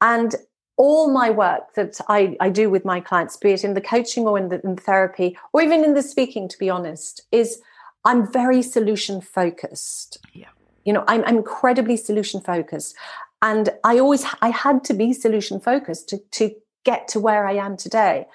And 0.00 0.34
all 0.78 1.10
my 1.10 1.28
work 1.28 1.74
that 1.74 2.00
I, 2.08 2.36
I 2.40 2.48
do 2.48 2.70
with 2.70 2.84
my 2.84 3.00
clients, 3.00 3.36
be 3.36 3.50
it 3.50 3.64
in 3.64 3.74
the 3.74 3.80
coaching 3.80 4.26
or 4.26 4.38
in 4.38 4.48
the, 4.48 4.60
in 4.62 4.76
therapy 4.76 5.36
or 5.52 5.60
even 5.60 5.84
in 5.84 5.94
the 5.94 6.02
speaking, 6.02 6.48
to 6.48 6.56
be 6.56 6.70
honest, 6.70 7.20
is 7.32 7.60
I'm 8.04 8.30
very 8.32 8.62
solution 8.62 9.20
focused. 9.20 10.18
Yeah. 10.32 10.46
You 10.84 10.92
know, 10.92 11.04
I'm, 11.08 11.24
I'm 11.24 11.36
incredibly 11.36 11.96
solution 11.96 12.40
focused. 12.40 12.94
And 13.42 13.70
I 13.84 13.98
always 13.98 14.24
I 14.40 14.50
had 14.50 14.84
to 14.84 14.94
be 14.94 15.12
solution 15.12 15.60
focused 15.60 16.08
to, 16.10 16.18
to 16.32 16.54
get 16.84 17.08
to 17.08 17.20
where 17.20 17.46
I 17.46 17.54
am 17.54 17.76
today. 17.76 18.26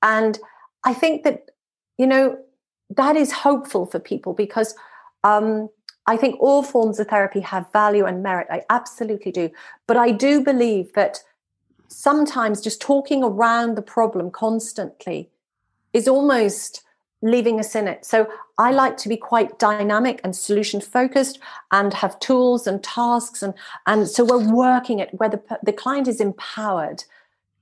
And 0.00 0.38
I 0.84 0.94
think 0.94 1.24
that, 1.24 1.50
you 1.98 2.06
know, 2.06 2.38
that 2.90 3.16
is 3.16 3.32
hopeful 3.32 3.86
for 3.86 3.98
people 3.98 4.32
because 4.32 4.74
um, 5.24 5.68
I 6.06 6.16
think 6.16 6.40
all 6.40 6.62
forms 6.62 7.00
of 7.00 7.08
therapy 7.08 7.40
have 7.40 7.70
value 7.72 8.04
and 8.04 8.22
merit. 8.22 8.46
I 8.50 8.62
absolutely 8.70 9.32
do. 9.32 9.50
But 9.88 9.96
I 9.96 10.12
do 10.12 10.42
believe 10.42 10.92
that 10.94 11.20
sometimes 11.88 12.60
just 12.60 12.80
talking 12.80 13.24
around 13.24 13.76
the 13.76 13.82
problem 13.82 14.30
constantly 14.30 15.30
is 15.92 16.06
almost 16.06 16.82
leaving 17.20 17.58
us 17.58 17.74
in 17.74 17.88
it. 17.88 18.04
So 18.04 18.30
I 18.58 18.70
like 18.70 18.96
to 18.98 19.08
be 19.08 19.16
quite 19.16 19.58
dynamic 19.58 20.20
and 20.22 20.36
solution 20.36 20.80
focused 20.80 21.40
and 21.72 21.92
have 21.94 22.20
tools 22.20 22.66
and 22.66 22.82
tasks 22.82 23.42
and 23.42 23.54
and 23.86 24.08
so 24.08 24.24
we're 24.24 24.54
working 24.54 25.00
it 25.00 25.10
where 25.14 25.28
the, 25.28 25.42
the 25.62 25.72
client 25.72 26.06
is 26.06 26.20
empowered 26.20 27.02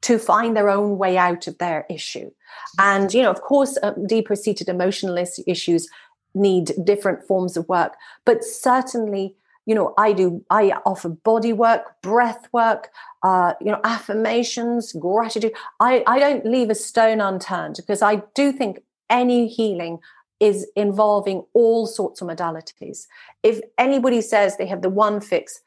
to 0.03 0.18
find 0.18 0.57
their 0.57 0.68
own 0.68 0.99
way 0.99 1.16
out 1.16 1.47
of 1.47 1.57
their 1.59 1.87
issue. 1.89 2.31
And 2.79 3.12
you 3.14 3.22
know, 3.22 3.31
of 3.31 3.41
course, 3.41 3.79
uh, 3.83 3.93
deeper 4.07 4.37
seated 4.37 4.68
emotional 4.68 5.16
issues 5.16 5.89
need 6.35 6.72
different 6.85 7.27
forms 7.27 7.57
of 7.57 7.68
work, 7.68 7.95
but 8.27 8.45
certainly 8.45 9.35
you 9.67 9.75
know 9.75 9.93
i 9.99 10.12
do 10.12 10.43
i 10.51 10.71
offer 10.87 11.09
body 11.09 11.53
work 11.53 12.01
breath 12.01 12.49
work 12.53 12.91
uh, 13.23 13.55
you 13.61 13.67
know 13.67 13.81
affirmations 13.83 14.93
gratitude. 14.93 15.53
I, 15.81 16.05
I 16.07 16.21
don't 16.21 16.47
leave 16.47 16.71
a 16.71 16.75
stone 16.75 17.21
unturned 17.21 17.77
because 17.77 18.01
i 18.01 18.23
do 18.35 18.53
think 18.53 18.81
any 19.11 19.49
healing 19.49 19.99
is 20.39 20.67
involving 20.77 21.45
all 21.55 21.87
sorts 21.87 22.21
of 22.21 22.29
modalities. 22.29 23.07
If 23.43 23.61
anybody 23.79 24.21
says 24.21 24.57
they 24.57 24.67
have 24.67 24.83
the 24.83 24.91
one 24.91 25.21
fix 25.21 25.61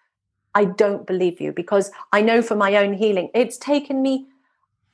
i 0.56 0.66
don't 0.66 1.06
believe 1.06 1.40
you 1.40 1.52
because 1.52 1.92
i 2.12 2.22
know 2.22 2.42
for 2.42 2.56
my 2.56 2.76
own 2.76 2.94
healing 2.94 3.30
it's 3.34 3.58
taken 3.58 4.02
me 4.02 4.26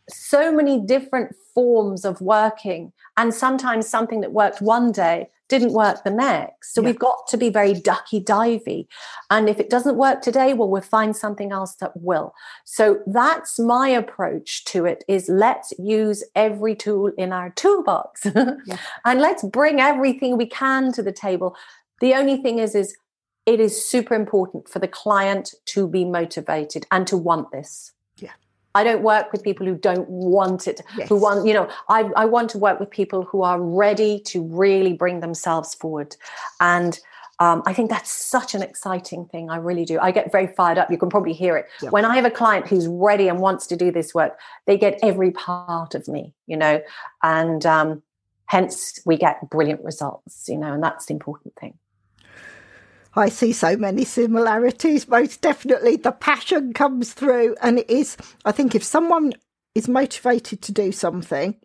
so 0.09 0.51
many 0.51 0.79
different 0.79 1.35
forms 1.53 2.05
of 2.05 2.21
working 2.21 2.91
and 3.17 3.33
sometimes 3.33 3.87
something 3.87 4.21
that 4.21 4.33
worked 4.33 4.61
one 4.61 4.91
day 4.91 5.29
didn't 5.47 5.73
work 5.73 6.03
the 6.03 6.11
next. 6.11 6.73
So 6.73 6.81
yeah. 6.81 6.87
we've 6.87 6.99
got 6.99 7.27
to 7.27 7.37
be 7.37 7.49
very 7.49 7.73
ducky 7.73 8.19
divey. 8.19 8.87
And 9.29 9.47
if 9.47 9.59
it 9.59 9.69
doesn't 9.69 9.97
work 9.97 10.21
today, 10.21 10.53
well, 10.53 10.69
we'll 10.69 10.81
find 10.81 11.15
something 11.15 11.51
else 11.51 11.75
that 11.75 11.91
will. 11.95 12.33
So 12.65 13.01
that's 13.05 13.59
my 13.59 13.89
approach 13.89 14.65
to 14.65 14.85
it 14.85 15.03
is 15.07 15.29
let's 15.29 15.71
use 15.77 16.23
every 16.35 16.75
tool 16.75 17.11
in 17.17 17.31
our 17.31 17.51
toolbox 17.51 18.25
yeah. 18.35 18.77
and 19.05 19.21
let's 19.21 19.43
bring 19.43 19.79
everything 19.79 20.37
we 20.37 20.47
can 20.47 20.91
to 20.93 21.03
the 21.03 21.11
table. 21.11 21.55
The 22.01 22.15
only 22.15 22.37
thing 22.37 22.59
is, 22.59 22.73
is 22.73 22.97
it 23.45 23.59
is 23.59 23.85
super 23.85 24.15
important 24.15 24.67
for 24.67 24.79
the 24.79 24.87
client 24.87 25.53
to 25.65 25.87
be 25.87 26.05
motivated 26.05 26.87
and 26.91 27.05
to 27.07 27.17
want 27.17 27.51
this. 27.51 27.91
I 28.75 28.83
don't 28.83 29.01
work 29.01 29.31
with 29.31 29.41
people 29.43 29.65
who 29.65 29.75
don't 29.75 30.07
want 30.07 30.67
it, 30.67 30.81
yes. 30.97 31.09
who 31.09 31.15
want, 31.15 31.47
you 31.47 31.53
know, 31.53 31.69
I, 31.89 32.01
I 32.15 32.25
want 32.25 32.49
to 32.51 32.57
work 32.57 32.79
with 32.79 32.91
people 32.91 33.23
who 33.23 33.41
are 33.41 33.59
ready 33.59 34.19
to 34.25 34.43
really 34.43 34.93
bring 34.93 35.21
themselves 35.21 35.73
forward. 35.73 36.15
And 36.59 36.99
um, 37.39 37.63
I 37.65 37.73
think 37.73 37.89
that's 37.89 38.11
such 38.11 38.53
an 38.53 38.61
exciting 38.61 39.25
thing. 39.25 39.49
I 39.49 39.57
really 39.57 39.85
do. 39.85 39.99
I 39.99 40.11
get 40.11 40.31
very 40.31 40.47
fired 40.47 40.77
up. 40.77 40.91
You 40.91 40.97
can 40.97 41.09
probably 41.09 41.33
hear 41.33 41.57
it. 41.57 41.67
Yeah. 41.81 41.89
When 41.89 42.05
I 42.05 42.15
have 42.15 42.25
a 42.25 42.31
client 42.31 42.67
who's 42.67 42.87
ready 42.87 43.27
and 43.27 43.39
wants 43.39 43.67
to 43.67 43.75
do 43.75 43.91
this 43.91 44.13
work, 44.13 44.37
they 44.67 44.77
get 44.77 44.99
every 45.01 45.31
part 45.31 45.95
of 45.95 46.07
me, 46.07 46.33
you 46.45 46.57
know, 46.57 46.81
and 47.23 47.65
um, 47.65 48.03
hence 48.45 48.99
we 49.05 49.17
get 49.17 49.49
brilliant 49.49 49.83
results, 49.83 50.47
you 50.47 50.57
know, 50.57 50.73
and 50.73 50.83
that's 50.83 51.07
the 51.07 51.13
important 51.13 51.55
thing. 51.55 51.77
I 53.15 53.29
see 53.29 53.53
so 53.53 53.77
many 53.77 54.03
similarities. 54.03 55.07
Most 55.07 55.41
definitely, 55.41 55.95
the 55.95 56.11
passion 56.11 56.73
comes 56.73 57.13
through, 57.13 57.55
and 57.61 57.79
it 57.79 57.89
is. 57.89 58.17
I 58.43 58.51
think 58.51 58.75
if 58.75 58.83
someone 58.83 59.33
is 59.73 59.87
motivated 59.87 60.61
to 60.63 60.71
do 60.71 60.91
something, 60.91 61.55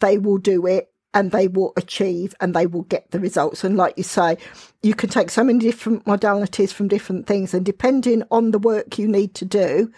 they 0.00 0.18
will 0.18 0.38
do 0.38 0.66
it 0.66 0.92
and 1.12 1.32
they 1.32 1.48
will 1.48 1.72
achieve 1.76 2.34
and 2.40 2.54
they 2.54 2.66
will 2.66 2.82
get 2.82 3.10
the 3.10 3.18
results. 3.18 3.64
And 3.64 3.76
like 3.76 3.94
you 3.96 4.04
say, 4.04 4.36
you 4.82 4.94
can 4.94 5.10
take 5.10 5.30
so 5.30 5.42
many 5.42 5.58
different 5.58 6.04
modalities 6.04 6.72
from 6.72 6.88
different 6.88 7.26
things, 7.26 7.54
and 7.54 7.64
depending 7.64 8.22
on 8.30 8.50
the 8.50 8.58
work 8.58 8.98
you 8.98 9.06
need 9.06 9.34
to 9.34 9.44
do, 9.44 9.92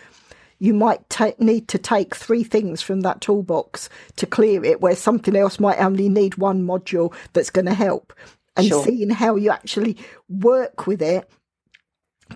you 0.58 0.74
might 0.74 1.00
need 1.40 1.68
to 1.68 1.78
take 1.78 2.14
three 2.14 2.44
things 2.44 2.82
from 2.82 3.00
that 3.00 3.20
toolbox 3.20 3.88
to 4.16 4.26
clear 4.26 4.64
it, 4.64 4.80
where 4.80 4.94
something 4.94 5.36
else 5.36 5.58
might 5.58 5.80
only 5.80 6.08
need 6.08 6.36
one 6.36 6.62
module 6.64 7.14
that's 7.32 7.50
going 7.50 7.66
to 7.66 7.74
help 7.74 8.12
and 8.56 8.66
sure. 8.66 8.84
seeing 8.84 9.10
how 9.10 9.36
you 9.36 9.50
actually 9.50 9.96
work 10.28 10.86
with 10.86 11.02
it. 11.02 11.28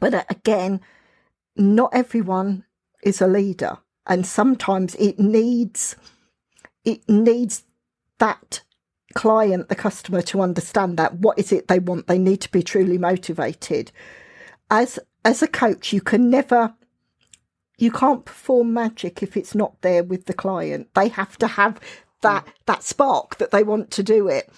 But 0.01 0.15
uh, 0.15 0.25
again, 0.29 0.81
not 1.57 1.91
everyone 1.93 2.65
is 3.03 3.21
a 3.21 3.27
leader, 3.27 3.79
and 4.07 4.27
sometimes 4.27 4.95
it 4.97 5.19
needs 5.19 5.97
it 6.85 7.09
needs 7.09 7.65
that 8.19 8.63
client, 9.15 9.69
the 9.69 9.75
customer, 9.75 10.23
to 10.23 10.41
understand 10.41 10.97
that 10.99 11.15
what 11.15 11.39
is 11.39 11.53
it 11.53 11.69
they 11.69 11.79
want. 11.79 12.07
They 12.07 12.19
need 12.19 12.41
to 12.43 12.51
be 12.51 12.63
truly 12.63 12.99
motivated. 12.99 13.93
As 14.71 14.99
as 15.25 15.43
a 15.43 15.49
coach, 15.49 15.93
you 15.93 16.01
can 16.01 16.31
never 16.31 16.75
you 17.79 17.91
can't 17.91 18.25
perform 18.25 18.73
magic 18.73 19.23
if 19.23 19.37
it's 19.37 19.55
not 19.55 19.81
there 19.83 20.03
with 20.03 20.27
the 20.27 20.33
client. 20.33 20.89
They 20.95 21.09
have 21.09 21.37
to 21.39 21.47
have 21.47 21.81
that 22.23 22.47
that 22.67 22.83
spark 22.83 23.39
that 23.39 23.51
they 23.51 23.63
want 23.63 23.91
to 23.93 24.03
do 24.03 24.29
it. 24.29 24.51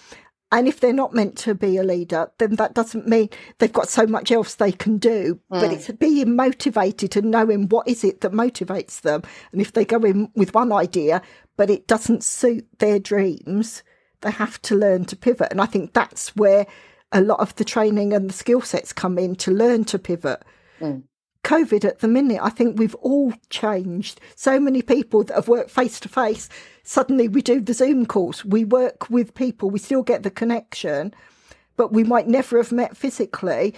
And 0.51 0.67
if 0.67 0.79
they're 0.79 0.93
not 0.93 1.13
meant 1.13 1.37
to 1.39 1.53
be 1.53 1.77
a 1.77 1.83
leader, 1.83 2.31
then 2.39 2.55
that 2.55 2.73
doesn't 2.73 3.07
mean 3.07 3.29
they've 3.59 3.71
got 3.71 3.87
so 3.87 4.07
much 4.07 4.31
else 4.31 4.55
they 4.55 4.71
can 4.71 4.97
do. 4.97 5.39
Mm. 5.51 5.61
But 5.61 5.71
it's 5.71 5.91
being 5.91 6.35
motivated 6.35 7.15
and 7.15 7.29
knowing 7.29 7.67
what 7.69 7.87
is 7.87 8.03
it 8.03 8.21
that 8.21 8.31
motivates 8.31 9.01
them. 9.01 9.21
And 9.51 9.61
if 9.61 9.73
they 9.73 9.85
go 9.85 9.99
in 9.99 10.31
with 10.35 10.55
one 10.55 10.71
idea, 10.71 11.21
but 11.55 11.69
it 11.69 11.87
doesn't 11.87 12.23
suit 12.23 12.67
their 12.79 12.97
dreams, 12.97 13.83
they 14.21 14.31
have 14.31 14.61
to 14.63 14.75
learn 14.75 15.05
to 15.05 15.15
pivot. 15.15 15.51
And 15.51 15.61
I 15.61 15.65
think 15.65 15.93
that's 15.93 16.35
where 16.35 16.65
a 17.11 17.21
lot 17.21 17.39
of 17.39 17.55
the 17.55 17.65
training 17.65 18.13
and 18.13 18.29
the 18.29 18.33
skill 18.33 18.61
sets 18.61 18.91
come 18.91 19.17
in 19.19 19.35
to 19.35 19.51
learn 19.51 19.85
to 19.85 19.99
pivot. 19.99 20.43
Mm. 20.79 21.03
COVID 21.43 21.85
at 21.85 21.99
the 21.99 22.07
minute, 22.07 22.39
I 22.41 22.49
think 22.49 22.77
we've 22.77 22.95
all 22.95 23.33
changed. 23.49 24.19
So 24.35 24.59
many 24.59 24.81
people 24.81 25.23
that 25.23 25.35
have 25.35 25.47
worked 25.47 25.71
face 25.71 25.99
to 26.01 26.09
face, 26.09 26.49
suddenly 26.83 27.27
we 27.27 27.41
do 27.41 27.59
the 27.59 27.73
Zoom 27.73 28.05
calls. 28.05 28.43
We 28.45 28.65
work 28.65 29.09
with 29.09 29.35
people, 29.35 29.69
we 29.69 29.79
still 29.79 30.03
get 30.03 30.23
the 30.23 30.31
connection, 30.31 31.13
but 31.77 31.93
we 31.93 32.03
might 32.03 32.27
never 32.27 32.57
have 32.57 32.71
met 32.71 32.97
physically. 32.97 33.75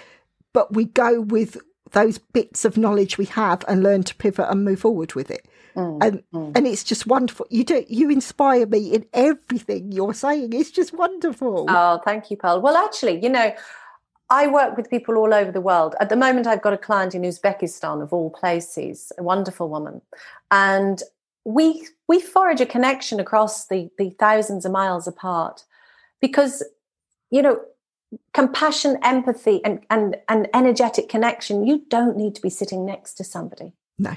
But 0.53 0.73
we 0.73 0.85
go 0.85 1.21
with 1.21 1.57
those 1.91 2.17
bits 2.17 2.65
of 2.65 2.77
knowledge 2.77 3.17
we 3.17 3.25
have 3.25 3.63
and 3.67 3.83
learn 3.83 4.03
to 4.03 4.15
pivot 4.15 4.47
and 4.49 4.63
move 4.63 4.81
forward 4.81 5.13
with 5.13 5.29
it. 5.29 5.47
Mm, 5.75 6.03
and 6.03 6.23
mm. 6.33 6.57
and 6.57 6.67
it's 6.67 6.83
just 6.83 7.07
wonderful. 7.07 7.47
You 7.49 7.63
do 7.63 7.85
you 7.87 8.09
inspire 8.09 8.65
me 8.65 8.93
in 8.93 9.05
everything 9.13 9.91
you're 9.91 10.13
saying. 10.13 10.53
It's 10.53 10.71
just 10.71 10.93
wonderful. 10.93 11.65
Oh, 11.69 12.01
thank 12.03 12.29
you, 12.29 12.37
Pearl. 12.37 12.59
Well, 12.59 12.75
actually, 12.75 13.23
you 13.23 13.29
know, 13.29 13.53
I 14.29 14.47
work 14.47 14.75
with 14.75 14.89
people 14.89 15.17
all 15.17 15.33
over 15.33 15.51
the 15.51 15.61
world. 15.61 15.95
At 15.99 16.09
the 16.09 16.15
moment, 16.15 16.47
I've 16.47 16.61
got 16.61 16.73
a 16.73 16.77
client 16.77 17.15
in 17.15 17.21
Uzbekistan, 17.21 18.01
of 18.01 18.11
all 18.11 18.29
places, 18.29 19.11
a 19.17 19.23
wonderful 19.23 19.69
woman, 19.69 20.01
and 20.49 21.01
we 21.45 21.87
we 22.07 22.19
forge 22.19 22.61
a 22.61 22.65
connection 22.65 23.19
across 23.19 23.67
the 23.67 23.89
the 23.97 24.11
thousands 24.11 24.65
of 24.65 24.71
miles 24.71 25.07
apart, 25.07 25.65
because 26.19 26.63
you 27.29 27.41
know 27.41 27.59
compassion 28.33 28.97
empathy 29.03 29.63
and 29.63 29.79
and 29.89 30.17
and 30.27 30.47
energetic 30.53 31.07
connection 31.07 31.65
you 31.65 31.83
don't 31.89 32.17
need 32.17 32.35
to 32.35 32.41
be 32.41 32.49
sitting 32.49 32.85
next 32.85 33.15
to 33.15 33.23
somebody. 33.23 33.73
No. 33.97 34.15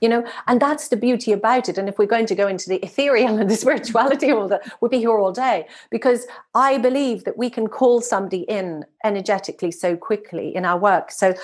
You 0.00 0.08
know 0.08 0.26
and 0.46 0.60
that's 0.60 0.88
the 0.88 0.96
beauty 0.96 1.32
about 1.32 1.68
it. 1.68 1.78
And 1.78 1.88
if 1.88 1.98
we're 1.98 2.06
going 2.06 2.26
to 2.26 2.34
go 2.34 2.48
into 2.48 2.68
the 2.68 2.76
ethereal 2.84 3.38
and 3.40 3.50
the 3.50 3.56
spirituality 3.56 4.30
of 4.30 4.38
all 4.38 4.48
that 4.48 4.62
we'll 4.80 4.90
be 4.90 4.98
here 4.98 5.18
all 5.18 5.32
day 5.32 5.66
because 5.90 6.26
i 6.54 6.78
believe 6.78 7.24
that 7.24 7.36
we 7.36 7.50
can 7.50 7.66
call 7.68 8.00
somebody 8.00 8.42
in 8.42 8.84
energetically 9.04 9.70
so 9.70 9.96
quickly 9.96 10.54
in 10.54 10.64
our 10.64 10.78
work. 10.78 11.10
So 11.10 11.34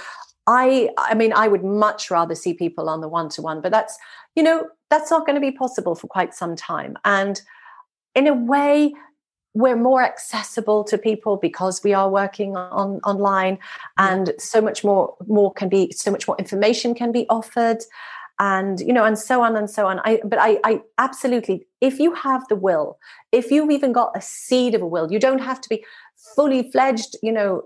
i 0.49 0.89
i 0.99 1.15
mean 1.15 1.33
i 1.33 1.47
would 1.47 1.63
much 1.63 2.11
rather 2.11 2.35
see 2.35 2.53
people 2.53 2.89
on 2.89 3.01
the 3.01 3.09
one 3.09 3.29
to 3.29 3.41
one 3.41 3.61
but 3.61 3.71
that's 3.71 3.97
you 4.35 4.43
know 4.43 4.67
that's 4.91 5.11
not 5.11 5.27
going 5.27 5.35
to 5.35 5.41
be 5.41 5.53
possible 5.53 5.95
for 5.95 6.07
quite 6.07 6.35
some 6.35 6.57
time. 6.57 6.97
And 7.05 7.41
in 8.15 8.27
a 8.27 8.35
way 8.35 8.95
we're 9.55 9.77
more 9.77 10.03
accessible 10.03 10.85
to 10.85 10.99
people 10.99 11.37
because 11.37 11.83
we 11.83 11.93
are 11.95 12.09
working 12.09 12.57
on 12.57 13.01
online 13.05 13.59
and 13.97 14.33
so 14.39 14.61
much 14.61 14.85
more 14.85 15.17
more 15.27 15.53
can 15.53 15.69
be 15.69 15.91
so 15.91 16.11
much 16.11 16.29
more 16.29 16.37
information 16.39 16.95
can 16.95 17.11
be 17.11 17.27
offered 17.29 17.79
and 18.39 18.79
you 18.81 18.93
know 18.93 19.05
and 19.05 19.19
so 19.19 19.43
on 19.43 19.57
and 19.57 19.69
so 19.69 19.87
on. 19.87 20.01
I 20.05 20.21
but 20.25 20.39
i 20.39 20.59
i 20.65 20.81
absolutely 20.99 21.67
if 21.81 21.99
you 21.99 22.13
have 22.13 22.47
the 22.49 22.57
will 22.57 22.99
if 23.33 23.51
you've 23.51 23.71
even 23.71 23.93
got 23.93 24.17
a 24.17 24.21
seed 24.21 24.75
of 24.75 24.83
a 24.83 24.87
will 24.87 25.11
you 25.11 25.19
don't 25.19 25.41
have 25.41 25.61
to 25.63 25.69
be 25.69 25.85
fully 26.37 26.71
fledged 26.71 27.17
you 27.23 27.33
know 27.33 27.65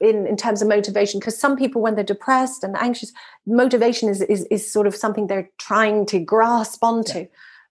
in 0.00 0.26
in 0.26 0.36
terms 0.36 0.60
of 0.60 0.68
motivation 0.68 1.20
because 1.20 1.38
some 1.38 1.56
people 1.56 1.80
when 1.80 1.94
they're 1.94 2.04
depressed 2.04 2.62
and 2.62 2.76
anxious 2.76 3.12
motivation 3.46 4.08
is 4.08 4.20
is, 4.22 4.44
is 4.50 4.70
sort 4.70 4.86
of 4.86 4.94
something 4.94 5.26
they're 5.26 5.50
trying 5.58 6.04
to 6.04 6.18
grasp 6.18 6.82
onto 6.82 7.20
yeah. 7.20 7.26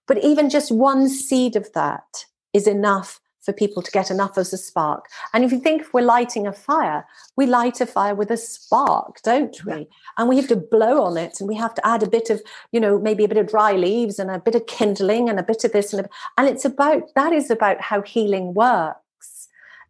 but 0.08 0.18
even 0.24 0.50
just 0.50 0.72
one 0.72 1.08
seed 1.08 1.54
of 1.54 1.72
that 1.72 2.24
is 2.52 2.66
enough 2.66 3.20
for 3.42 3.52
people 3.52 3.82
to 3.82 3.90
get 3.90 4.10
enough 4.10 4.36
as 4.36 4.52
a 4.52 4.58
spark. 4.58 5.06
And 5.32 5.44
if 5.44 5.52
you 5.52 5.60
think 5.60 5.82
if 5.82 5.94
we're 5.94 6.02
lighting 6.02 6.46
a 6.46 6.52
fire, 6.52 7.06
we 7.36 7.46
light 7.46 7.80
a 7.80 7.86
fire 7.86 8.14
with 8.14 8.30
a 8.30 8.36
spark, 8.36 9.22
don't 9.22 9.64
we? 9.64 9.72
Yeah. 9.72 9.84
And 10.18 10.28
we 10.28 10.36
have 10.36 10.48
to 10.48 10.56
blow 10.56 11.02
on 11.02 11.16
it 11.16 11.40
and 11.40 11.48
we 11.48 11.56
have 11.56 11.74
to 11.74 11.86
add 11.86 12.02
a 12.02 12.10
bit 12.10 12.30
of, 12.30 12.42
you 12.72 12.80
know, 12.80 12.98
maybe 12.98 13.24
a 13.24 13.28
bit 13.28 13.38
of 13.38 13.48
dry 13.48 13.72
leaves 13.72 14.18
and 14.18 14.30
a 14.30 14.38
bit 14.38 14.54
of 14.54 14.66
kindling 14.66 15.28
and 15.28 15.38
a 15.38 15.42
bit 15.42 15.64
of 15.64 15.72
this 15.72 15.92
and 15.92 16.04
a, 16.04 16.08
and 16.36 16.48
it's 16.48 16.64
about 16.64 17.14
that 17.14 17.32
is 17.32 17.50
about 17.50 17.80
how 17.80 18.02
healing 18.02 18.52
works. 18.54 18.99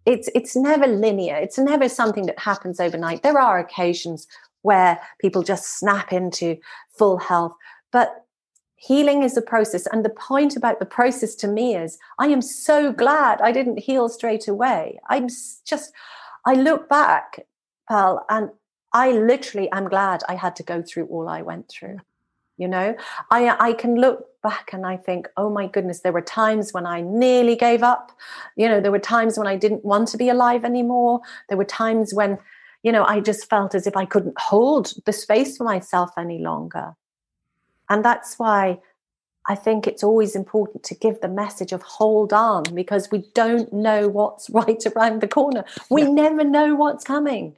It's 0.07 0.29
it's 0.35 0.57
never 0.57 0.87
linear. 0.87 1.37
It's 1.37 1.59
never 1.59 1.89
something 1.89 2.27
that 2.27 2.39
happens 2.39 2.81
overnight. 2.81 3.23
There 3.23 3.39
are 3.39 3.59
occasions 3.59 4.27
where 4.63 5.01
people 5.21 5.43
just 5.43 5.79
snap 5.79 6.13
into 6.13 6.59
full 6.97 7.19
health, 7.19 7.55
but 7.93 8.25
healing 8.81 9.23
is 9.23 9.37
a 9.37 9.43
process 9.43 9.87
and 9.93 10.05
the 10.05 10.11
point 10.11 10.57
about 10.57 10.79
the 10.79 10.87
process 10.87 11.35
to 11.35 11.47
me 11.47 11.77
is 11.77 11.99
i 12.19 12.27
am 12.27 12.41
so 12.41 12.91
glad 12.91 13.39
i 13.43 13.53
didn't 13.53 13.79
heal 13.79 14.09
straight 14.09 14.49
away 14.49 14.99
i'm 15.11 15.29
just 15.67 15.93
i 16.47 16.55
look 16.55 16.89
back 16.89 17.41
pal 17.91 18.25
and 18.31 18.49
i 18.95 19.13
literally 19.13 19.71
am 19.73 19.87
glad 19.87 20.23
i 20.31 20.35
had 20.35 20.57
to 20.57 20.63
go 20.63 20.81
through 20.81 21.05
all 21.09 21.29
i 21.29 21.43
went 21.43 21.69
through 21.69 21.99
you 22.57 22.67
know 22.67 22.97
i 23.31 23.55
i 23.61 23.75
can 23.75 23.97
look 23.97 24.30
back 24.43 24.71
and 24.73 24.87
i 24.87 24.97
think 24.97 25.29
oh 25.37 25.51
my 25.51 25.67
goodness 25.67 26.01
there 26.01 26.13
were 26.13 26.21
times 26.21 26.73
when 26.73 26.87
i 26.87 27.01
nearly 27.01 27.57
gave 27.57 27.83
up 27.83 28.13
you 28.57 28.69
know 28.69 28.81
there 28.81 28.93
were 28.93 28.99
times 28.99 29.39
when 29.39 29.47
i 29.47 29.57
didn't 29.57 29.85
want 29.85 30.09
to 30.09 30.17
be 30.17 30.29
alive 30.29 30.65
anymore 30.65 31.21
there 31.49 31.59
were 31.59 31.65
times 31.65 32.15
when 32.15 32.39
you 32.83 32.93
know 32.93 33.05
i 33.05 33.21
just 33.21 33.49
felt 33.49 33.75
as 33.75 33.87
if 33.87 33.97
i 33.97 34.05
couldn't 34.05 34.39
hold 34.39 34.93
the 35.07 35.13
space 35.13 35.57
for 35.57 35.65
myself 35.65 36.11
any 36.17 36.39
longer 36.39 36.95
and 37.89 38.05
that's 38.05 38.39
why 38.39 38.79
I 39.49 39.55
think 39.55 39.87
it's 39.87 40.05
always 40.05 40.37
important 40.37 40.85
to 40.85 40.95
give 40.95 41.21
the 41.21 41.29
message 41.29 41.73
of 41.73 41.83
hold 41.83 42.33
on 42.33 42.63
because 42.75 43.11
we 43.11 43.25
don't 43.35 43.73
know 43.73 44.09
what's 44.09 44.49
right 44.61 44.85
around 44.87 45.21
the 45.21 45.29
corner. 45.29 45.65
We 45.91 46.03
never 46.03 46.45
know 46.45 46.75
what's 46.75 47.05
coming. 47.05 47.57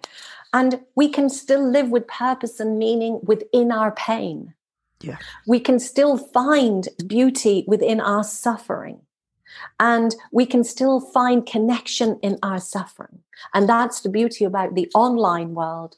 And 0.54 0.80
we 0.94 1.08
can 1.08 1.28
still 1.28 1.66
live 1.66 1.90
with 1.90 2.06
purpose 2.06 2.60
and 2.60 2.78
meaning 2.78 3.20
within 3.22 3.72
our 3.72 3.90
pain. 3.92 4.54
Yeah. 5.02 5.18
We 5.46 5.60
can 5.60 5.78
still 5.78 6.16
find 6.16 6.88
beauty 7.06 7.64
within 7.66 8.00
our 8.00 8.24
suffering. 8.24 9.00
And 9.78 10.14
we 10.32 10.46
can 10.46 10.64
still 10.64 11.00
find 11.00 11.44
connection 11.44 12.18
in 12.22 12.38
our 12.42 12.58
suffering. 12.58 13.20
And 13.52 13.68
that's 13.68 14.00
the 14.00 14.08
beauty 14.08 14.44
about 14.44 14.74
the 14.74 14.90
online 14.94 15.54
world. 15.54 15.96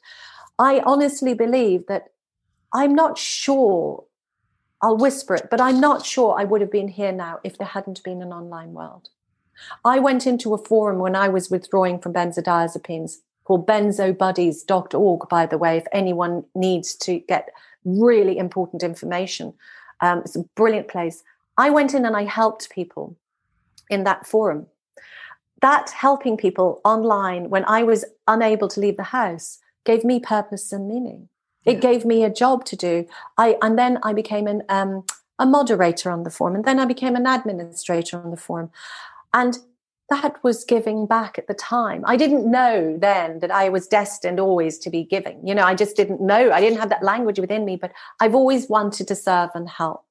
I 0.59 0.81
honestly 0.85 1.33
believe 1.33 1.87
that 1.87 2.11
I'm 2.73 2.93
not 2.93 3.17
sure 3.17 4.03
I'll 4.81 4.97
whisper 4.97 5.35
it, 5.35 5.47
but 5.49 5.61
I'm 5.61 5.79
not 5.79 6.05
sure 6.05 6.39
I 6.39 6.43
would 6.43 6.61
have 6.61 6.71
been 6.71 6.89
here 6.89 7.11
now 7.11 7.39
if 7.43 7.57
there 7.57 7.67
hadn't 7.67 8.03
been 8.03 8.21
an 8.21 8.33
online 8.33 8.73
world. 8.73 9.09
I 9.83 9.99
went 9.99 10.27
into 10.27 10.53
a 10.53 10.57
forum 10.57 10.99
when 10.99 11.15
I 11.15 11.29
was 11.29 11.49
withdrawing 11.49 11.99
from 11.99 12.13
benzodiazepines 12.13 13.17
called 13.45 13.67
benzobuddies.org, 13.67 15.29
by 15.29 15.45
the 15.45 15.57
way, 15.57 15.77
if 15.77 15.85
anyone 15.91 16.43
needs 16.55 16.95
to 16.95 17.19
get 17.19 17.49
really 17.85 18.37
important 18.37 18.83
information. 18.83 19.53
Um, 20.01 20.19
it's 20.19 20.35
a 20.35 20.43
brilliant 20.55 20.87
place. 20.87 21.23
I 21.57 21.69
went 21.69 21.93
in 21.93 22.05
and 22.05 22.17
I 22.17 22.25
helped 22.25 22.69
people 22.69 23.15
in 23.89 24.03
that 24.03 24.27
forum. 24.27 24.67
That 25.61 25.91
helping 25.91 26.35
people 26.37 26.81
online 26.83 27.49
when 27.49 27.63
I 27.65 27.83
was 27.83 28.03
unable 28.27 28.67
to 28.69 28.79
leave 28.79 28.97
the 28.97 29.03
house 29.03 29.59
gave 29.85 30.03
me 30.03 30.19
purpose 30.19 30.71
and 30.71 30.87
meaning. 30.87 31.29
It 31.63 31.81
gave 31.81 32.05
me 32.05 32.23
a 32.23 32.29
job 32.29 32.65
to 32.65 32.75
do. 32.75 33.07
I 33.37 33.57
and 33.61 33.77
then 33.77 33.97
I 34.03 34.13
became 34.13 34.45
an 34.47 34.61
um, 34.69 35.05
a 35.39 35.45
moderator 35.45 36.11
on 36.11 36.23
the 36.23 36.29
forum, 36.29 36.55
and 36.55 36.65
then 36.65 36.79
I 36.79 36.85
became 36.85 37.15
an 37.15 37.25
administrator 37.25 38.21
on 38.21 38.29
the 38.29 38.37
forum, 38.37 38.69
and 39.33 39.57
that 40.09 40.43
was 40.43 40.63
giving 40.63 41.07
back 41.07 41.37
at 41.39 41.47
the 41.47 41.53
time. 41.53 42.03
I 42.05 42.15
didn't 42.15 42.49
know 42.49 42.95
then 42.97 43.39
that 43.39 43.51
I 43.51 43.69
was 43.69 43.87
destined 43.87 44.39
always 44.39 44.77
to 44.79 44.89
be 44.89 45.03
giving. 45.03 45.45
You 45.47 45.55
know, 45.55 45.63
I 45.63 45.73
just 45.73 45.95
didn't 45.95 46.21
know. 46.21 46.51
I 46.51 46.61
didn't 46.61 46.79
have 46.79 46.89
that 46.89 47.03
language 47.03 47.39
within 47.39 47.65
me, 47.65 47.75
but 47.75 47.91
I've 48.19 48.35
always 48.35 48.69
wanted 48.69 49.07
to 49.07 49.15
serve 49.15 49.49
and 49.55 49.67
help. 49.67 50.03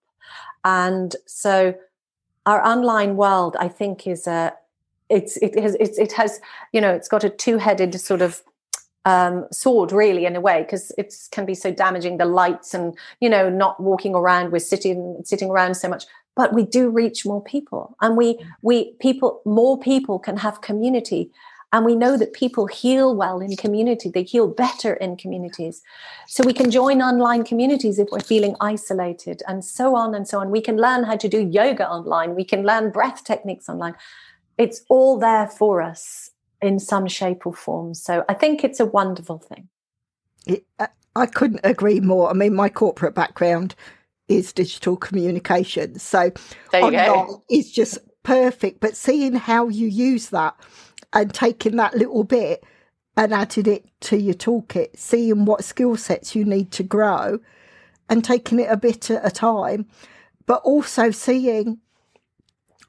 And 0.65 1.15
so 1.27 1.75
our 2.47 2.65
online 2.67 3.17
world, 3.17 3.57
I 3.59 3.69
think, 3.69 4.07
is 4.07 4.27
a 4.27 4.55
it's 5.09 5.37
it 5.37 5.59
has 5.59 5.77
it's, 5.79 5.99
it 5.99 6.13
has 6.13 6.41
you 6.73 6.81
know 6.81 6.91
it's 6.91 7.09
got 7.09 7.25
a 7.25 7.31
two-headed 7.31 8.01
sort 8.01 8.23
of 8.23 8.43
um, 9.07 9.47
sword 9.53 9.93
really 9.93 10.25
in 10.25 10.35
a 10.35 10.41
way 10.41 10.63
because 10.63 10.91
it 10.97 11.15
can 11.31 11.45
be 11.45 11.55
so 11.55 11.71
damaging 11.71 12.17
the 12.17 12.25
lights 12.25 12.73
and 12.73 12.97
you 13.21 13.29
know 13.29 13.51
not 13.51 13.79
walking 13.79 14.15
around 14.15 14.51
we're 14.51 14.59
sitting 14.59 15.21
sitting 15.25 15.51
around 15.51 15.75
so 15.75 15.89
much 15.89 16.07
but 16.37 16.53
we 16.53 16.65
do 16.65 16.89
reach 16.89 17.25
more 17.25 17.43
people. 17.43 17.97
And 18.01 18.17
we 18.17 18.39
we 18.63 18.93
people 18.95 19.41
more 19.45 19.79
people 19.79 20.19
can 20.19 20.37
have 20.39 20.61
community. 20.61 21.31
And 21.73 21.85
we 21.85 21.97
know 21.97 22.17
that 22.17 22.33
people 22.33 22.69
heal 22.69 23.17
well 23.17 23.41
in 23.41 23.57
community. 23.57 24.09
They 24.09 24.23
heal 24.23 24.47
better 24.47 24.95
in 24.95 25.17
communities. 25.17 25.83
So 26.29 26.45
we 26.45 26.53
can 26.53 26.71
join 26.71 27.03
online 27.03 27.43
communities 27.43 27.99
if 27.99 28.11
we're 28.13 28.21
feeling 28.21 28.55
isolated 28.61 29.43
and 29.49 29.65
so 29.65 29.97
on 29.97 30.15
and 30.15 30.29
so 30.29 30.39
on. 30.39 30.53
We 30.53 30.61
can 30.61 30.77
learn 30.77 31.03
how 31.03 31.17
to 31.17 31.29
do 31.29 31.41
yoga 31.41 31.89
online. 31.89 32.37
We 32.37 32.45
can 32.45 32.63
learn 32.63 32.91
breath 32.91 33.25
techniques 33.25 33.69
online. 33.69 33.97
It's 34.57 34.83
all 34.89 35.19
there 35.19 35.49
for 35.49 35.83
us 35.83 36.31
in 36.63 36.79
some 36.79 37.09
shape 37.09 37.45
or 37.45 37.53
form. 37.53 37.93
So 37.93 38.25
I 38.29 38.35
think 38.35 38.63
it's 38.63 38.79
a 38.79 38.87
wonderful 38.87 39.39
thing. 39.39 39.69
It, 40.47 40.65
uh, 40.79 40.87
I 41.17 41.27
couldn't 41.27 41.61
agree 41.65 41.99
more. 41.99 42.31
I 42.31 42.35
mean, 42.35 42.55
my 42.55 42.69
corporate 42.69 43.17
background 43.17 43.75
is 44.29 44.53
digital 44.53 44.97
communication. 44.97 45.99
so 45.99 46.33
online 46.73 47.37
is 47.51 47.71
just 47.71 47.99
perfect, 48.23 48.81
but 48.81 48.97
seeing 48.97 49.35
how 49.35 49.69
you 49.69 49.87
use 49.87 50.31
that 50.31 50.57
and 51.13 51.33
taking 51.33 51.77
that 51.77 51.95
little 51.95 52.25
bit 52.25 52.65
and 53.17 53.33
adding 53.33 53.67
it 53.67 53.87
to 54.01 54.17
your 54.17 54.35
toolkit, 54.35 54.97
seeing 54.97 55.45
what 55.45 55.63
skill 55.63 55.97
sets 55.97 56.35
you 56.35 56.45
need 56.45 56.73
to 56.73 56.83
grow 56.83 57.39
and 58.09 58.25
taking 58.25 58.59
it 58.59 58.71
a 58.71 58.77
bit 58.77 59.11
at 59.11 59.25
a 59.27 59.31
time, 59.31 59.87
but 60.47 60.61
also 60.63 61.11
seeing 61.11 61.79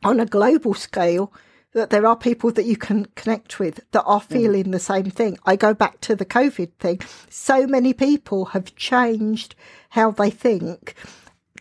on 0.03 0.19
a 0.19 0.25
global 0.25 0.73
scale 0.73 1.31
that 1.73 1.89
there 1.89 2.05
are 2.05 2.15
people 2.15 2.51
that 2.51 2.65
you 2.65 2.77
can 2.77 3.05
connect 3.15 3.59
with 3.59 3.81
that 3.91 4.03
are 4.03 4.21
mm. 4.21 4.25
feeling 4.25 4.65
mm. 4.65 4.71
the 4.71 4.79
same 4.79 5.11
thing. 5.11 5.38
I 5.45 5.55
go 5.55 5.73
back 5.73 5.99
to 6.01 6.15
the 6.15 6.25
COVID 6.25 6.71
thing. 6.79 7.01
So 7.29 7.67
many 7.67 7.93
people 7.93 8.45
have 8.45 8.75
changed 8.75 9.55
how 9.89 10.11
they 10.11 10.29
think, 10.29 10.95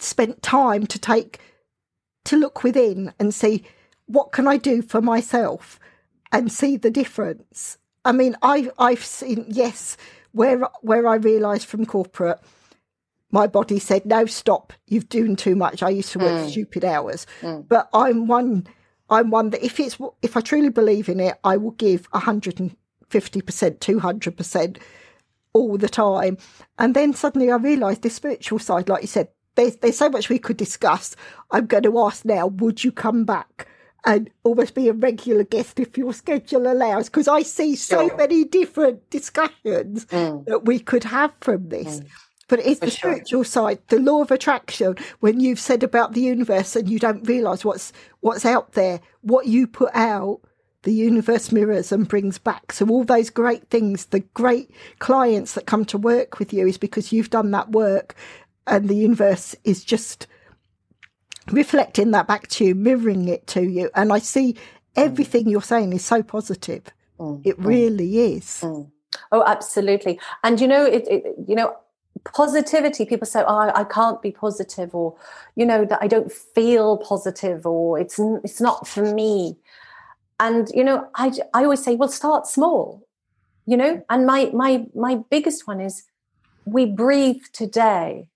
spent 0.01 0.43
time 0.43 0.87
to 0.87 0.99
take, 0.99 1.41
to 2.25 2.37
look 2.37 2.63
within 2.63 3.13
and 3.19 3.35
see 3.35 3.65
what 4.07 4.33
can 4.33 4.47
I 4.47 4.57
do 4.57 4.83
for 4.83 5.01
myself 5.01 5.79
and 6.33 6.51
see 6.51 6.77
the 6.77 6.91
difference. 6.91 7.79
I 8.05 8.13
mean, 8.13 8.37
I, 8.43 8.71
I've 8.79 9.05
seen, 9.05 9.47
yes, 9.49 9.97
where, 10.33 10.61
where 10.83 11.07
I 11.07 11.17
realised 11.17 11.67
from 11.67 11.87
corporate, 11.87 12.41
my 13.31 13.47
body 13.47 13.79
said, 13.79 14.07
no, 14.07 14.27
stop, 14.27 14.73
you've 14.87 15.09
done 15.09 15.37
too 15.37 15.57
much. 15.57 15.83
I 15.83 15.89
used 15.91 16.13
to 16.13 16.19
work 16.19 16.47
mm. 16.47 16.51
stupid 16.51 16.85
hours. 16.85 17.27
Mm. 17.41 17.67
But 17.67 17.89
I'm 17.93 18.27
one 18.27 18.67
I'm 19.11 19.31
one 19.31 19.51
that 19.51 19.65
if 19.65 19.79
it's 19.81 19.99
if 20.23 20.37
I 20.37 20.41
truly 20.41 20.71
believe 20.71 21.09
in 21.09 21.21
it, 21.21 21.39
I 21.45 21.57
will 21.57 21.73
give 21.73 22.07
150 22.13 23.41
percent, 23.43 23.81
200 23.81 24.37
percent 24.37 24.79
all 25.53 25.77
the 25.77 25.89
time. 25.89 26.39
And 26.79 26.95
then 26.95 27.13
suddenly 27.13 27.51
I 27.51 27.57
realised 27.57 28.03
this 28.03 28.15
spiritual 28.15 28.59
side, 28.59 28.89
like 28.89 29.03
you 29.03 29.09
said, 29.09 29.29
there's 29.55 29.77
there's 29.77 29.99
so 29.99 30.09
much 30.09 30.29
we 30.29 30.39
could 30.39 30.57
discuss. 30.57 31.17
I'm 31.51 31.67
going 31.67 31.85
to 31.85 31.99
ask 32.01 32.25
now, 32.25 32.47
would 32.47 32.85
you 32.85 32.93
come 32.93 33.25
back? 33.25 33.69
and 34.07 34.31
almost 34.43 34.75
be 34.75 34.89
a 34.89 34.93
regular 34.93 35.45
guest 35.45 35.81
if 35.81 35.97
your 35.97 36.13
schedule 36.13 36.71
allows, 36.71 37.09
because 37.09 37.29
I 37.29 37.43
see 37.43 37.75
so 37.75 38.09
sure. 38.09 38.17
many 38.17 38.45
different 38.45 39.09
discussions 39.11 40.05
mm. 40.07 40.45
that 40.47 40.67
we 40.67 40.79
could 40.79 41.05
have 41.05 41.33
from 41.41 41.69
this. 41.69 42.01
Mm. 42.01 42.09
But 42.49 42.59
it's 42.61 42.81
For 42.81 42.87
the 42.87 42.91
sure. 42.91 43.13
spiritual 43.13 43.45
side, 43.45 43.79
the 43.89 43.99
law 43.99 44.21
of 44.21 44.31
attraction. 44.31 44.97
When 45.21 45.41
you've 45.41 45.61
said 45.61 45.83
about 45.83 46.13
the 46.13 46.21
universe 46.21 46.77
and 46.77 46.89
you 46.89 46.99
don't 46.99 47.27
realise 47.27 47.65
what's 47.65 47.93
what's 48.21 48.45
out 48.45 48.73
there, 48.73 49.01
what 49.23 49.47
you 49.47 49.67
put 49.67 49.91
out, 49.95 50.41
the 50.83 50.93
universe 50.93 51.51
mirrors 51.51 51.91
and 51.91 52.07
brings 52.07 52.39
back. 52.39 52.73
So 52.73 52.87
all 52.89 53.05
those 53.05 53.31
great 53.31 53.71
things, 53.71 54.07
the 54.07 54.21
great 54.21 54.71
clients 54.99 55.55
that 55.55 55.67
come 55.67 55.87
to 55.87 55.97
work 55.97 56.39
with 56.39 56.53
you, 56.53 56.67
is 56.67 56.77
because 56.77 57.13
you've 57.13 57.31
done 57.31 57.51
that 57.53 57.71
work, 57.71 58.15
and 58.67 58.89
the 58.89 58.97
universe 58.97 59.55
is 59.65 59.85
just 59.85 60.27
reflecting 61.51 62.11
that 62.13 62.27
back 62.27 62.49
to 62.49 62.65
you, 62.65 62.75
mirroring 62.75 63.29
it 63.29 63.47
to 63.49 63.63
you. 63.63 63.91
And 63.95 64.13
I 64.13 64.19
see 64.19 64.57
everything 64.97 65.45
mm. 65.45 65.51
you're 65.51 65.63
saying 65.63 65.93
is 65.93 66.05
so 66.05 66.23
positive. 66.23 66.85
Mm. 67.19 67.43
It 67.45 67.59
mm. 67.59 67.67
really 67.67 68.35
is. 68.37 68.61
Mm. 68.63 68.91
Oh, 69.33 69.45
absolutely. 69.47 70.19
And 70.43 70.61
you 70.61 70.69
know, 70.69 70.85
it, 70.85 71.07
it, 71.09 71.25
you 71.47 71.55
know, 71.55 71.77
positivity 72.33 73.05
people 73.05 73.27
say 73.27 73.43
oh 73.47 73.71
i 73.75 73.85
can't 73.85 74.23
be 74.23 74.31
positive 74.31 74.95
or 74.95 75.15
you 75.57 75.67
know 75.67 75.85
that 75.85 75.99
i 76.01 76.07
don't 76.07 76.33
feel 76.33 76.97
positive 76.97 77.67
or 77.67 77.99
it's 77.99 78.19
it's 78.43 78.61
not 78.61 78.89
for 78.89 79.13
me 79.15 79.57
and 80.41 80.71
you 80.75 80.83
know 80.83 81.07
i 81.17 81.31
i 81.53 81.65
always 81.65 81.85
say 81.85 81.97
well 81.97 82.09
start 82.09 82.47
small 82.47 83.07
you 83.67 83.77
know 83.77 84.03
and 84.09 84.27
my 84.27 84.51
my 84.55 84.87
my 84.95 85.17
biggest 85.29 85.67
one 85.67 85.81
is 85.81 86.05
we 86.65 86.87
breathe 86.87 87.43
today 87.53 88.27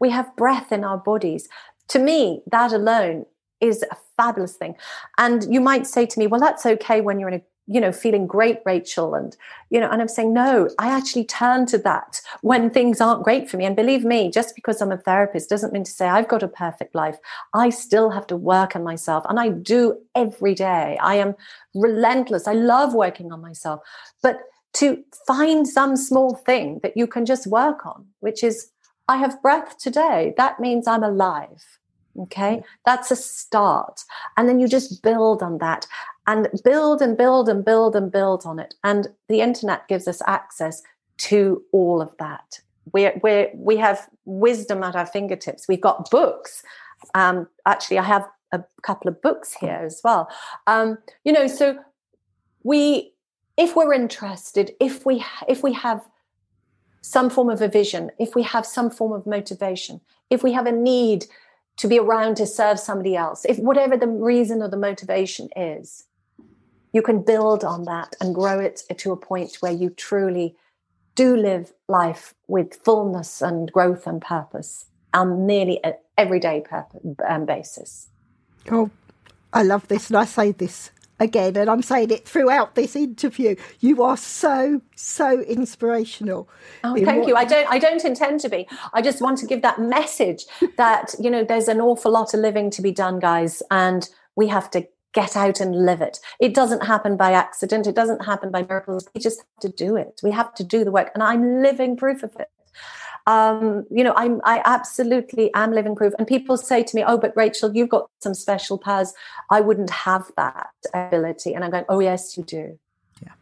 we 0.00 0.10
have 0.10 0.34
breath 0.36 0.72
in 0.72 0.84
our 0.84 0.98
bodies 0.98 1.48
to 1.88 1.98
me 1.98 2.42
that 2.50 2.72
alone 2.72 3.26
is 3.60 3.84
a 3.90 3.96
fabulous 4.16 4.54
thing 4.54 4.74
and 5.18 5.52
you 5.52 5.60
might 5.60 5.86
say 5.86 6.06
to 6.06 6.18
me 6.18 6.26
well 6.26 6.40
that's 6.40 6.66
okay 6.66 7.00
when 7.00 7.18
you're 7.18 7.28
in 7.28 7.40
a 7.40 7.42
you 7.70 7.80
know, 7.80 7.92
feeling 7.92 8.26
great, 8.26 8.58
Rachel. 8.66 9.14
And, 9.14 9.36
you 9.70 9.78
know, 9.78 9.88
and 9.88 10.02
I'm 10.02 10.08
saying, 10.08 10.34
no, 10.34 10.68
I 10.80 10.88
actually 10.88 11.24
turn 11.24 11.66
to 11.66 11.78
that 11.78 12.20
when 12.40 12.68
things 12.68 13.00
aren't 13.00 13.22
great 13.22 13.48
for 13.48 13.58
me. 13.58 13.64
And 13.64 13.76
believe 13.76 14.04
me, 14.04 14.28
just 14.28 14.56
because 14.56 14.82
I'm 14.82 14.90
a 14.90 14.96
therapist 14.96 15.48
doesn't 15.48 15.72
mean 15.72 15.84
to 15.84 15.90
say 15.90 16.08
I've 16.08 16.26
got 16.26 16.42
a 16.42 16.48
perfect 16.48 16.96
life. 16.96 17.18
I 17.54 17.70
still 17.70 18.10
have 18.10 18.26
to 18.26 18.36
work 18.36 18.74
on 18.74 18.82
myself. 18.82 19.24
And 19.28 19.38
I 19.38 19.50
do 19.50 19.98
every 20.16 20.52
day. 20.52 20.98
I 21.00 21.14
am 21.14 21.36
relentless. 21.72 22.48
I 22.48 22.54
love 22.54 22.92
working 22.92 23.30
on 23.30 23.40
myself. 23.40 23.82
But 24.20 24.40
to 24.74 25.04
find 25.24 25.64
some 25.64 25.96
small 25.96 26.34
thing 26.34 26.80
that 26.82 26.96
you 26.96 27.06
can 27.06 27.24
just 27.24 27.46
work 27.46 27.86
on, 27.86 28.04
which 28.18 28.42
is, 28.42 28.72
I 29.10 29.16
have 29.16 29.42
breath 29.42 29.76
today. 29.76 30.34
That 30.36 30.60
means 30.60 30.86
I'm 30.86 31.02
alive. 31.02 31.78
Okay, 32.18 32.62
that's 32.86 33.10
a 33.10 33.16
start. 33.16 34.04
And 34.36 34.48
then 34.48 34.60
you 34.60 34.68
just 34.68 35.02
build 35.02 35.42
on 35.42 35.58
that 35.58 35.86
and 36.26 36.48
build 36.64 37.02
and 37.02 37.16
build 37.16 37.48
and 37.48 37.64
build 37.64 37.96
and 37.96 38.10
build 38.12 38.46
on 38.46 38.58
it. 38.60 38.74
And 38.84 39.08
the 39.28 39.40
internet 39.40 39.88
gives 39.88 40.06
us 40.06 40.22
access 40.26 40.82
to 41.18 41.62
all 41.72 42.00
of 42.00 42.10
that. 42.18 42.60
We're, 42.92 43.18
we're, 43.22 43.50
we 43.54 43.76
have 43.78 44.08
wisdom 44.24 44.82
at 44.82 44.94
our 44.94 45.06
fingertips. 45.06 45.66
We've 45.68 45.80
got 45.80 46.10
books. 46.10 46.62
Um, 47.14 47.48
actually, 47.66 47.98
I 47.98 48.04
have 48.04 48.26
a 48.52 48.62
couple 48.82 49.08
of 49.08 49.20
books 49.22 49.54
here 49.54 49.80
as 49.84 50.00
well. 50.04 50.28
Um, 50.66 50.98
you 51.24 51.32
know, 51.32 51.46
so 51.46 51.78
we, 52.62 53.12
if 53.56 53.74
we're 53.74 53.92
interested, 53.92 54.72
if 54.80 55.04
we, 55.04 55.24
if 55.48 55.62
we 55.62 55.72
have 55.72 56.00
some 57.00 57.30
form 57.30 57.48
of 57.48 57.62
a 57.62 57.68
vision, 57.68 58.10
if 58.18 58.34
we 58.34 58.42
have 58.42 58.66
some 58.66 58.90
form 58.90 59.12
of 59.12 59.26
motivation, 59.26 60.00
if 60.28 60.42
we 60.42 60.52
have 60.52 60.66
a 60.66 60.72
need 60.72 61.26
to 61.78 61.88
be 61.88 61.98
around 61.98 62.36
to 62.36 62.46
serve 62.46 62.78
somebody 62.78 63.16
else, 63.16 63.44
if 63.46 63.58
whatever 63.58 63.96
the 63.96 64.06
reason 64.06 64.62
or 64.62 64.68
the 64.68 64.76
motivation 64.76 65.48
is, 65.56 66.04
you 66.92 67.02
can 67.02 67.22
build 67.22 67.64
on 67.64 67.84
that 67.84 68.14
and 68.20 68.34
grow 68.34 68.58
it 68.58 68.82
to 68.98 69.12
a 69.12 69.16
point 69.16 69.56
where 69.60 69.72
you 69.72 69.90
truly 69.90 70.56
do 71.14 71.36
live 71.36 71.72
life 71.88 72.34
with 72.48 72.74
fullness 72.84 73.40
and 73.40 73.70
growth 73.72 74.06
and 74.06 74.20
purpose 74.20 74.86
on 75.12 75.46
nearly 75.46 75.82
an 75.84 75.94
everyday 76.18 76.60
purpose, 76.60 77.00
um, 77.28 77.46
basis. 77.46 78.08
Oh, 78.70 78.90
I 79.52 79.62
love 79.62 79.88
this, 79.88 80.08
and 80.08 80.16
I 80.16 80.24
say 80.24 80.52
this 80.52 80.90
again, 81.20 81.56
and 81.56 81.70
I'm 81.70 81.82
saying 81.82 82.10
it 82.10 82.26
throughout 82.26 82.74
this 82.74 82.96
interview. 82.96 83.54
You 83.78 84.02
are 84.02 84.16
so 84.16 84.80
so 84.96 85.40
inspirational. 85.42 86.48
Oh, 86.82 86.94
in 86.94 87.04
thank 87.04 87.20
what... 87.20 87.28
you. 87.28 87.36
I 87.36 87.44
don't 87.44 87.70
I 87.70 87.78
don't 87.78 88.04
intend 88.04 88.40
to 88.40 88.48
be. 88.48 88.66
I 88.92 89.02
just 89.02 89.20
want 89.20 89.38
to 89.38 89.46
give 89.46 89.62
that 89.62 89.78
message 89.78 90.46
that 90.76 91.14
you 91.20 91.30
know 91.30 91.44
there's 91.44 91.68
an 91.68 91.80
awful 91.80 92.10
lot 92.10 92.34
of 92.34 92.40
living 92.40 92.70
to 92.70 92.82
be 92.82 92.90
done, 92.90 93.20
guys, 93.20 93.62
and 93.70 94.08
we 94.34 94.48
have 94.48 94.70
to 94.72 94.88
get 95.12 95.36
out 95.36 95.60
and 95.60 95.84
live 95.84 96.00
it. 96.00 96.18
It 96.38 96.54
doesn't 96.54 96.84
happen 96.84 97.16
by 97.16 97.32
accident. 97.32 97.86
It 97.86 97.94
doesn't 97.94 98.24
happen 98.24 98.50
by 98.50 98.62
miracles. 98.62 99.08
We 99.14 99.20
just 99.20 99.38
have 99.40 99.60
to 99.62 99.68
do 99.68 99.96
it. 99.96 100.20
We 100.22 100.30
have 100.30 100.54
to 100.54 100.64
do 100.64 100.84
the 100.84 100.92
work. 100.92 101.10
And 101.14 101.22
I'm 101.22 101.62
living 101.62 101.96
proof 101.96 102.22
of 102.22 102.34
it. 102.38 102.48
Um, 103.30 103.86
you 103.90 104.02
know, 104.02 104.12
I'm 104.16 104.40
I 104.44 104.60
absolutely 104.64 105.52
am 105.54 105.72
living 105.72 105.94
proof. 105.94 106.14
And 106.18 106.26
people 106.26 106.56
say 106.56 106.82
to 106.82 106.96
me, 106.96 107.04
Oh, 107.06 107.16
but 107.16 107.32
Rachel, 107.36 107.74
you've 107.74 107.88
got 107.88 108.10
some 108.20 108.34
special 108.34 108.76
powers. 108.76 109.12
I 109.50 109.60
wouldn't 109.60 109.90
have 109.90 110.30
that 110.36 110.70
ability. 110.92 111.54
And 111.54 111.64
I'm 111.64 111.70
going, 111.70 111.84
Oh, 111.88 112.00
yes, 112.00 112.36
you 112.36 112.42
do. 112.42 112.78
Yeah. 113.22 113.32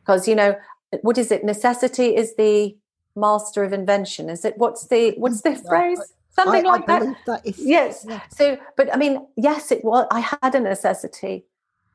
Because, 0.00 0.28
you 0.28 0.36
know, 0.36 0.56
what 1.02 1.18
is 1.18 1.32
it? 1.32 1.44
Necessity 1.44 2.14
is 2.14 2.36
the 2.36 2.76
master 3.16 3.64
of 3.64 3.72
invention. 3.72 4.30
Is 4.30 4.44
it 4.44 4.54
what's 4.56 4.86
the 4.86 5.14
what's 5.16 5.40
the 5.40 5.56
phrase? 5.56 6.00
something 6.34 6.66
I, 6.66 6.68
like 6.68 6.88
I 6.88 6.98
that. 7.00 7.16
that 7.26 7.46
is, 7.46 7.58
yes. 7.58 8.04
yes. 8.08 8.22
So, 8.30 8.58
but 8.76 8.92
I 8.92 8.96
mean, 8.96 9.26
yes, 9.36 9.72
it 9.72 9.84
was. 9.84 10.06
I 10.10 10.20
had 10.20 10.54
a 10.54 10.60
necessity. 10.60 11.44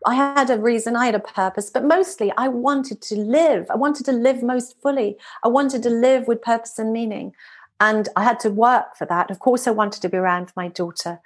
I 0.05 0.15
had 0.15 0.49
a 0.49 0.57
reason. 0.59 0.95
I 0.95 1.05
had 1.05 1.15
a 1.15 1.19
purpose. 1.19 1.69
But 1.69 1.83
mostly, 1.83 2.31
I 2.37 2.47
wanted 2.47 3.01
to 3.03 3.15
live. 3.15 3.67
I 3.69 3.75
wanted 3.75 4.05
to 4.05 4.11
live 4.11 4.41
most 4.43 4.79
fully. 4.81 5.17
I 5.43 5.47
wanted 5.47 5.83
to 5.83 5.89
live 5.89 6.27
with 6.27 6.41
purpose 6.41 6.79
and 6.79 6.93
meaning, 6.93 7.33
and 7.79 8.09
I 8.15 8.23
had 8.23 8.39
to 8.41 8.49
work 8.49 8.95
for 8.95 9.05
that. 9.05 9.31
Of 9.31 9.39
course, 9.39 9.67
I 9.67 9.71
wanted 9.71 10.01
to 10.01 10.09
be 10.09 10.17
around 10.17 10.51
my 10.55 10.67
daughter. 10.67 11.19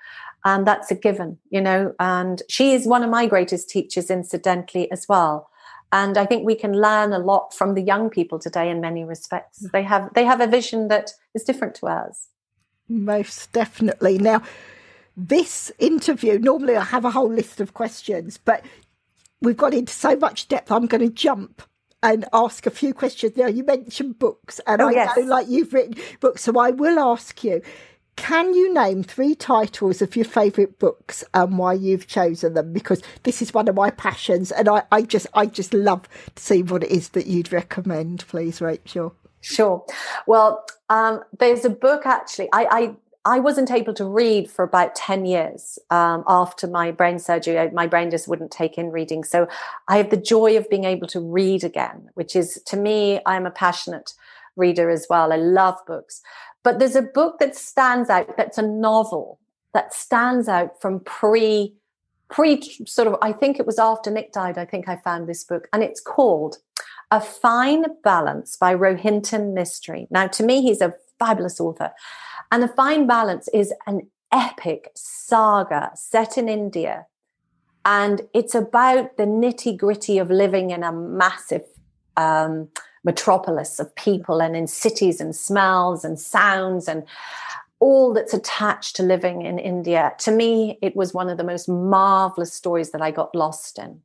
And 0.46 0.68
that's 0.68 0.92
a 0.92 0.96
given, 0.96 1.38
you 1.50 1.62
know. 1.62 1.94
And 2.00 2.42
she 2.50 2.74
is 2.74 2.86
one 2.86 3.04
of 3.04 3.10
my 3.10 3.28
greatest 3.28 3.70
teachers, 3.70 4.10
incidentally, 4.10 4.92
as 4.92 5.08
well 5.08 5.50
and 5.92 6.18
i 6.18 6.26
think 6.26 6.44
we 6.44 6.56
can 6.56 6.82
learn 6.82 7.14
a 7.14 7.20
lot 7.20 7.54
from 7.54 7.76
the 7.76 7.82
young 7.82 8.10
people 8.10 8.40
today 8.40 8.68
in 8.68 8.82
many 8.82 9.04
respects 9.04 9.62
mm. 9.62 9.72
they 9.74 9.84
have 9.84 10.12
they 10.16 10.26
have 10.26 10.42
a 10.42 10.48
vision 10.48 10.88
that 10.88 11.12
is 11.36 11.44
different 11.44 11.76
to 11.76 11.86
ours 11.86 12.30
most 12.90 13.52
definitely. 13.54 14.18
Now, 14.18 14.44
this 15.16 15.72
interview, 15.80 16.40
normally 16.40 16.76
I 16.76 16.84
have 16.84 17.06
a 17.06 17.12
whole 17.12 17.32
list 17.32 17.60
of 17.62 17.74
questions, 17.74 18.38
but 18.38 18.64
we've 19.42 19.58
got 19.58 19.74
into 19.74 19.94
so 19.94 20.16
much 20.16 20.48
depth, 20.48 20.72
I'm 20.72 20.88
going 20.88 21.08
to 21.08 21.14
jump 21.14 21.62
and 22.02 22.26
ask 22.34 22.66
a 22.66 22.72
few 22.72 22.94
questions. 22.94 23.38
Now, 23.38 23.48
you 23.48 23.64
mentioned 23.64 24.20
books, 24.20 24.60
and 24.68 24.82
oh, 24.82 24.90
I 24.90 24.92
yes. 24.92 25.18
know 25.18 25.24
like 25.24 25.48
you've 25.48 25.74
written 25.74 25.96
books, 26.20 26.44
so 26.44 26.60
I 26.60 26.72
will 26.72 27.00
ask 27.00 27.44
you. 27.44 27.62
Can 28.16 28.54
you 28.54 28.72
name 28.72 29.02
three 29.02 29.34
titles 29.34 30.00
of 30.00 30.16
your 30.16 30.26
favourite 30.26 30.78
books 30.78 31.24
and 31.34 31.58
why 31.58 31.74
you've 31.74 32.06
chosen 32.06 32.54
them? 32.54 32.72
Because 32.72 33.02
this 33.24 33.42
is 33.42 33.56
one 33.56 33.68
of 33.68 33.74
my 33.74 33.90
passions, 33.90 34.52
and 34.52 34.70
I, 34.70 34.84
I 34.92 35.02
just 35.02 35.26
I 35.34 35.48
just 35.48 35.74
love 35.74 36.08
to 36.36 36.44
see 36.44 36.62
what 36.62 36.84
it 36.84 36.92
is 36.92 37.10
that 37.10 37.26
you'd 37.26 37.52
recommend, 37.52 38.24
please, 38.28 38.62
Rachel. 38.62 39.16
Sure. 39.42 39.84
Well, 40.28 40.64
um, 40.90 41.22
there's 41.40 41.66
a 41.66 41.72
book 41.72 42.06
actually. 42.06 42.50
I, 42.54 42.68
I 42.70 42.96
I 43.26 43.40
wasn't 43.40 43.72
able 43.72 43.94
to 43.94 44.06
read 44.06 44.52
for 44.52 44.64
about 44.64 44.96
10 44.96 45.26
years 45.26 45.80
um, 45.90 46.24
after 46.28 46.68
my 46.68 46.92
brain 46.92 47.20
surgery. 47.20 47.70
My 47.72 47.88
brain 47.88 48.12
just 48.12 48.28
wouldn't 48.28 48.52
take 48.52 48.78
in 48.78 48.92
reading. 48.92 49.24
So 49.24 49.48
I 49.88 49.98
have 49.98 50.10
the 50.10 50.18
joy 50.18 50.58
of 50.58 50.70
being 50.70 50.84
able 50.84 51.08
to 51.08 51.22
read 51.22 51.64
again, 51.64 52.10
which 52.16 52.36
is 52.36 52.62
to 52.66 52.76
me, 52.76 53.22
I'm 53.26 53.46
a 53.46 53.52
passionate 53.52 54.14
reader 54.58 54.90
as 54.90 55.08
well. 55.10 55.32
I 55.32 55.38
love 55.38 55.78
books. 55.88 56.22
But 56.64 56.80
there's 56.80 56.96
a 56.96 57.02
book 57.02 57.40
that 57.40 57.56
stands 57.56 58.10
out 58.10 58.36
that's 58.38 58.58
a 58.58 58.68
novel 58.68 59.40
that 59.74 59.94
stands 59.94 60.48
out 60.48 60.80
from 60.82 61.00
pre 61.02 61.74
pre 62.30 62.62
sort 62.86 63.08
of 63.08 63.18
I 63.22 63.32
think 63.32 63.60
it 63.60 63.66
was 63.66 63.80
after 63.80 64.10
Nick 64.10 64.32
died 64.32 64.58
I 64.58 64.66
think 64.66 64.88
I 64.88 64.96
found 64.96 65.28
this 65.28 65.44
book 65.44 65.68
and 65.74 65.84
it's 65.84 66.00
called 66.00 66.58
A 67.12 67.20
Fine 67.20 67.86
Balance 68.04 68.56
by 68.56 68.74
Rohinton 68.74 69.54
Mistry. 69.54 70.08
Now 70.10 70.28
to 70.28 70.44
me 70.44 70.62
he's 70.62 70.82
a 70.82 70.94
fabulous 71.20 71.60
author 71.60 71.92
and 72.54 72.64
A 72.64 72.68
Fine 72.68 73.08
Balance 73.08 73.48
is 73.48 73.74
an 73.88 74.08
epic 74.32 74.92
saga 74.94 75.90
set 75.96 76.38
in 76.38 76.48
India 76.48 77.08
and 77.84 78.22
it's 78.36 78.54
about 78.54 79.18
the 79.18 79.24
nitty-gritty 79.24 80.20
of 80.20 80.30
living 80.30 80.70
in 80.70 80.84
a 80.84 80.92
massive 80.92 81.64
um, 82.16 82.70
metropolis 83.04 83.80
of 83.80 83.96
people 83.96 84.40
and 84.40 84.56
in 84.56 84.68
cities 84.68 85.20
and 85.20 85.36
smells 85.36 86.06
and 86.06 86.20
sounds 86.20 86.88
and 86.88 87.06
all 87.80 88.14
that's 88.14 88.36
attached 88.36 88.96
to 88.98 89.02
living 89.04 89.42
in 89.42 89.58
India. 89.58 90.14
To 90.20 90.32
me, 90.32 90.78
it 90.84 90.96
was 90.96 91.12
one 91.12 91.30
of 91.30 91.40
the 91.40 91.44
most 91.44 91.68
marvelous 91.68 92.54
stories 92.54 92.92
that 92.92 93.02
I 93.02 93.10
got 93.10 93.34
lost 93.34 93.80
in. 93.80 94.00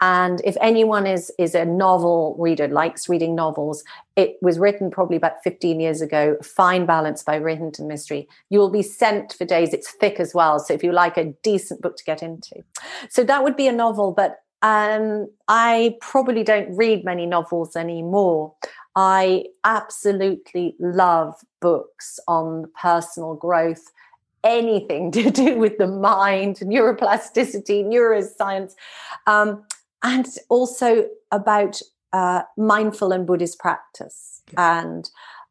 And 0.00 0.40
if 0.44 0.56
anyone 0.60 1.06
is 1.06 1.30
is 1.38 1.54
a 1.54 1.64
novel 1.64 2.36
reader, 2.38 2.68
likes 2.68 3.08
reading 3.08 3.34
novels, 3.34 3.84
it 4.16 4.36
was 4.40 4.58
written 4.58 4.90
probably 4.90 5.16
about 5.16 5.42
15 5.44 5.78
years 5.78 6.00
ago. 6.00 6.36
Fine 6.42 6.86
Balance 6.86 7.22
by 7.22 7.38
Rohinton 7.38 7.86
Mistry. 7.86 8.26
You 8.48 8.58
will 8.58 8.70
be 8.70 8.82
sent 8.82 9.34
for 9.34 9.44
days. 9.44 9.74
It's 9.74 9.90
thick 9.90 10.18
as 10.18 10.34
well. 10.34 10.58
So 10.58 10.72
if 10.74 10.82
you 10.82 10.92
like 10.92 11.16
a 11.16 11.32
decent 11.42 11.82
book 11.82 11.96
to 11.96 12.04
get 12.04 12.22
into. 12.22 12.64
So 13.08 13.24
that 13.24 13.42
would 13.42 13.56
be 13.56 13.66
a 13.66 13.72
novel, 13.72 14.12
but 14.12 14.42
um, 14.62 15.30
I 15.48 15.96
probably 16.00 16.44
don't 16.44 16.76
read 16.76 17.04
many 17.04 17.26
novels 17.26 17.76
anymore. 17.76 18.54
I 18.96 19.46
absolutely 19.64 20.76
love 20.78 21.34
books 21.60 22.18
on 22.26 22.70
personal 22.80 23.34
growth, 23.34 23.90
anything 24.44 25.10
to 25.12 25.30
do 25.30 25.58
with 25.58 25.78
the 25.78 25.86
mind, 25.86 26.56
neuroplasticity, 26.56 27.84
neuroscience, 27.84 28.74
um, 29.26 29.64
and 30.02 30.26
also 30.48 31.06
about 31.30 31.80
uh, 32.12 32.42
mindful 32.56 33.12
and 33.12 33.26
Buddhist 33.26 33.58
practice. 33.58 34.42
And 34.56 35.08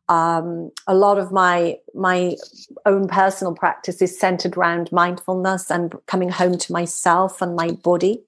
um, 0.10 0.72
a 0.88 0.96
lot 0.96 1.20
of 1.20 1.32
my 1.32 1.78
my 1.94 2.36
own 2.86 3.08
personal 3.08 3.54
practice 3.54 4.02
is 4.02 4.20
centered 4.20 4.58
around 4.58 4.92
mindfulness 4.92 5.70
and 5.70 5.94
coming 6.08 6.30
home 6.30 6.58
to 6.58 6.74
myself 6.74 7.42
and 7.42 7.56
my 7.56 7.72
body, 7.72 8.24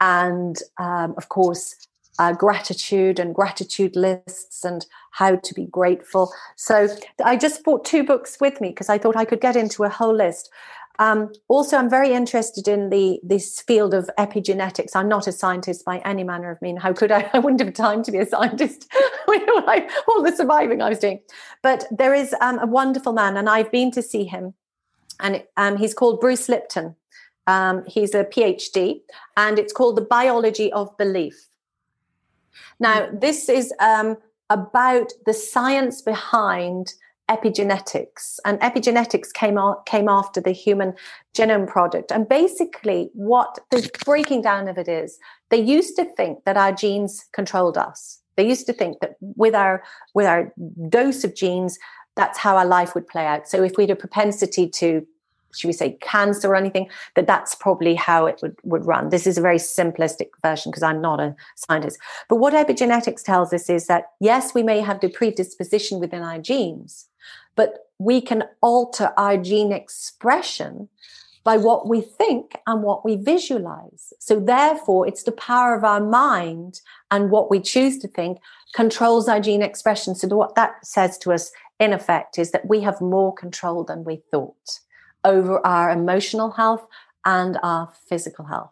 and 0.00 0.56
um, 0.78 1.14
of 1.18 1.28
course 1.28 1.76
uh, 2.20 2.32
gratitude 2.32 3.18
and 3.18 3.34
gratitude 3.34 3.96
lists 3.96 4.62
and 4.62 4.84
how 5.12 5.36
to 5.36 5.54
be 5.54 5.64
grateful. 5.66 6.30
So 6.56 6.88
I 7.24 7.36
just 7.36 7.64
brought 7.64 7.84
two 7.84 8.04
books 8.04 8.36
with 8.40 8.60
me 8.60 8.68
because 8.68 8.90
I 8.90 8.98
thought 8.98 9.16
I 9.16 9.24
could 9.24 9.40
get 9.40 9.56
into 9.56 9.84
a 9.84 9.88
whole 9.88 10.14
list. 10.14 10.50
Um, 11.00 11.32
also, 11.48 11.78
I'm 11.78 11.88
very 11.88 12.12
interested 12.12 12.68
in 12.68 12.90
the 12.90 13.20
this 13.22 13.62
field 13.62 13.94
of 13.94 14.10
epigenetics. 14.18 14.94
I'm 14.94 15.08
not 15.08 15.26
a 15.26 15.32
scientist 15.32 15.82
by 15.86 15.98
any 16.00 16.24
manner 16.24 16.50
of 16.50 16.60
mean. 16.60 16.76
How 16.76 16.92
could 16.92 17.10
I? 17.10 17.28
I 17.32 17.38
wouldn't 17.38 17.60
have 17.60 17.72
time 17.72 18.02
to 18.04 18.12
be 18.12 18.18
a 18.18 18.26
scientist 18.26 18.86
with 19.26 19.42
all 19.48 20.22
the 20.22 20.34
surviving 20.36 20.82
I 20.82 20.90
was 20.90 20.98
doing. 20.98 21.20
But 21.62 21.86
there 21.90 22.12
is 22.14 22.34
um, 22.42 22.58
a 22.58 22.66
wonderful 22.66 23.14
man, 23.14 23.38
and 23.38 23.48
I've 23.48 23.72
been 23.72 23.90
to 23.92 24.02
see 24.02 24.24
him, 24.24 24.52
and 25.18 25.42
um, 25.56 25.78
he's 25.78 25.94
called 25.94 26.20
Bruce 26.20 26.50
Lipton. 26.50 26.94
Um, 27.46 27.82
he's 27.86 28.14
a 28.14 28.24
PhD, 28.24 29.00
and 29.38 29.58
it's 29.58 29.72
called 29.72 29.96
the 29.96 30.02
Biology 30.02 30.70
of 30.70 30.96
Belief. 30.98 31.48
Now, 32.78 33.06
mm. 33.06 33.20
this 33.22 33.48
is 33.48 33.72
um, 33.80 34.18
about 34.50 35.12
the 35.24 35.32
science 35.32 36.02
behind 36.02 36.92
epigenetics, 37.30 38.38
and 38.44 38.58
epigenetics 38.60 39.32
came 39.32 39.56
on, 39.56 39.76
came 39.86 40.08
after 40.08 40.40
the 40.40 40.50
Human 40.50 40.94
Genome 41.34 41.68
Project. 41.68 42.10
And 42.10 42.28
basically, 42.28 43.10
what 43.14 43.58
the 43.70 43.88
breaking 44.04 44.42
down 44.42 44.66
of 44.68 44.76
it 44.76 44.88
is, 44.88 45.18
they 45.48 45.60
used 45.60 45.94
to 45.96 46.04
think 46.04 46.44
that 46.44 46.56
our 46.56 46.72
genes 46.72 47.24
controlled 47.32 47.78
us. 47.78 48.20
They 48.36 48.48
used 48.48 48.66
to 48.66 48.72
think 48.72 48.98
that 49.00 49.16
with 49.20 49.54
our 49.54 49.82
with 50.14 50.26
our 50.26 50.52
dose 50.88 51.24
of 51.24 51.34
genes, 51.34 51.78
that's 52.16 52.38
how 52.38 52.56
our 52.56 52.66
life 52.66 52.94
would 52.94 53.06
play 53.06 53.26
out. 53.26 53.48
So 53.48 53.62
if 53.62 53.76
we 53.76 53.84
had 53.84 53.90
a 53.90 53.96
propensity 53.96 54.68
to 54.68 55.06
should 55.52 55.66
we 55.66 55.72
say 55.72 55.98
cancer 56.00 56.48
or 56.48 56.56
anything 56.56 56.88
that 57.16 57.26
that's 57.26 57.56
probably 57.56 57.96
how 57.96 58.26
it 58.26 58.38
would, 58.40 58.56
would 58.62 58.86
run 58.86 59.08
this 59.08 59.26
is 59.26 59.36
a 59.36 59.40
very 59.40 59.56
simplistic 59.56 60.28
version 60.42 60.70
because 60.70 60.84
i'm 60.84 61.00
not 61.00 61.18
a 61.18 61.34
scientist 61.56 61.98
but 62.28 62.36
what 62.36 62.54
epigenetics 62.54 63.24
tells 63.24 63.52
us 63.52 63.68
is 63.68 63.88
that 63.88 64.04
yes 64.20 64.54
we 64.54 64.62
may 64.62 64.80
have 64.80 65.00
the 65.00 65.08
predisposition 65.08 65.98
within 65.98 66.22
our 66.22 66.38
genes 66.38 67.08
but 67.56 67.86
we 67.98 68.20
can 68.20 68.44
alter 68.60 69.12
our 69.16 69.36
gene 69.36 69.72
expression 69.72 70.88
by 71.42 71.56
what 71.56 71.88
we 71.88 72.00
think 72.00 72.58
and 72.66 72.82
what 72.82 73.04
we 73.04 73.16
visualize 73.16 74.12
so 74.18 74.38
therefore 74.38 75.06
it's 75.06 75.22
the 75.22 75.32
power 75.32 75.74
of 75.74 75.84
our 75.84 76.00
mind 76.00 76.80
and 77.10 77.30
what 77.30 77.50
we 77.50 77.60
choose 77.60 77.98
to 77.98 78.08
think 78.08 78.38
controls 78.74 79.28
our 79.28 79.40
gene 79.40 79.62
expression 79.62 80.14
so 80.14 80.28
what 80.28 80.54
that 80.54 80.84
says 80.84 81.16
to 81.18 81.32
us 81.32 81.50
in 81.78 81.92
effect 81.92 82.38
is 82.38 82.50
that 82.50 82.68
we 82.68 82.82
have 82.82 83.00
more 83.00 83.32
control 83.34 83.82
than 83.82 84.04
we 84.04 84.22
thought 84.30 84.80
over 85.24 85.64
our 85.66 85.90
emotional 85.90 86.52
health 86.52 86.86
and 87.24 87.58
our 87.62 87.92
physical 88.08 88.46
health. 88.46 88.70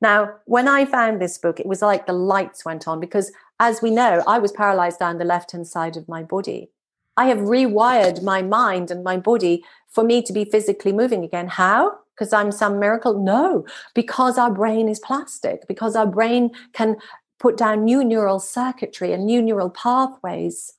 Now, 0.00 0.34
when 0.44 0.68
I 0.68 0.84
found 0.84 1.20
this 1.20 1.38
book, 1.38 1.58
it 1.58 1.66
was 1.66 1.82
like 1.82 2.06
the 2.06 2.12
lights 2.12 2.64
went 2.64 2.86
on 2.86 3.00
because, 3.00 3.32
as 3.58 3.82
we 3.82 3.90
know, 3.90 4.22
I 4.26 4.38
was 4.38 4.52
paralyzed 4.52 5.00
down 5.00 5.18
the 5.18 5.24
left 5.24 5.52
hand 5.52 5.66
side 5.66 5.96
of 5.96 6.08
my 6.08 6.22
body. 6.22 6.70
I 7.18 7.26
have 7.26 7.38
rewired 7.38 8.22
my 8.22 8.42
mind 8.42 8.92
and 8.92 9.02
my 9.02 9.16
body 9.16 9.64
for 9.88 10.04
me 10.04 10.22
to 10.22 10.32
be 10.32 10.44
physically 10.44 10.92
moving 10.92 11.24
again. 11.24 11.48
How? 11.48 11.98
Because 12.14 12.32
I'm 12.32 12.52
some 12.52 12.78
miracle? 12.78 13.18
No, 13.18 13.66
because 13.92 14.38
our 14.38 14.52
brain 14.52 14.88
is 14.88 15.00
plastic, 15.00 15.66
because 15.66 15.96
our 15.96 16.06
brain 16.06 16.52
can 16.72 16.96
put 17.40 17.56
down 17.56 17.84
new 17.84 18.04
neural 18.04 18.38
circuitry 18.38 19.12
and 19.12 19.26
new 19.26 19.42
neural 19.42 19.70
pathways. 19.70 20.74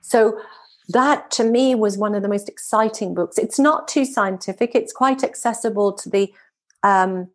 So 0.00 0.40
that 0.88 1.30
to 1.32 1.44
me 1.44 1.76
was 1.76 1.96
one 1.96 2.16
of 2.16 2.22
the 2.22 2.28
most 2.28 2.48
exciting 2.48 3.14
books. 3.14 3.38
It's 3.38 3.58
not 3.58 3.86
too 3.86 4.04
scientific. 4.04 4.74
It's 4.74 4.92
quite 4.92 5.22
accessible 5.22 5.92
to 5.92 6.10
the, 6.10 6.32
um, 6.82 7.28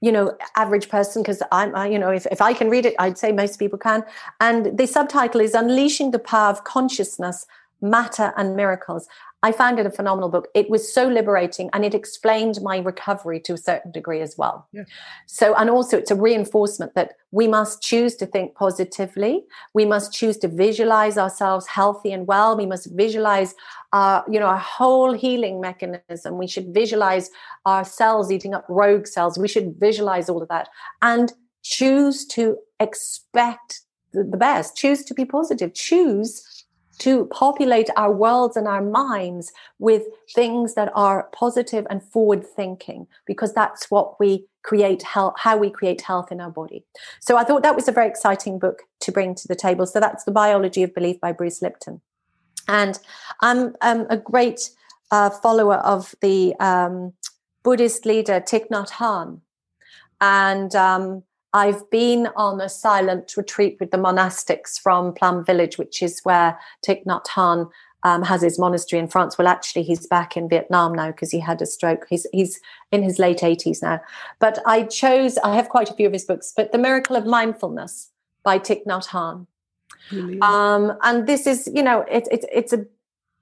you 0.00 0.10
know, 0.10 0.36
average 0.56 0.88
person 0.88 1.22
because 1.22 1.42
I'm, 1.52 1.74
I, 1.76 1.88
you 1.88 1.98
know, 1.98 2.10
if, 2.10 2.26
if 2.26 2.40
I 2.40 2.54
can 2.54 2.70
read 2.70 2.86
it, 2.86 2.94
I'd 2.98 3.18
say 3.18 3.30
most 3.30 3.58
people 3.58 3.78
can. 3.78 4.04
And 4.40 4.76
the 4.78 4.86
subtitle 4.86 5.40
is 5.40 5.54
Unleashing 5.54 6.10
the 6.10 6.18
Power 6.18 6.50
of 6.50 6.64
Consciousness, 6.64 7.46
Matter 7.84 8.32
and 8.36 8.56
Miracles. 8.56 9.06
I 9.42 9.52
found 9.52 9.78
it 9.78 9.84
a 9.84 9.90
phenomenal 9.90 10.30
book. 10.30 10.48
It 10.54 10.70
was 10.70 10.90
so 10.90 11.06
liberating 11.06 11.68
and 11.74 11.84
it 11.84 11.94
explained 11.94 12.62
my 12.62 12.78
recovery 12.78 13.38
to 13.40 13.52
a 13.52 13.58
certain 13.58 13.92
degree 13.92 14.22
as 14.22 14.36
well. 14.38 14.66
Yeah. 14.72 14.84
So, 15.26 15.54
and 15.54 15.68
also 15.68 15.98
it's 15.98 16.10
a 16.10 16.14
reinforcement 16.14 16.94
that 16.94 17.12
we 17.30 17.46
must 17.46 17.82
choose 17.82 18.16
to 18.16 18.26
think 18.26 18.54
positively. 18.54 19.44
We 19.74 19.84
must 19.84 20.14
choose 20.14 20.38
to 20.38 20.48
visualize 20.48 21.18
ourselves 21.18 21.66
healthy 21.66 22.10
and 22.10 22.26
well. 22.26 22.56
We 22.56 22.64
must 22.64 22.88
visualize 22.92 23.54
our, 23.92 24.24
you 24.30 24.40
know, 24.40 24.46
our 24.46 24.56
whole 24.56 25.12
healing 25.12 25.60
mechanism. 25.60 26.38
We 26.38 26.46
should 26.46 26.72
visualize 26.72 27.28
our 27.66 27.84
cells 27.84 28.32
eating 28.32 28.54
up 28.54 28.64
rogue 28.70 29.06
cells. 29.06 29.36
We 29.36 29.48
should 29.48 29.74
visualize 29.78 30.30
all 30.30 30.40
of 30.40 30.48
that 30.48 30.70
and 31.02 31.34
choose 31.62 32.24
to 32.28 32.56
expect 32.80 33.82
the 34.14 34.38
best, 34.38 34.76
choose 34.76 35.04
to 35.04 35.12
be 35.12 35.26
positive, 35.26 35.74
choose 35.74 36.53
to 36.98 37.26
populate 37.26 37.90
our 37.96 38.12
worlds 38.12 38.56
and 38.56 38.68
our 38.68 38.82
minds 38.82 39.52
with 39.78 40.04
things 40.34 40.74
that 40.74 40.92
are 40.94 41.28
positive 41.32 41.86
and 41.90 42.02
forward 42.02 42.46
thinking 42.46 43.06
because 43.26 43.52
that's 43.52 43.90
what 43.90 44.18
we 44.20 44.46
create 44.62 45.02
health 45.02 45.34
how 45.36 45.56
we 45.56 45.70
create 45.70 46.00
health 46.00 46.32
in 46.32 46.40
our 46.40 46.50
body. 46.50 46.84
So 47.20 47.36
i 47.36 47.44
thought 47.44 47.62
that 47.62 47.76
was 47.76 47.88
a 47.88 47.92
very 47.92 48.08
exciting 48.08 48.58
book 48.58 48.82
to 49.00 49.12
bring 49.12 49.34
to 49.34 49.48
the 49.48 49.56
table. 49.56 49.86
So 49.86 50.00
that's 50.00 50.24
the 50.24 50.32
biology 50.32 50.82
of 50.82 50.94
belief 50.94 51.20
by 51.20 51.32
bruce 51.32 51.60
lipton. 51.62 52.00
And 52.68 52.98
i'm 53.40 53.74
um, 53.82 54.06
a 54.08 54.16
great 54.16 54.70
uh, 55.10 55.30
follower 55.30 55.76
of 55.76 56.14
the 56.20 56.54
um, 56.60 57.12
buddhist 57.62 58.06
leader 58.06 58.40
thich 58.40 58.68
nhat 58.70 58.90
hanh. 58.90 59.40
And 60.20 60.74
um, 60.74 61.24
I've 61.54 61.88
been 61.88 62.28
on 62.36 62.60
a 62.60 62.68
silent 62.68 63.36
retreat 63.36 63.76
with 63.78 63.92
the 63.92 63.96
monastics 63.96 64.78
from 64.78 65.14
Plum 65.14 65.44
Village, 65.44 65.78
which 65.78 66.02
is 66.02 66.20
where 66.24 66.58
Thich 66.86 67.04
Nhat 67.06 67.26
Hanh 67.26 67.70
um, 68.02 68.22
has 68.22 68.42
his 68.42 68.58
monastery 68.58 69.00
in 69.00 69.08
France. 69.08 69.38
Well, 69.38 69.46
actually, 69.46 69.84
he's 69.84 70.06
back 70.06 70.36
in 70.36 70.48
Vietnam 70.48 70.92
now 70.92 71.12
because 71.12 71.30
he 71.30 71.38
had 71.38 71.62
a 71.62 71.66
stroke. 71.66 72.06
He's 72.10 72.26
he's 72.32 72.60
in 72.90 73.04
his 73.04 73.20
late 73.20 73.42
eighties 73.44 73.82
now. 73.82 74.00
But 74.40 74.58
I 74.66 74.82
chose. 74.82 75.38
I 75.38 75.54
have 75.54 75.68
quite 75.68 75.88
a 75.88 75.94
few 75.94 76.08
of 76.08 76.12
his 76.12 76.24
books, 76.24 76.52
but 76.54 76.72
The 76.72 76.78
Miracle 76.78 77.16
of 77.16 77.24
Mindfulness 77.24 78.10
by 78.42 78.58
Thich 78.58 78.84
Nhat 78.84 79.08
Hanh. 79.08 79.46
Um, 80.42 80.98
and 81.02 81.26
this 81.26 81.46
is, 81.46 81.70
you 81.72 81.82
know, 81.82 82.04
it's 82.10 82.28
it, 82.28 82.44
it's 82.52 82.72
a 82.72 82.84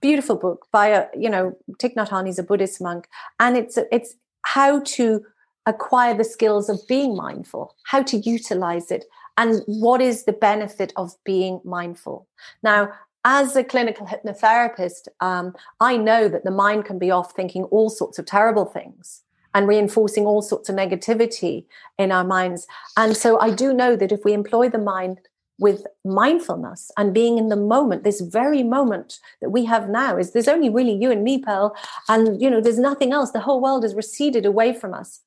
beautiful 0.00 0.36
book 0.36 0.66
by 0.70 0.88
a 0.88 1.06
you 1.18 1.30
know 1.30 1.56
Thich 1.80 1.94
Nhat 1.94 2.10
Hanh 2.10 2.28
is 2.28 2.38
a 2.38 2.42
Buddhist 2.42 2.80
monk, 2.80 3.08
and 3.40 3.56
it's 3.56 3.78
it's 3.90 4.14
how 4.42 4.80
to 4.80 5.24
acquire 5.66 6.14
the 6.14 6.24
skills 6.24 6.68
of 6.68 6.80
being 6.88 7.16
mindful, 7.16 7.74
how 7.84 8.02
to 8.02 8.16
utilize 8.18 8.90
it, 8.90 9.04
and 9.36 9.62
what 9.66 10.00
is 10.00 10.24
the 10.24 10.32
benefit 10.32 10.92
of 10.96 11.12
being 11.24 11.60
mindful. 11.64 12.26
Now, 12.62 12.92
as 13.24 13.54
a 13.54 13.62
clinical 13.62 14.06
hypnotherapist, 14.06 15.08
um, 15.20 15.54
I 15.80 15.96
know 15.96 16.28
that 16.28 16.44
the 16.44 16.50
mind 16.50 16.84
can 16.84 16.98
be 16.98 17.10
off 17.10 17.34
thinking 17.34 17.64
all 17.64 17.88
sorts 17.88 18.18
of 18.18 18.26
terrible 18.26 18.64
things 18.64 19.22
and 19.54 19.68
reinforcing 19.68 20.26
all 20.26 20.42
sorts 20.42 20.68
of 20.68 20.74
negativity 20.76 21.66
in 21.98 22.10
our 22.10 22.24
minds. 22.24 22.66
And 22.96 23.16
so 23.16 23.38
I 23.38 23.50
do 23.50 23.72
know 23.72 23.96
that 23.96 24.12
if 24.12 24.24
we 24.24 24.32
employ 24.32 24.70
the 24.70 24.78
mind 24.78 25.20
with 25.58 25.86
mindfulness 26.04 26.90
and 26.96 27.14
being 27.14 27.38
in 27.38 27.48
the 27.48 27.56
moment, 27.56 28.02
this 28.02 28.20
very 28.20 28.62
moment 28.62 29.20
that 29.40 29.50
we 29.50 29.64
have 29.66 29.88
now 29.88 30.16
is 30.16 30.32
there's 30.32 30.48
only 30.48 30.68
really 30.68 30.94
you 30.94 31.10
and 31.10 31.22
me, 31.22 31.38
Pearl, 31.38 31.76
and 32.08 32.40
you 32.40 32.50
know, 32.50 32.60
there's 32.60 32.78
nothing 32.78 33.12
else. 33.12 33.30
The 33.30 33.40
whole 33.40 33.60
world 33.60 33.84
has 33.84 33.94
receded 33.94 34.44
away 34.44 34.72
from 34.72 34.94
us. 34.94 35.20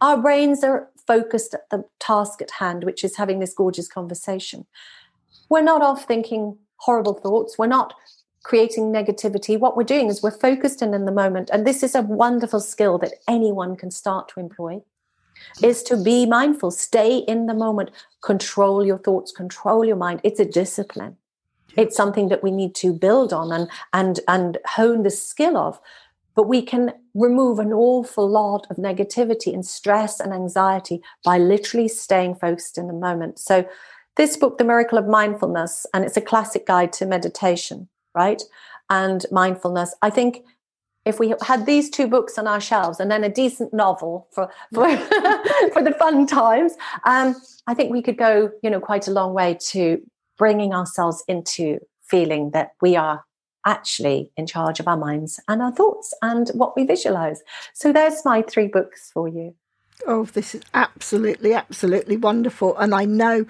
Our 0.00 0.16
brains 0.16 0.64
are 0.64 0.88
focused 1.06 1.54
at 1.54 1.68
the 1.70 1.84
task 1.98 2.40
at 2.40 2.52
hand, 2.52 2.84
which 2.84 3.04
is 3.04 3.16
having 3.16 3.38
this 3.40 3.54
gorgeous 3.54 3.88
conversation. 3.88 4.66
We're 5.48 5.62
not 5.62 5.82
off 5.82 6.04
thinking 6.06 6.56
horrible 6.76 7.14
thoughts. 7.14 7.58
We're 7.58 7.66
not 7.66 7.94
creating 8.42 8.92
negativity. 8.92 9.58
What 9.58 9.76
we're 9.76 9.84
doing 9.84 10.08
is 10.08 10.22
we're 10.22 10.30
focused 10.30 10.80
in 10.80 10.94
in 10.94 11.04
the 11.04 11.12
moment. 11.12 11.50
And 11.52 11.66
this 11.66 11.82
is 11.82 11.94
a 11.94 12.02
wonderful 12.02 12.60
skill 12.60 12.98
that 12.98 13.14
anyone 13.28 13.76
can 13.76 13.90
start 13.90 14.28
to 14.30 14.40
employ 14.40 14.80
is 15.62 15.82
to 15.84 15.96
be 15.96 16.26
mindful, 16.26 16.70
stay 16.70 17.18
in 17.18 17.46
the 17.46 17.54
moment, 17.54 17.90
control 18.22 18.84
your 18.84 18.98
thoughts, 18.98 19.32
control 19.32 19.84
your 19.84 19.96
mind. 19.96 20.20
It's 20.22 20.40
a 20.40 20.44
discipline. 20.44 21.16
It's 21.76 21.96
something 21.96 22.28
that 22.28 22.42
we 22.42 22.50
need 22.50 22.74
to 22.76 22.92
build 22.92 23.32
on 23.32 23.52
and 23.52 23.68
and 23.92 24.20
and 24.26 24.58
hone 24.66 25.02
the 25.02 25.10
skill 25.10 25.56
of. 25.56 25.80
But 26.40 26.48
we 26.48 26.62
can 26.62 26.94
remove 27.12 27.58
an 27.58 27.70
awful 27.70 28.26
lot 28.26 28.66
of 28.70 28.78
negativity 28.78 29.52
and 29.52 29.66
stress 29.66 30.18
and 30.20 30.32
anxiety 30.32 31.02
by 31.22 31.36
literally 31.36 31.86
staying 31.86 32.36
focused 32.36 32.78
in 32.78 32.86
the 32.86 32.94
moment. 32.94 33.38
So 33.38 33.68
this 34.16 34.38
book, 34.38 34.56
The 34.56 34.64
Miracle 34.64 34.96
of 34.96 35.06
Mindfulness, 35.06 35.84
and 35.92 36.02
it's 36.02 36.16
a 36.16 36.22
classic 36.22 36.66
guide 36.66 36.94
to 36.94 37.04
meditation, 37.04 37.90
right? 38.14 38.42
And 38.88 39.26
mindfulness. 39.30 39.94
I 40.00 40.08
think 40.08 40.44
if 41.04 41.20
we 41.20 41.34
had 41.42 41.66
these 41.66 41.90
two 41.90 42.06
books 42.06 42.38
on 42.38 42.46
our 42.46 42.58
shelves 42.58 43.00
and 43.00 43.10
then 43.10 43.22
a 43.22 43.28
decent 43.28 43.74
novel 43.74 44.26
for 44.32 44.50
for, 44.72 44.88
for 45.74 45.82
the 45.82 45.94
fun 45.98 46.26
times, 46.26 46.72
um, 47.04 47.36
I 47.66 47.74
think 47.74 47.92
we 47.92 48.00
could 48.00 48.16
go, 48.16 48.50
you 48.62 48.70
know, 48.70 48.80
quite 48.80 49.08
a 49.08 49.12
long 49.12 49.34
way 49.34 49.58
to 49.72 50.00
bringing 50.38 50.72
ourselves 50.72 51.22
into 51.28 51.80
feeling 52.00 52.52
that 52.52 52.70
we 52.80 52.96
are 52.96 53.26
actually 53.66 54.32
in 54.36 54.46
charge 54.46 54.80
of 54.80 54.88
our 54.88 54.96
minds 54.96 55.40
and 55.48 55.62
our 55.62 55.72
thoughts 55.72 56.14
and 56.22 56.48
what 56.54 56.76
we 56.76 56.84
visualize. 56.84 57.42
So 57.74 57.92
there's 57.92 58.24
my 58.24 58.42
three 58.42 58.68
books 58.68 59.10
for 59.12 59.28
you. 59.28 59.54
Oh, 60.06 60.24
this 60.24 60.54
is 60.54 60.62
absolutely, 60.72 61.52
absolutely 61.52 62.16
wonderful. 62.16 62.76
And 62.78 62.94
I 62.94 63.04
know 63.04 63.44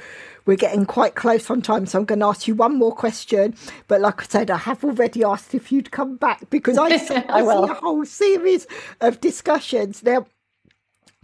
we're 0.47 0.57
getting 0.57 0.85
quite 0.85 1.15
close 1.15 1.49
on 1.49 1.63
time, 1.63 1.87
so 1.87 1.99
I'm 1.99 2.05
going 2.05 2.21
to 2.21 2.27
ask 2.27 2.49
you 2.49 2.55
one 2.55 2.77
more 2.77 2.95
question. 2.95 3.55
But 3.87 4.01
like 4.01 4.21
I 4.23 4.25
said, 4.25 4.51
I 4.51 4.57
have 4.57 4.83
already 4.85 5.23
asked 5.23 5.55
if 5.55 5.71
you'd 5.71 5.93
come 5.93 6.17
back 6.17 6.51
because 6.51 6.77
I, 6.77 6.87
I, 6.89 6.91
I 6.91 6.97
see 6.97 7.71
a 7.71 7.75
whole 7.75 8.05
series 8.05 8.67
of 9.01 9.21
discussions. 9.21 10.03
Now, 10.03 10.27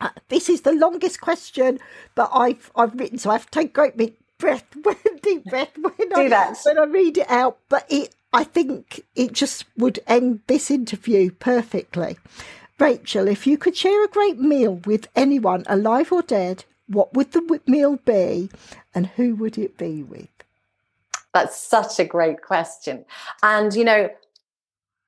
uh, 0.00 0.10
this 0.28 0.48
is 0.48 0.60
the 0.60 0.72
longest 0.72 1.20
question 1.20 1.78
that 2.16 2.28
I've 2.32 2.70
I've 2.76 2.94
written, 2.94 3.18
so 3.18 3.30
I 3.30 3.34
have 3.34 3.46
to 3.46 3.50
take 3.50 3.72
great 3.72 3.96
big 3.96 4.14
breath, 4.38 4.64
deep 5.22 5.44
breath 5.46 5.76
when 5.78 5.94
Do 5.96 6.20
I, 6.20 6.28
that. 6.28 6.58
when 6.64 6.78
I 6.78 6.84
read 6.84 7.18
it 7.18 7.30
out. 7.30 7.58
But 7.68 7.86
it, 7.88 8.14
I 8.36 8.44
think 8.44 9.00
it 9.14 9.32
just 9.32 9.64
would 9.78 9.98
end 10.06 10.40
this 10.46 10.70
interview 10.70 11.30
perfectly. 11.30 12.18
Rachel, 12.78 13.28
if 13.28 13.46
you 13.46 13.56
could 13.56 13.74
share 13.74 14.04
a 14.04 14.08
great 14.08 14.38
meal 14.38 14.74
with 14.84 15.08
anyone, 15.16 15.64
alive 15.66 16.12
or 16.12 16.20
dead, 16.20 16.66
what 16.86 17.14
would 17.14 17.32
the 17.32 17.60
meal 17.66 17.98
be 18.04 18.50
and 18.94 19.06
who 19.06 19.34
would 19.36 19.56
it 19.56 19.78
be 19.78 20.02
with? 20.02 20.28
That's 21.32 21.56
such 21.56 21.98
a 21.98 22.04
great 22.04 22.42
question. 22.42 23.06
And, 23.42 23.74
you 23.74 23.84
know, 23.84 24.10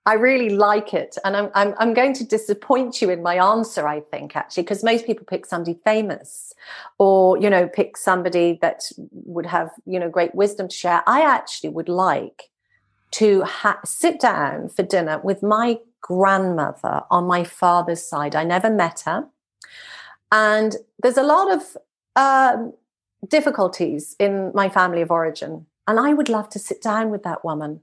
I 0.06 0.14
really 0.14 0.48
like 0.48 0.94
it. 0.94 1.18
And 1.22 1.36
I'm, 1.36 1.50
I'm, 1.54 1.74
I'm 1.78 1.92
going 1.92 2.14
to 2.14 2.24
disappoint 2.24 3.02
you 3.02 3.10
in 3.10 3.22
my 3.22 3.34
answer, 3.34 3.86
I 3.86 4.00
think, 4.00 4.36
actually, 4.36 4.62
because 4.62 4.82
most 4.82 5.04
people 5.04 5.26
pick 5.26 5.44
somebody 5.44 5.78
famous 5.84 6.54
or, 6.96 7.36
you 7.36 7.50
know, 7.50 7.68
pick 7.68 7.98
somebody 7.98 8.58
that 8.62 8.90
would 9.12 9.44
have, 9.44 9.70
you 9.84 10.00
know, 10.00 10.08
great 10.08 10.34
wisdom 10.34 10.68
to 10.68 10.74
share. 10.74 11.02
I 11.06 11.20
actually 11.20 11.68
would 11.68 11.90
like 11.90 12.48
to 13.12 13.42
ha- 13.42 13.80
sit 13.84 14.20
down 14.20 14.68
for 14.68 14.82
dinner 14.82 15.18
with 15.18 15.42
my 15.42 15.78
grandmother 16.00 17.02
on 17.10 17.26
my 17.26 17.44
father's 17.44 18.06
side. 18.06 18.34
I 18.34 18.44
never 18.44 18.70
met 18.70 19.00
her. 19.06 19.26
And 20.30 20.76
there's 21.02 21.16
a 21.16 21.22
lot 21.22 21.50
of 21.50 21.76
um, 22.16 22.74
difficulties 23.26 24.14
in 24.18 24.52
my 24.54 24.68
family 24.68 25.02
of 25.02 25.10
origin. 25.10 25.66
And 25.86 25.98
I 25.98 26.12
would 26.12 26.28
love 26.28 26.48
to 26.50 26.58
sit 26.58 26.82
down 26.82 27.10
with 27.10 27.22
that 27.22 27.44
woman 27.44 27.80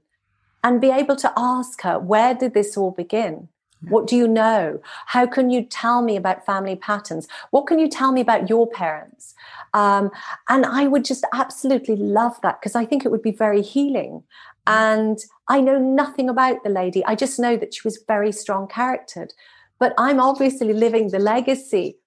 and 0.62 0.80
be 0.80 0.90
able 0.90 1.16
to 1.16 1.32
ask 1.36 1.82
her, 1.82 1.98
where 1.98 2.34
did 2.34 2.54
this 2.54 2.76
all 2.76 2.92
begin? 2.92 3.48
What 3.88 4.06
do 4.06 4.16
you 4.16 4.26
know? 4.26 4.80
How 5.06 5.26
can 5.26 5.50
you 5.50 5.62
tell 5.62 6.02
me 6.02 6.16
about 6.16 6.46
family 6.46 6.76
patterns? 6.76 7.28
What 7.50 7.66
can 7.66 7.78
you 7.78 7.88
tell 7.88 8.10
me 8.10 8.20
about 8.20 8.48
your 8.48 8.66
parents? 8.66 9.34
Um, 9.76 10.10
and 10.48 10.64
I 10.64 10.86
would 10.86 11.04
just 11.04 11.26
absolutely 11.34 11.96
love 11.96 12.40
that 12.40 12.58
because 12.58 12.74
I 12.74 12.86
think 12.86 13.04
it 13.04 13.10
would 13.10 13.20
be 13.20 13.30
very 13.30 13.60
healing. 13.60 14.22
And 14.66 15.18
I 15.48 15.60
know 15.60 15.78
nothing 15.78 16.30
about 16.30 16.64
the 16.64 16.70
lady. 16.70 17.04
I 17.04 17.14
just 17.14 17.38
know 17.38 17.58
that 17.58 17.74
she 17.74 17.82
was 17.84 18.02
very 18.08 18.32
strong 18.32 18.68
charactered. 18.68 19.34
But 19.78 19.92
I'm 19.98 20.18
obviously 20.18 20.72
living 20.72 21.10
the 21.10 21.18
legacy 21.18 21.98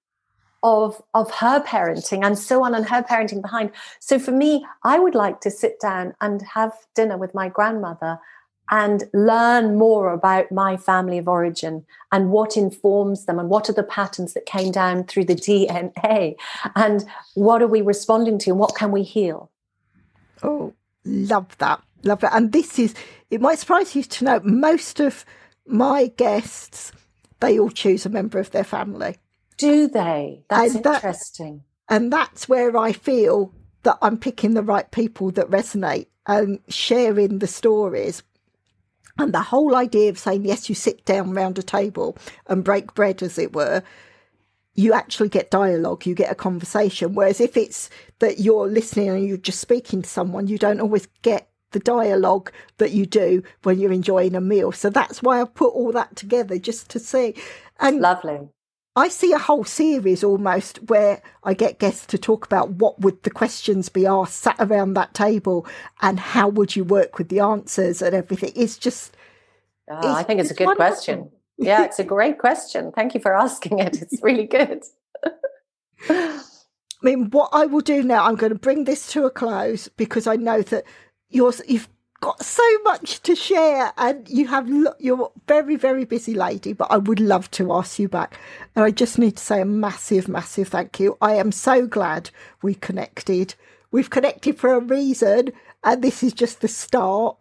of 0.64 1.00
of 1.14 1.30
her 1.30 1.60
parenting 1.60 2.24
and 2.24 2.36
so 2.36 2.64
on 2.64 2.74
and 2.74 2.86
her 2.88 3.02
parenting 3.04 3.40
behind. 3.40 3.70
So 4.00 4.18
for 4.18 4.32
me, 4.32 4.66
I 4.82 4.98
would 4.98 5.14
like 5.14 5.40
to 5.42 5.50
sit 5.50 5.78
down 5.80 6.14
and 6.20 6.42
have 6.42 6.72
dinner 6.96 7.16
with 7.16 7.34
my 7.34 7.48
grandmother 7.48 8.18
and 8.70 9.04
learn 9.12 9.76
more 9.76 10.12
about 10.12 10.50
my 10.52 10.76
family 10.76 11.18
of 11.18 11.28
origin 11.28 11.84
and 12.12 12.30
what 12.30 12.56
informs 12.56 13.26
them 13.26 13.38
and 13.38 13.48
what 13.50 13.68
are 13.68 13.74
the 13.74 13.82
patterns 13.82 14.32
that 14.34 14.46
came 14.46 14.70
down 14.70 15.04
through 15.04 15.24
the 15.24 15.34
DNA 15.34 16.34
and 16.76 17.04
what 17.34 17.62
are 17.62 17.66
we 17.66 17.82
responding 17.82 18.38
to 18.38 18.50
and 18.50 18.58
what 18.58 18.76
can 18.76 18.92
we 18.92 19.02
heal. 19.02 19.50
Oh, 20.42 20.72
love 21.04 21.58
that. 21.58 21.82
Love 22.04 22.24
it. 22.24 22.30
And 22.32 22.52
this 22.52 22.78
is, 22.78 22.94
it 23.30 23.40
might 23.40 23.58
surprise 23.58 23.94
you 23.94 24.02
to 24.04 24.24
know, 24.24 24.40
most 24.44 25.00
of 25.00 25.24
my 25.66 26.06
guests, 26.16 26.92
they 27.40 27.58
all 27.58 27.70
choose 27.70 28.06
a 28.06 28.10
member 28.10 28.38
of 28.38 28.50
their 28.52 28.64
family. 28.64 29.16
Do 29.58 29.88
they? 29.88 30.42
That's 30.48 30.74
and 30.76 30.86
interesting. 30.86 31.64
That, 31.88 31.96
and 31.96 32.12
that's 32.12 32.48
where 32.48 32.76
I 32.76 32.92
feel 32.92 33.52
that 33.82 33.98
I'm 34.00 34.16
picking 34.16 34.54
the 34.54 34.62
right 34.62 34.90
people 34.90 35.30
that 35.32 35.50
resonate 35.50 36.06
and 36.26 36.60
sharing 36.68 37.38
the 37.38 37.46
stories. 37.46 38.22
And 39.20 39.34
the 39.34 39.42
whole 39.42 39.76
idea 39.76 40.08
of 40.08 40.18
saying, 40.18 40.46
yes, 40.46 40.70
you 40.70 40.74
sit 40.74 41.04
down 41.04 41.32
round 41.32 41.58
a 41.58 41.62
table 41.62 42.16
and 42.46 42.64
break 42.64 42.94
bread, 42.94 43.22
as 43.22 43.38
it 43.38 43.52
were, 43.52 43.82
you 44.74 44.94
actually 44.94 45.28
get 45.28 45.50
dialogue, 45.50 46.06
you 46.06 46.14
get 46.14 46.32
a 46.32 46.34
conversation. 46.34 47.14
Whereas 47.14 47.38
if 47.38 47.54
it's 47.54 47.90
that 48.20 48.40
you're 48.40 48.66
listening 48.66 49.10
and 49.10 49.26
you're 49.26 49.36
just 49.36 49.60
speaking 49.60 50.00
to 50.00 50.08
someone, 50.08 50.46
you 50.46 50.56
don't 50.56 50.80
always 50.80 51.06
get 51.20 51.50
the 51.72 51.80
dialogue 51.80 52.50
that 52.78 52.92
you 52.92 53.04
do 53.04 53.42
when 53.62 53.78
you're 53.78 53.92
enjoying 53.92 54.34
a 54.34 54.40
meal. 54.40 54.72
So 54.72 54.88
that's 54.88 55.22
why 55.22 55.42
I 55.42 55.44
put 55.44 55.74
all 55.74 55.92
that 55.92 56.16
together 56.16 56.58
just 56.58 56.88
to 56.90 56.98
see. 56.98 57.34
And 57.78 58.00
lovely. 58.00 58.48
I 58.96 59.08
see 59.08 59.32
a 59.32 59.38
whole 59.38 59.64
series 59.64 60.24
almost 60.24 60.78
where 60.88 61.22
I 61.44 61.54
get 61.54 61.78
guests 61.78 62.06
to 62.06 62.18
talk 62.18 62.44
about 62.44 62.70
what 62.70 63.00
would 63.00 63.22
the 63.22 63.30
questions 63.30 63.88
be 63.88 64.04
asked 64.04 64.40
sat 64.40 64.56
around 64.58 64.94
that 64.94 65.14
table 65.14 65.66
and 66.02 66.18
how 66.18 66.48
would 66.48 66.74
you 66.74 66.82
work 66.82 67.16
with 67.16 67.28
the 67.28 67.40
answers 67.40 68.02
and 68.02 68.14
everything. 68.14 68.52
It's 68.56 68.76
just. 68.76 69.16
Oh, 69.88 69.98
it's, 69.98 70.06
I 70.06 70.22
think 70.24 70.40
it's, 70.40 70.50
it's 70.50 70.58
a 70.58 70.58
good 70.58 70.66
wonderful. 70.66 70.94
question. 70.94 71.30
Yeah, 71.56 71.84
it's 71.84 71.98
a 71.98 72.04
great 72.04 72.38
question. 72.38 72.90
Thank 72.90 73.14
you 73.14 73.20
for 73.20 73.36
asking 73.36 73.78
it. 73.78 74.00
It's 74.02 74.22
really 74.22 74.46
good. 74.46 74.82
I 76.08 76.42
mean, 77.02 77.30
what 77.30 77.50
I 77.52 77.66
will 77.66 77.80
do 77.80 78.02
now, 78.02 78.24
I'm 78.24 78.36
going 78.36 78.52
to 78.52 78.58
bring 78.58 78.84
this 78.84 79.10
to 79.12 79.24
a 79.24 79.30
close 79.30 79.88
because 79.88 80.26
I 80.26 80.36
know 80.36 80.62
that 80.62 80.84
you're 81.28 81.52
you've 81.66 81.88
got 82.20 82.44
so 82.44 82.62
much 82.84 83.22
to 83.22 83.34
share 83.34 83.92
and 83.96 84.28
you 84.28 84.46
have 84.46 84.68
you're 84.98 85.32
very 85.48 85.76
very 85.76 86.04
busy 86.04 86.34
lady 86.34 86.74
but 86.74 86.90
i 86.90 86.96
would 86.96 87.18
love 87.18 87.50
to 87.50 87.72
ask 87.72 87.98
you 87.98 88.08
back. 88.08 88.38
And 88.76 88.84
i 88.84 88.90
just 88.90 89.18
need 89.18 89.36
to 89.36 89.42
say 89.42 89.60
a 89.60 89.64
massive 89.64 90.28
massive 90.28 90.68
thank 90.68 91.00
you. 91.00 91.16
I 91.20 91.34
am 91.34 91.50
so 91.50 91.86
glad 91.86 92.30
we 92.62 92.74
connected. 92.74 93.54
We've 93.90 94.10
connected 94.10 94.58
for 94.58 94.74
a 94.74 94.80
reason 94.80 95.52
and 95.82 96.02
this 96.02 96.22
is 96.22 96.32
just 96.32 96.60
the 96.60 96.68
start. 96.68 97.36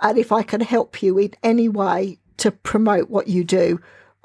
And 0.00 0.16
if 0.16 0.32
i 0.32 0.42
can 0.42 0.60
help 0.60 1.02
you 1.02 1.18
in 1.18 1.34
any 1.42 1.68
way 1.68 2.18
to 2.38 2.50
promote 2.50 3.10
what 3.10 3.28
you 3.28 3.44
do 3.44 3.80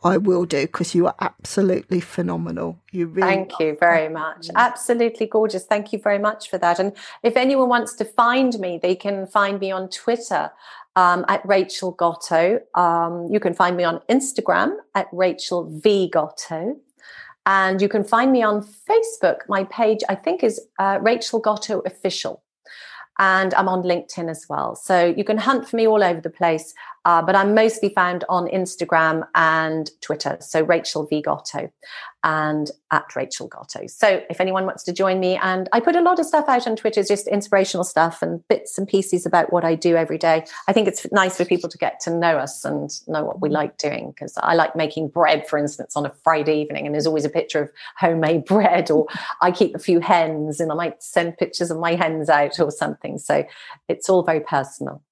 I 0.05 0.17
will 0.17 0.45
do 0.45 0.61
because 0.61 0.93
you 0.93 1.07
are 1.07 1.15
absolutely 1.19 1.99
phenomenal. 1.99 2.79
You 2.91 3.07
really 3.07 3.27
Thank 3.27 3.59
you 3.59 3.75
very 3.79 4.07
much. 4.07 4.49
Absolutely 4.55 5.25
gorgeous. 5.25 5.65
Thank 5.65 5.91
you 5.91 5.97
very 5.97 6.19
much 6.19 6.47
for 6.47 6.59
that. 6.59 6.77
And 6.77 6.93
if 7.23 7.35
anyone 7.35 7.69
wants 7.69 7.95
to 7.95 8.05
find 8.05 8.57
me, 8.59 8.79
they 8.79 8.95
can 8.95 9.25
find 9.25 9.59
me 9.59 9.71
on 9.71 9.89
Twitter 9.89 10.51
um, 10.95 11.25
at 11.27 11.43
Rachel 11.43 11.91
Gotto. 11.91 12.59
Um, 12.75 13.29
you 13.31 13.39
can 13.39 13.55
find 13.55 13.75
me 13.75 13.83
on 13.83 13.99
Instagram 14.07 14.77
at 14.93 15.07
Rachel 15.11 15.71
V 15.81 16.07
Gotto. 16.11 16.77
And 17.47 17.81
you 17.81 17.89
can 17.89 18.03
find 18.03 18.31
me 18.31 18.43
on 18.43 18.61
Facebook. 18.87 19.39
My 19.49 19.63
page, 19.65 20.01
I 20.07 20.13
think, 20.13 20.43
is 20.43 20.61
uh, 20.77 20.99
Rachel 21.01 21.39
Gotto 21.39 21.79
Official. 21.79 22.43
And 23.17 23.53
I'm 23.53 23.69
on 23.69 23.83
LinkedIn 23.83 24.29
as 24.29 24.45
well. 24.49 24.75
So 24.75 25.05
you 25.05 25.23
can 25.23 25.37
hunt 25.37 25.67
for 25.67 25.75
me 25.75 25.87
all 25.87 26.03
over 26.03 26.19
the 26.19 26.29
place. 26.29 26.73
Uh, 27.05 27.21
but 27.21 27.35
I'm 27.35 27.53
mostly 27.53 27.89
found 27.89 28.23
on 28.29 28.47
Instagram 28.47 29.27
and 29.35 29.89
Twitter. 30.01 30.37
So 30.41 30.63
Rachel 30.63 31.05
V 31.05 31.21
Gotto 31.21 31.71
and 32.23 32.71
at 32.95 33.13
Rachel 33.13 33.47
Gotto. 33.47 33.87
So 33.87 34.23
if 34.29 34.39
anyone 34.39 34.65
wants 34.65 34.83
to 34.83 34.93
join 34.93 35.19
me, 35.19 35.35
and 35.35 35.67
I 35.73 35.81
put 35.81 35.97
a 35.97 36.01
lot 36.01 36.17
of 36.17 36.25
stuff 36.25 36.45
out 36.47 36.65
on 36.65 36.77
Twitter, 36.77 37.03
just 37.03 37.27
inspirational 37.27 37.83
stuff 37.83 38.21
and 38.21 38.47
bits 38.47 38.77
and 38.77 38.87
pieces 38.87 39.25
about 39.25 39.51
what 39.51 39.65
I 39.65 39.75
do 39.75 39.97
every 39.97 40.17
day. 40.17 40.45
I 40.69 40.73
think 40.73 40.87
it's 40.87 41.05
nice 41.11 41.35
for 41.35 41.43
people 41.43 41.69
to 41.69 41.77
get 41.77 41.99
to 42.01 42.09
know 42.09 42.37
us 42.37 42.63
and 42.63 42.89
know 43.07 43.25
what 43.25 43.41
we 43.41 43.49
like 43.49 43.77
doing 43.77 44.11
because 44.11 44.37
I 44.37 44.55
like 44.55 44.77
making 44.77 45.09
bread, 45.09 45.45
for 45.45 45.59
instance, 45.59 45.97
on 45.97 46.05
a 46.05 46.13
Friday 46.23 46.61
evening, 46.61 46.85
and 46.85 46.95
there's 46.95 47.07
always 47.07 47.25
a 47.25 47.29
picture 47.29 47.61
of 47.61 47.69
homemade 47.97 48.45
bread, 48.55 48.89
or 48.89 49.07
I 49.41 49.51
keep 49.51 49.75
a 49.75 49.79
few 49.79 49.99
hens 49.99 50.61
and 50.61 50.71
I 50.71 50.75
might 50.75 51.03
send 51.03 51.37
pictures 51.37 51.69
of 51.69 51.77
my 51.77 51.95
hens 51.95 52.29
out 52.29 52.59
or 52.61 52.71
something. 52.71 53.17
So 53.17 53.45
it's 53.89 54.09
all 54.09 54.23
very 54.23 54.39
personal. 54.39 55.03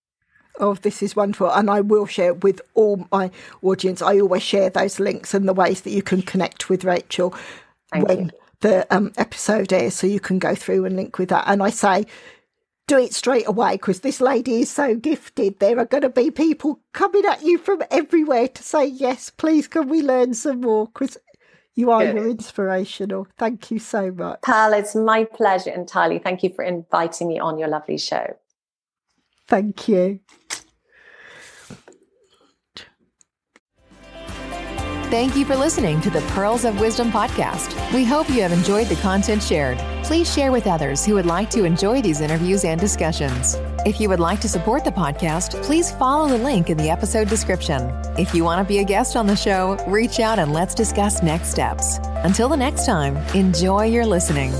Oh, 0.59 0.75
this 0.75 1.01
is 1.01 1.15
wonderful. 1.15 1.51
And 1.51 1.69
I 1.69 1.81
will 1.81 2.05
share 2.05 2.35
with 2.35 2.61
all 2.75 3.07
my 3.11 3.31
audience. 3.63 4.01
I 4.01 4.19
always 4.19 4.43
share 4.43 4.69
those 4.69 4.99
links 4.99 5.33
and 5.33 5.47
the 5.47 5.53
ways 5.53 5.81
that 5.81 5.89
you 5.89 6.03
can 6.03 6.21
connect 6.21 6.69
with 6.69 6.83
Rachel 6.83 7.33
Thank 7.93 8.07
when 8.07 8.19
you. 8.25 8.31
the 8.61 8.95
um, 8.95 9.11
episode 9.17 9.71
airs. 9.71 9.93
So 9.93 10.07
you 10.07 10.19
can 10.19 10.39
go 10.39 10.55
through 10.55 10.85
and 10.85 10.95
link 10.95 11.17
with 11.17 11.29
that. 11.29 11.45
And 11.47 11.63
I 11.63 11.69
say, 11.69 12.05
do 12.87 12.97
it 12.97 13.13
straight 13.13 13.47
away 13.47 13.73
because 13.73 14.01
this 14.01 14.19
lady 14.19 14.61
is 14.61 14.69
so 14.69 14.95
gifted. 14.95 15.59
There 15.59 15.79
are 15.79 15.85
going 15.85 16.03
to 16.03 16.09
be 16.09 16.31
people 16.31 16.81
coming 16.93 17.25
at 17.25 17.43
you 17.43 17.57
from 17.57 17.81
everywhere 17.89 18.47
to 18.49 18.63
say, 18.63 18.85
yes, 18.85 19.29
please, 19.29 19.67
can 19.67 19.87
we 19.87 20.01
learn 20.01 20.33
some 20.33 20.61
more? 20.61 20.87
Because 20.87 21.17
you 21.75 21.91
are 21.91 22.03
Good. 22.03 22.15
you're 22.15 22.29
inspirational. 22.29 23.27
Thank 23.37 23.71
you 23.71 23.79
so 23.79 24.11
much. 24.11 24.41
Pal, 24.41 24.73
it's 24.73 24.95
my 24.95 25.23
pleasure 25.23 25.71
entirely. 25.71 26.19
Thank 26.19 26.43
you 26.43 26.53
for 26.53 26.63
inviting 26.63 27.29
me 27.29 27.39
on 27.39 27.57
your 27.57 27.67
lovely 27.67 27.97
show. 27.97 28.35
Thank 29.47 29.87
you. 29.87 30.19
Thank 35.13 35.35
you 35.35 35.45
for 35.45 35.55
listening 35.55 36.01
to 36.01 36.09
the 36.09 36.21
Pearls 36.29 36.65
of 36.65 36.79
Wisdom 36.79 37.11
podcast. 37.11 37.75
We 37.93 38.03
hope 38.03 38.27
you 38.31 38.41
have 38.41 38.51
enjoyed 38.51 38.87
the 38.87 38.95
content 38.95 39.43
shared. 39.43 39.77
Please 40.03 40.33
share 40.33 40.51
with 40.51 40.65
others 40.65 41.05
who 41.05 41.13
would 41.13 41.27
like 41.27 41.51
to 41.51 41.65
enjoy 41.65 42.01
these 42.01 42.19
interviews 42.19 42.65
and 42.65 42.81
discussions. 42.81 43.55
If 43.85 44.01
you 44.01 44.09
would 44.09 44.19
like 44.19 44.39
to 44.39 44.49
support 44.49 44.83
the 44.83 44.89
podcast, 44.89 45.61
please 45.61 45.91
follow 45.91 46.27
the 46.27 46.43
link 46.43 46.71
in 46.71 46.79
the 46.79 46.89
episode 46.89 47.29
description. 47.29 47.91
If 48.17 48.33
you 48.33 48.43
want 48.43 48.67
to 48.67 48.67
be 48.67 48.79
a 48.79 48.83
guest 48.83 49.15
on 49.15 49.27
the 49.27 49.35
show, 49.35 49.77
reach 49.87 50.19
out 50.19 50.39
and 50.39 50.51
let's 50.51 50.73
discuss 50.73 51.21
next 51.21 51.49
steps. 51.49 51.99
Until 52.23 52.49
the 52.49 52.57
next 52.57 52.87
time, 52.87 53.15
enjoy 53.35 53.85
your 53.85 54.07
listening. 54.07 54.51